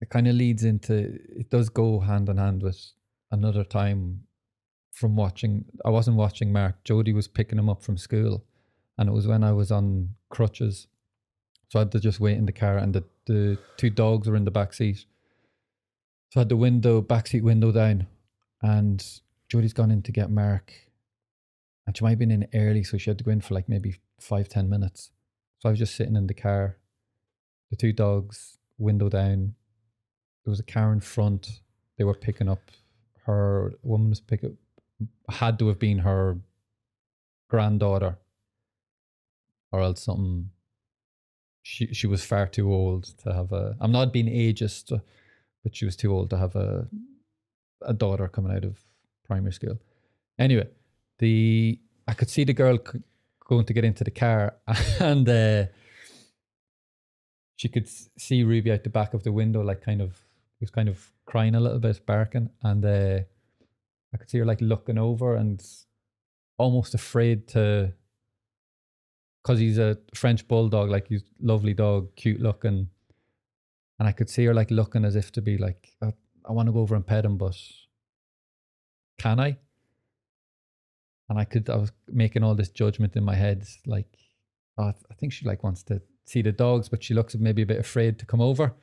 it 0.00 0.10
kind 0.10 0.26
of 0.28 0.34
leads 0.34 0.64
into 0.64 1.18
it 1.36 1.50
does 1.50 1.68
go 1.68 2.00
hand 2.00 2.28
in 2.28 2.36
hand 2.36 2.62
with 2.62 2.78
another 3.30 3.64
time 3.64 4.24
from 4.92 5.16
watching 5.16 5.64
I 5.84 5.90
wasn't 5.90 6.16
watching 6.16 6.52
Mark. 6.52 6.84
Jody 6.84 7.12
was 7.12 7.28
picking 7.28 7.58
him 7.58 7.68
up 7.68 7.82
from 7.82 7.96
school 7.96 8.44
and 8.96 9.08
it 9.08 9.12
was 9.12 9.26
when 9.26 9.42
I 9.42 9.52
was 9.52 9.72
on 9.72 10.10
crutches. 10.30 10.86
So 11.68 11.78
I 11.78 11.82
had 11.82 11.92
to 11.92 12.00
just 12.00 12.20
wait 12.20 12.36
in 12.36 12.46
the 12.46 12.52
car 12.52 12.78
and 12.78 12.94
the, 12.94 13.04
the 13.26 13.58
two 13.76 13.90
dogs 13.90 14.28
were 14.28 14.36
in 14.36 14.44
the 14.44 14.50
back 14.50 14.72
seat. 14.72 15.04
So 16.30 16.38
I 16.38 16.42
had 16.42 16.48
the 16.48 16.56
window, 16.56 17.00
back 17.00 17.26
seat 17.26 17.42
window 17.42 17.72
down 17.72 18.06
and 18.62 19.04
Jody's 19.48 19.72
gone 19.72 19.90
in 19.90 20.02
to 20.02 20.12
get 20.12 20.30
Mark 20.30 20.72
and 21.86 21.96
she 21.96 22.04
might 22.04 22.10
have 22.10 22.18
been 22.18 22.30
in 22.30 22.48
early, 22.54 22.82
so 22.82 22.96
she 22.96 23.10
had 23.10 23.18
to 23.18 23.24
go 23.24 23.30
in 23.30 23.40
for 23.40 23.54
like 23.54 23.68
maybe 23.68 23.96
five, 24.20 24.48
ten 24.48 24.70
minutes. 24.70 25.10
So 25.58 25.68
I 25.68 25.70
was 25.70 25.78
just 25.78 25.96
sitting 25.96 26.16
in 26.16 26.26
the 26.26 26.34
car, 26.34 26.78
the 27.70 27.76
two 27.76 27.92
dogs, 27.92 28.58
window 28.78 29.08
down. 29.08 29.54
There 30.44 30.50
was 30.50 30.60
a 30.60 30.64
car 30.64 30.92
in 30.92 31.00
front. 31.00 31.60
They 31.98 32.04
were 32.04 32.14
picking 32.14 32.48
up 32.48 32.70
her 33.26 33.72
woman 33.82 34.10
was 34.10 34.20
picking 34.20 34.56
had 35.28 35.58
to 35.58 35.68
have 35.68 35.78
been 35.78 35.98
her 35.98 36.38
granddaughter, 37.48 38.18
or 39.72 39.80
else 39.80 40.02
something. 40.02 40.50
She 41.62 41.94
she 41.94 42.06
was 42.06 42.24
far 42.24 42.46
too 42.46 42.72
old 42.72 43.04
to 43.24 43.32
have 43.32 43.52
a. 43.52 43.76
I'm 43.80 43.92
not 43.92 44.12
being 44.12 44.26
ageist, 44.26 44.90
but 45.62 45.74
she 45.74 45.84
was 45.84 45.96
too 45.96 46.12
old 46.12 46.30
to 46.30 46.36
have 46.36 46.56
a 46.56 46.88
a 47.82 47.92
daughter 47.92 48.28
coming 48.28 48.52
out 48.52 48.64
of 48.64 48.78
primary 49.24 49.52
school. 49.52 49.78
Anyway, 50.38 50.68
the 51.18 51.78
I 52.06 52.12
could 52.14 52.28
see 52.28 52.44
the 52.44 52.52
girl 52.52 52.78
c- 52.78 53.00
going 53.46 53.64
to 53.64 53.72
get 53.72 53.84
into 53.84 54.04
the 54.04 54.10
car, 54.10 54.56
and 55.00 55.28
uh, 55.28 55.66
she 57.56 57.68
could 57.68 57.88
see 57.88 58.42
Ruby 58.42 58.72
out 58.72 58.84
the 58.84 58.90
back 58.90 59.14
of 59.14 59.22
the 59.22 59.32
window, 59.32 59.62
like 59.62 59.80
kind 59.80 60.02
of 60.02 60.12
he 60.58 60.64
was 60.64 60.70
kind 60.70 60.88
of 60.88 61.13
crying 61.26 61.54
a 61.54 61.60
little 61.60 61.78
bit, 61.78 62.04
barking, 62.06 62.50
and 62.62 62.84
uh, 62.84 63.20
I 64.12 64.16
could 64.16 64.30
see 64.30 64.38
her 64.38 64.44
like 64.44 64.60
looking 64.60 64.98
over 64.98 65.36
and 65.36 65.62
almost 66.58 66.94
afraid 66.94 67.48
to, 67.48 67.92
because 69.42 69.58
he's 69.58 69.78
a 69.78 69.98
French 70.14 70.46
bulldog, 70.46 70.90
like 70.90 71.08
he's 71.08 71.24
lovely 71.40 71.74
dog, 71.74 72.14
cute 72.16 72.40
looking, 72.40 72.88
and 73.98 74.08
I 74.08 74.12
could 74.12 74.30
see 74.30 74.44
her 74.44 74.54
like 74.54 74.70
looking 74.70 75.04
as 75.04 75.16
if 75.16 75.32
to 75.32 75.42
be 75.42 75.58
like, 75.58 75.88
I, 76.02 76.12
I 76.48 76.52
want 76.52 76.68
to 76.68 76.72
go 76.72 76.80
over 76.80 76.94
and 76.94 77.06
pet 77.06 77.24
him, 77.24 77.36
but 77.36 77.56
can 79.18 79.40
I? 79.40 79.58
and 81.28 81.38
I 81.38 81.44
could 81.44 81.68
I 81.70 81.76
was 81.76 81.92
making 82.08 82.42
all 82.42 82.54
this 82.54 82.68
judgment 82.68 83.16
in 83.16 83.24
my 83.24 83.34
head 83.34 83.64
like 83.86 84.06
oh, 84.78 84.92
I 85.10 85.14
think 85.18 85.32
she 85.32 85.46
like 85.46 85.62
wants 85.62 85.82
to 85.84 86.00
see 86.24 86.42
the 86.42 86.52
dogs 86.52 86.88
but 86.88 87.02
she 87.02 87.14
looks 87.14 87.34
maybe 87.34 87.62
a 87.62 87.66
bit 87.66 87.78
afraid 87.78 88.18
to 88.18 88.26
come 88.26 88.40
over 88.40 88.74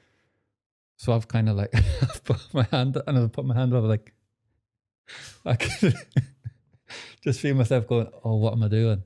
so 1.02 1.14
I've 1.14 1.28
kind 1.28 1.50
of 1.50 1.56
like 1.56 1.72
put 2.24 2.54
my 2.54 2.68
hand 2.72 2.98
and 3.08 3.18
I've 3.18 3.32
put 3.32 3.46
my 3.46 3.56
hand 3.56 3.74
over 3.74 3.88
like 3.88 4.14
I 5.46 5.56
could 5.56 5.96
just 7.24 7.40
feel 7.40 7.56
myself 7.56 7.88
going 7.88 8.08
oh 8.24 8.36
what 8.36 8.54
am 8.54 8.64
I 8.64 8.68
doing 8.68 9.02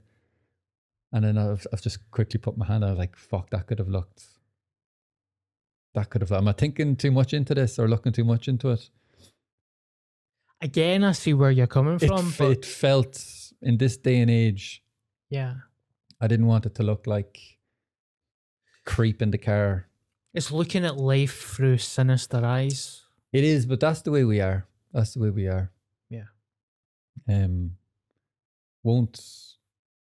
And 1.13 1.23
then 1.23 1.37
I've, 1.37 1.65
I've 1.71 1.81
just 1.81 1.99
quickly 2.11 2.39
put 2.39 2.57
my 2.57 2.65
hand 2.65 2.83
out, 2.83 2.97
like, 2.97 3.15
fuck, 3.15 3.49
that 3.51 3.67
could 3.67 3.79
have 3.79 3.87
looked. 3.87 4.23
That 5.93 6.09
could 6.09 6.21
have. 6.21 6.31
Am 6.33 6.49
I 6.49 6.51
thinking 6.51 6.97
too 6.97 7.11
much 7.11 7.33
into 7.33 7.55
this 7.55 7.79
or 7.79 7.87
looking 7.87 8.11
too 8.11 8.25
much 8.25 8.49
into 8.49 8.71
it? 8.71 8.89
Again, 10.61 11.05
I 11.05 11.13
see 11.13 11.33
where 11.33 11.51
you're 11.51 11.67
coming 11.77 11.95
It, 12.01 12.07
from, 12.07 12.27
f- 12.27 12.37
but 12.37 12.51
it 12.51 12.65
felt 12.65 13.13
in 13.61 13.77
this 13.77 13.95
day 13.95 14.19
and 14.19 14.29
age, 14.29 14.83
yeah, 15.29 15.53
I 16.19 16.27
didn't 16.27 16.47
want 16.47 16.65
it 16.65 16.75
to 16.75 16.83
look 16.83 17.07
like 17.07 17.39
creep 18.85 19.21
in 19.21 19.31
the 19.31 19.37
car. 19.37 19.87
It's 20.35 20.51
looking 20.51 20.85
at 20.85 20.97
life 20.97 21.55
through 21.55 21.77
sinister 21.77 22.45
eyes. 22.45 23.03
It 23.31 23.43
is, 23.43 23.65
but 23.65 23.79
that's 23.79 24.01
the 24.01 24.11
way 24.11 24.23
we 24.25 24.41
are. 24.41 24.67
That's 24.93 25.13
the 25.13 25.21
way 25.21 25.29
we 25.29 25.47
are. 25.47 25.71
Yeah. 26.09 26.25
Um. 27.27 27.71
Won't. 28.83 29.19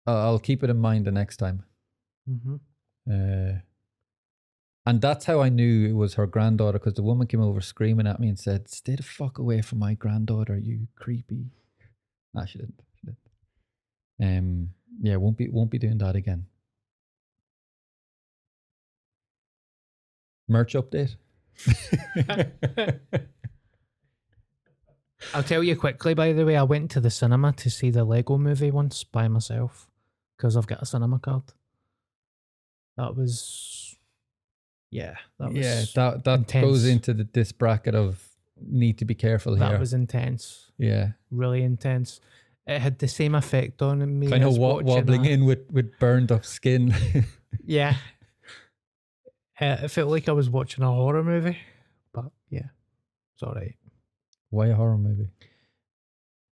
I'll 0.07 0.17
I'll 0.17 0.39
keep 0.39 0.65
it 0.65 0.71
in 0.71 0.79
mind 0.79 1.05
the 1.05 1.13
next 1.13 1.37
time. 1.37 1.65
Mm-hmm. 2.29 2.57
Uh, 3.09 3.61
and 4.87 5.01
that's 5.01 5.27
how 5.27 5.41
I 5.41 5.49
knew 5.49 5.87
it 5.87 5.93
was 5.93 6.15
her 6.15 6.27
granddaughter 6.27 6.79
because 6.79 6.95
the 6.95 7.03
woman 7.03 7.27
came 7.27 7.41
over 7.41 7.61
screaming 7.61 8.07
at 8.07 8.19
me 8.19 8.29
and 8.29 8.39
said, 8.39 8.69
"Stay 8.69 8.97
the 8.97 9.03
fuck 9.03 9.39
away 9.39 9.61
from 9.63 9.79
my 9.79 9.95
granddaughter, 9.95 10.57
you 10.59 10.89
creepy." 10.97 11.51
Nah, 12.35 12.47
she 12.47 12.59
didn't. 12.59 12.83
She 12.95 13.07
didn't. 13.07 14.39
Um. 14.39 14.71
Yeah, 15.03 15.17
won't 15.17 15.37
be 15.37 15.49
won't 15.49 15.71
be 15.71 15.79
doing 15.79 15.99
that 15.99 16.17
again. 16.17 16.47
Merch 20.49 20.75
update. 20.75 21.17
I'll 25.35 25.43
tell 25.43 25.63
you 25.63 25.77
quickly, 25.77 26.15
by 26.15 26.33
the 26.33 26.45
way, 26.45 26.57
I 26.57 26.63
went 26.63 26.91
to 26.93 27.01
the 27.01 27.11
cinema 27.11 27.53
to 27.55 27.71
see 27.71 27.91
the 27.91 28.05
Lego 28.05 28.39
movie 28.39 28.71
once 28.71 29.03
by 29.03 29.29
myself 29.29 29.89
because 30.37 30.57
I've 30.57 30.67
got 30.67 30.83
a 30.83 30.87
cinema 30.87 31.19
card. 31.19 31.43
That 32.97 33.17
was, 33.17 33.97
yeah, 34.91 35.17
that 35.39 35.53
was, 35.53 35.59
yeah, 35.59 35.85
that 35.95 36.25
that 36.25 36.39
intense. 36.41 36.65
goes 36.65 36.87
into 36.87 37.13
the, 37.15 37.29
this 37.33 37.53
bracket 37.53 37.95
of 37.95 38.23
need 38.61 38.99
to 38.99 39.05
be 39.05 39.15
careful 39.15 39.57
that 39.57 39.65
here. 39.65 39.73
That 39.73 39.81
was 39.81 39.93
intense, 39.93 40.71
yeah, 40.79 41.09
really 41.31 41.63
intense. 41.63 42.21
It 42.67 42.81
had 42.81 42.99
the 42.99 43.09
same 43.09 43.35
effect 43.35 43.83
on 43.83 44.19
me. 44.19 44.29
kind 44.29 44.45
of 44.45 44.57
wa- 44.57 44.81
wobbling 44.81 45.23
that. 45.23 45.31
in 45.31 45.45
with 45.45 45.71
with 45.71 45.99
burned 45.99 46.33
up 46.33 46.45
skin. 46.45 46.95
Yeah. 47.65 47.97
Uh, 49.61 49.77
it 49.83 49.89
felt 49.89 50.11
like 50.11 50.29
I 50.29 50.33
was 50.33 50.51
watching 50.51 50.85
a 50.85 50.93
horror 50.93 51.25
movie, 51.25 51.59
but 52.13 52.27
yeah, 52.51 52.69
it's 53.35 53.43
all 53.43 53.55
right. 53.55 53.75
Why 54.51 54.67
a 54.69 54.75
horror 54.75 54.99
movie? 54.99 55.29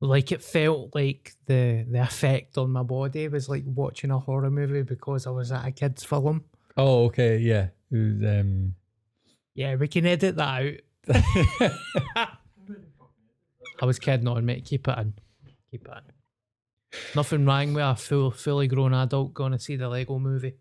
Like 0.00 0.32
it 0.32 0.42
felt 0.42 0.94
like 0.94 1.34
the 1.46 1.86
the 1.88 2.02
effect 2.02 2.58
on 2.58 2.70
my 2.70 2.82
body 2.82 3.28
was 3.28 3.48
like 3.48 3.62
watching 3.66 4.10
a 4.10 4.18
horror 4.18 4.50
movie 4.50 4.82
because 4.82 5.26
I 5.26 5.30
was 5.30 5.52
at 5.52 5.66
a 5.66 5.70
kids' 5.70 6.04
film. 6.04 6.44
Oh, 6.76 7.04
okay, 7.06 7.38
yeah. 7.38 7.68
It 7.90 7.96
was, 7.96 8.40
um, 8.40 8.74
Yeah, 9.54 9.76
we 9.76 9.88
can 9.88 10.06
edit 10.06 10.36
that 10.36 10.62
out. 10.62 10.72
I 13.80 13.86
was 13.86 13.98
kidding 13.98 14.28
on, 14.28 14.44
mate. 14.44 14.64
Keep 14.64 14.88
it 14.88 14.98
in. 14.98 15.14
Keep 15.70 15.86
it 15.86 15.92
in. 15.94 17.00
Nothing 17.14 17.44
wrong 17.44 17.74
with 17.74 17.84
a 17.84 17.96
full, 17.96 18.30
fully 18.30 18.66
grown 18.66 18.94
adult 18.94 19.34
going 19.34 19.52
to 19.52 19.58
see 19.58 19.76
the 19.76 19.88
Lego 19.88 20.18
movie. 20.18 20.54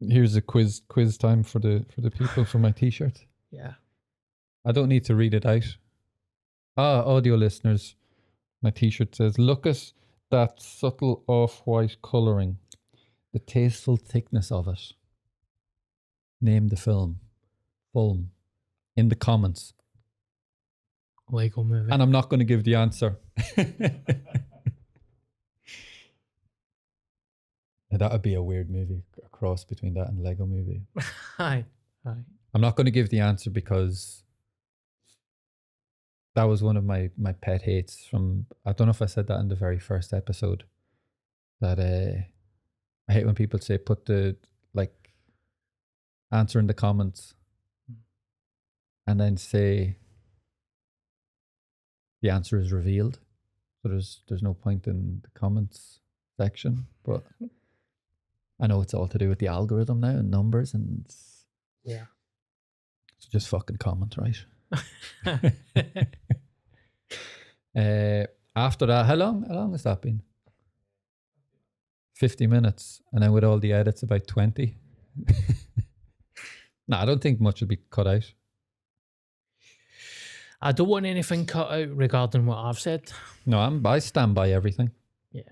Here's 0.00 0.34
a 0.36 0.40
quiz 0.40 0.82
quiz 0.88 1.18
time 1.18 1.42
for 1.42 1.58
the 1.58 1.84
for 1.94 2.00
the 2.00 2.10
people 2.10 2.44
for 2.44 2.58
my 2.58 2.70
t-shirt. 2.72 3.24
Yeah. 3.52 3.72
I 4.64 4.70
don't 4.70 4.88
need 4.88 5.04
to 5.06 5.16
read 5.16 5.34
it 5.34 5.44
out. 5.44 5.76
Ah, 6.76 7.02
audio 7.02 7.34
listeners, 7.34 7.96
my 8.62 8.70
t-shirt 8.70 9.14
says, 9.16 9.38
"Look 9.38 9.66
at 9.66 9.92
that 10.30 10.62
subtle 10.62 11.24
off-white 11.26 11.96
coloring, 12.00 12.58
the 13.32 13.40
tasteful 13.40 13.96
thickness 13.96 14.52
of 14.52 14.68
it." 14.68 14.92
Name 16.40 16.68
the 16.68 16.76
film. 16.76 17.18
Film. 17.92 18.30
In 18.96 19.08
the 19.08 19.16
comments, 19.16 19.74
Lego 21.28 21.64
movie. 21.64 21.90
and 21.90 22.00
I'm 22.00 22.12
not 22.12 22.28
going 22.28 22.38
to 22.40 22.44
give 22.46 22.62
the 22.64 22.76
answer. 22.76 23.18
that 27.98 28.12
would 28.12 28.22
be 28.22 28.34
a 28.34 28.42
weird 28.42 28.70
movie, 28.70 29.02
a 29.24 29.28
cross 29.28 29.64
between 29.64 29.94
that 29.94 30.08
and 30.08 30.22
Lego 30.22 30.46
movie. 30.46 30.82
Aye. 31.38 31.64
Aye. 32.06 32.24
I'm 32.54 32.60
not 32.60 32.76
going 32.76 32.84
to 32.86 32.90
give 32.90 33.10
the 33.10 33.20
answer 33.20 33.50
because 33.50 34.22
that 36.34 36.44
was 36.44 36.62
one 36.62 36.76
of 36.76 36.84
my 36.84 37.10
my 37.16 37.32
pet 37.32 37.62
hates 37.62 38.06
from 38.06 38.46
I 38.64 38.72
don't 38.72 38.86
know 38.86 38.92
if 38.92 39.02
I 39.02 39.06
said 39.06 39.26
that 39.26 39.40
in 39.40 39.48
the 39.48 39.56
very 39.56 39.78
first 39.78 40.12
episode 40.12 40.64
that 41.60 41.78
uh 41.78 42.22
I 43.08 43.12
hate 43.12 43.26
when 43.26 43.34
people 43.34 43.60
say 43.60 43.78
put 43.78 44.06
the 44.06 44.36
like 44.72 45.12
answer 46.30 46.58
in 46.60 46.68
the 46.68 46.74
comments 46.74 47.34
and 49.06 49.20
then 49.20 49.36
say 49.36 49.96
the 52.22 52.30
answer 52.30 52.58
is 52.58 52.72
revealed. 52.72 53.18
So 53.82 53.88
there's 53.88 54.22
there's 54.28 54.42
no 54.42 54.54
point 54.54 54.86
in 54.86 55.22
the 55.22 55.30
comments 55.38 56.00
section, 56.40 56.86
but 57.04 57.24
I 58.60 58.66
know 58.66 58.82
it's 58.82 58.92
all 58.94 59.08
to 59.08 59.18
do 59.18 59.28
with 59.28 59.38
the 59.38 59.46
algorithm 59.48 60.00
now 60.00 60.08
and 60.10 60.30
numbers 60.30 60.74
and 60.74 61.06
Yeah. 61.84 62.04
so 63.18 63.28
just 63.32 63.48
fucking 63.48 63.78
comment, 63.78 64.16
right? 64.18 64.36
Uh, 67.72 68.24
after 68.56 68.84
that, 68.86 69.06
how 69.06 69.14
long? 69.14 69.44
How 69.46 69.54
long 69.54 69.70
has 69.72 69.84
that 69.84 70.02
been? 70.02 70.22
Fifty 72.14 72.48
minutes, 72.48 73.00
and 73.12 73.22
then 73.22 73.30
with 73.32 73.44
all 73.44 73.60
the 73.60 73.72
edits, 73.72 74.02
about 74.02 74.26
twenty. 74.26 74.76
no, 76.88 76.96
I 76.96 77.04
don't 77.04 77.22
think 77.22 77.40
much 77.40 77.60
will 77.60 77.68
be 77.68 77.78
cut 77.90 78.08
out. 78.08 78.32
I 80.60 80.72
don't 80.72 80.88
want 80.88 81.06
anything 81.06 81.46
cut 81.46 81.70
out 81.70 81.96
regarding 81.96 82.44
what 82.44 82.58
I've 82.58 82.80
said. 82.80 83.12
No, 83.46 83.60
I'm. 83.60 83.86
I 83.86 84.00
stand 84.00 84.34
by 84.34 84.50
everything. 84.50 84.90
Yeah. 85.30 85.42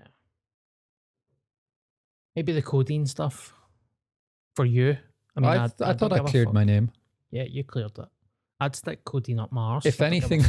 Maybe 2.35 2.53
the 2.53 2.61
codeine 2.61 3.05
stuff 3.05 3.53
for 4.55 4.65
you. 4.65 4.97
I 5.35 5.39
I, 5.39 5.39
mean, 5.39 5.49
I, 5.49 5.89
I, 5.89 5.93
thought 5.93 6.13
I 6.13 6.19
cleared 6.19 6.53
my 6.53 6.63
name. 6.63 6.91
Yeah, 7.31 7.43
you 7.43 7.63
cleared 7.63 7.97
it. 7.97 8.07
I'd 8.59 8.75
stick 8.75 9.05
codeine 9.05 9.39
up 9.39 9.51
my 9.51 9.61
arse. 9.61 9.85
if 9.85 10.01
I 10.01 10.09
don't 10.09 10.19
give 10.19 10.31
a 10.31 10.33
anything, 10.33 10.43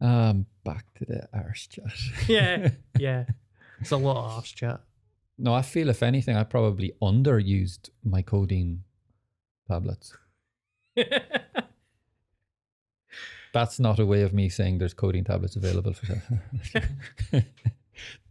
um, 0.00 0.46
back 0.64 0.86
to 0.94 1.04
the 1.04 1.28
arse 1.34 1.66
chat. 1.66 1.92
yeah, 2.28 2.70
yeah. 2.98 3.24
It's 3.80 3.90
a 3.90 3.96
lot 3.96 4.16
of 4.16 4.24
arse 4.36 4.52
chat. 4.52 4.80
No, 5.36 5.54
I 5.54 5.62
feel 5.62 5.88
if 5.88 6.02
anything, 6.02 6.36
I 6.36 6.44
probably 6.44 6.92
underused 7.02 7.90
my 8.04 8.22
codeine 8.22 8.84
tablets. 9.68 10.16
That's 13.52 13.80
not 13.80 13.98
a 13.98 14.06
way 14.06 14.22
of 14.22 14.32
me 14.32 14.48
saying 14.48 14.78
there's 14.78 14.94
codeine 14.94 15.24
tablets 15.24 15.56
available 15.56 15.92
for 15.92 16.06
sale. 16.06 17.42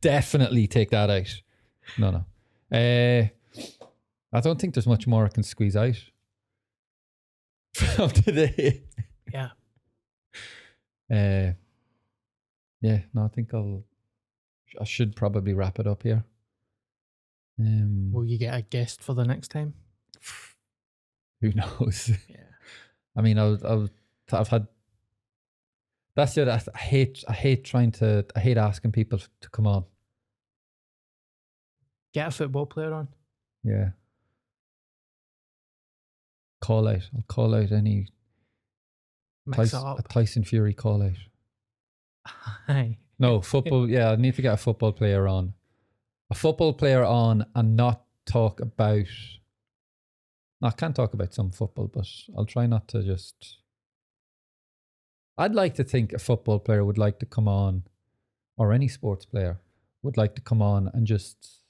Definitely 0.01 0.67
take 0.67 0.91
that 0.91 1.09
out. 1.09 1.41
No, 1.97 2.11
no. 2.11 2.25
Uh, 2.71 3.27
I 4.31 4.39
don't 4.41 4.59
think 4.61 4.73
there's 4.75 4.87
much 4.87 5.07
more 5.07 5.25
I 5.25 5.29
can 5.29 5.43
squeeze 5.43 5.75
out 5.75 6.01
from 7.73 8.09
today. 8.11 8.83
yeah. 9.33 9.49
Uh, 11.11 11.53
yeah, 12.81 12.99
no, 13.13 13.23
I 13.25 13.27
think 13.27 13.53
I'll. 13.53 13.83
I 14.79 14.83
should 14.83 15.15
probably 15.15 15.53
wrap 15.53 15.79
it 15.79 15.87
up 15.87 16.03
here. 16.03 16.23
Um, 17.59 18.11
Will 18.13 18.25
you 18.25 18.37
get 18.37 18.53
a 18.53 18.61
guest 18.61 19.01
for 19.01 19.13
the 19.13 19.25
next 19.25 19.49
time? 19.49 19.73
who 21.41 21.51
knows? 21.53 22.11
Yeah. 22.29 22.37
I 23.17 23.21
mean, 23.21 23.37
I 23.39 23.45
was, 23.45 23.63
I 23.63 23.73
was, 23.73 23.89
I've 24.31 24.47
had. 24.47 24.67
That's 26.15 26.37
it. 26.37 26.47
I, 26.47 26.61
I 26.73 26.77
hate. 26.77 27.23
I 27.27 27.33
hate 27.33 27.63
trying 27.63 27.91
to. 27.93 28.25
I 28.35 28.39
hate 28.39 28.57
asking 28.57 28.91
people 28.91 29.19
to 29.19 29.49
come 29.49 29.67
on. 29.67 29.85
Get 32.13 32.27
a 32.27 32.31
football 32.31 32.65
player 32.65 32.93
on. 32.93 33.07
Yeah. 33.63 33.89
Call 36.61 36.87
out. 36.87 37.09
I'll 37.15 37.23
call 37.27 37.55
out 37.55 37.71
any 37.71 38.07
Mike 39.45 39.57
Tyson, 39.57 39.83
a. 39.85 40.01
Tyson 40.09 40.43
Fury 40.43 40.73
call 40.73 41.03
out. 41.03 42.33
Aye. 42.67 42.97
No 43.17 43.41
football. 43.41 43.89
yeah, 43.89 44.11
I 44.11 44.15
need 44.15 44.35
to 44.35 44.41
get 44.41 44.53
a 44.53 44.57
football 44.57 44.91
player 44.91 45.27
on. 45.27 45.53
A 46.31 46.35
football 46.35 46.73
player 46.73 47.03
on 47.03 47.45
and 47.55 47.75
not 47.75 48.03
talk 48.25 48.59
about. 48.59 49.05
I 50.61 50.71
can't 50.71 50.95
talk 50.95 51.13
about 51.13 51.33
some 51.33 51.51
football, 51.51 51.87
but 51.87 52.05
I'll 52.37 52.45
try 52.45 52.65
not 52.65 52.87
to 52.89 53.03
just. 53.03 53.57
I'd 55.39 55.55
like 55.55 55.73
to 55.75 55.85
think 55.85 56.11
a 56.11 56.19
football 56.19 56.59
player 56.59 56.83
would 56.83 56.97
like 56.97 57.17
to 57.19 57.25
come 57.25 57.47
on, 57.47 57.83
or 58.57 58.73
any 58.73 58.89
sports 58.89 59.25
player 59.25 59.61
would 60.03 60.17
like 60.17 60.35
to 60.35 60.41
come 60.41 60.61
on 60.61 60.91
and 60.93 61.07
just 61.07 61.61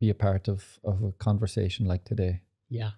be 0.00 0.10
a 0.10 0.14
part 0.14 0.48
of, 0.48 0.80
of 0.82 1.00
a 1.04 1.12
conversation 1.12 1.86
like 1.86 2.04
today. 2.04 2.40
Yeah. 2.68 2.90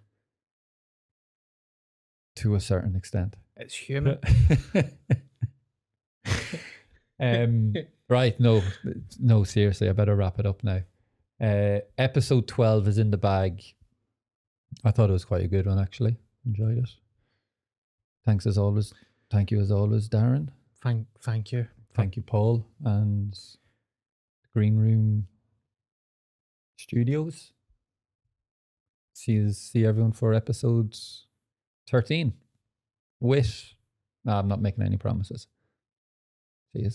to 2.37 2.55
a 2.55 2.61
certain 2.61 2.97
extent. 2.97 3.37
It's 3.57 3.75
human. 3.75 4.19
um, 7.21 7.75
right, 8.09 8.41
no, 8.41 8.63
no, 9.21 9.45
seriously, 9.45 9.89
I 9.89 9.93
better 9.93 10.17
wrap 10.17 10.41
it 10.41 10.47
up 10.47 10.65
now. 10.65 10.81
Uh, 11.39 11.81
episode 11.99 12.49
12 12.49 12.89
is 12.89 12.99
in 12.99 13.11
the 13.11 13.19
bag. 13.19 13.63
I 14.83 14.91
thought 14.93 15.11
it 15.11 15.13
was 15.13 15.27
quite 15.27 15.45
a 15.45 15.49
good 15.49 15.67
one, 15.67 15.79
actually. 15.79 16.17
Enjoyed 16.47 16.79
it. 16.79 16.91
Thanks 18.25 18.47
as 18.47 18.57
always. 18.57 18.95
Thank 19.35 19.51
you 19.51 19.61
as 19.61 19.73
always, 19.73 20.09
Darren. 20.09 20.51
Thank, 20.81 21.09
thank 21.21 21.51
you. 21.51 21.67
Thank 21.93 22.15
you, 22.15 22.23
Paul, 22.23 22.65
and 22.85 23.37
Green 24.55 24.77
Room 24.77 25.27
Studios. 26.79 27.51
See 29.13 29.33
you, 29.33 29.51
see 29.51 29.85
everyone 29.85 30.13
for 30.13 30.35
episode 30.35 30.95
thirteen. 31.91 32.35
With, 33.19 33.75
no, 34.25 34.35
I'm 34.35 34.47
not 34.47 34.63
making 34.63 34.85
any 34.85 34.99
promises. 34.99 35.49
See 36.73 36.83
you. 36.83 36.91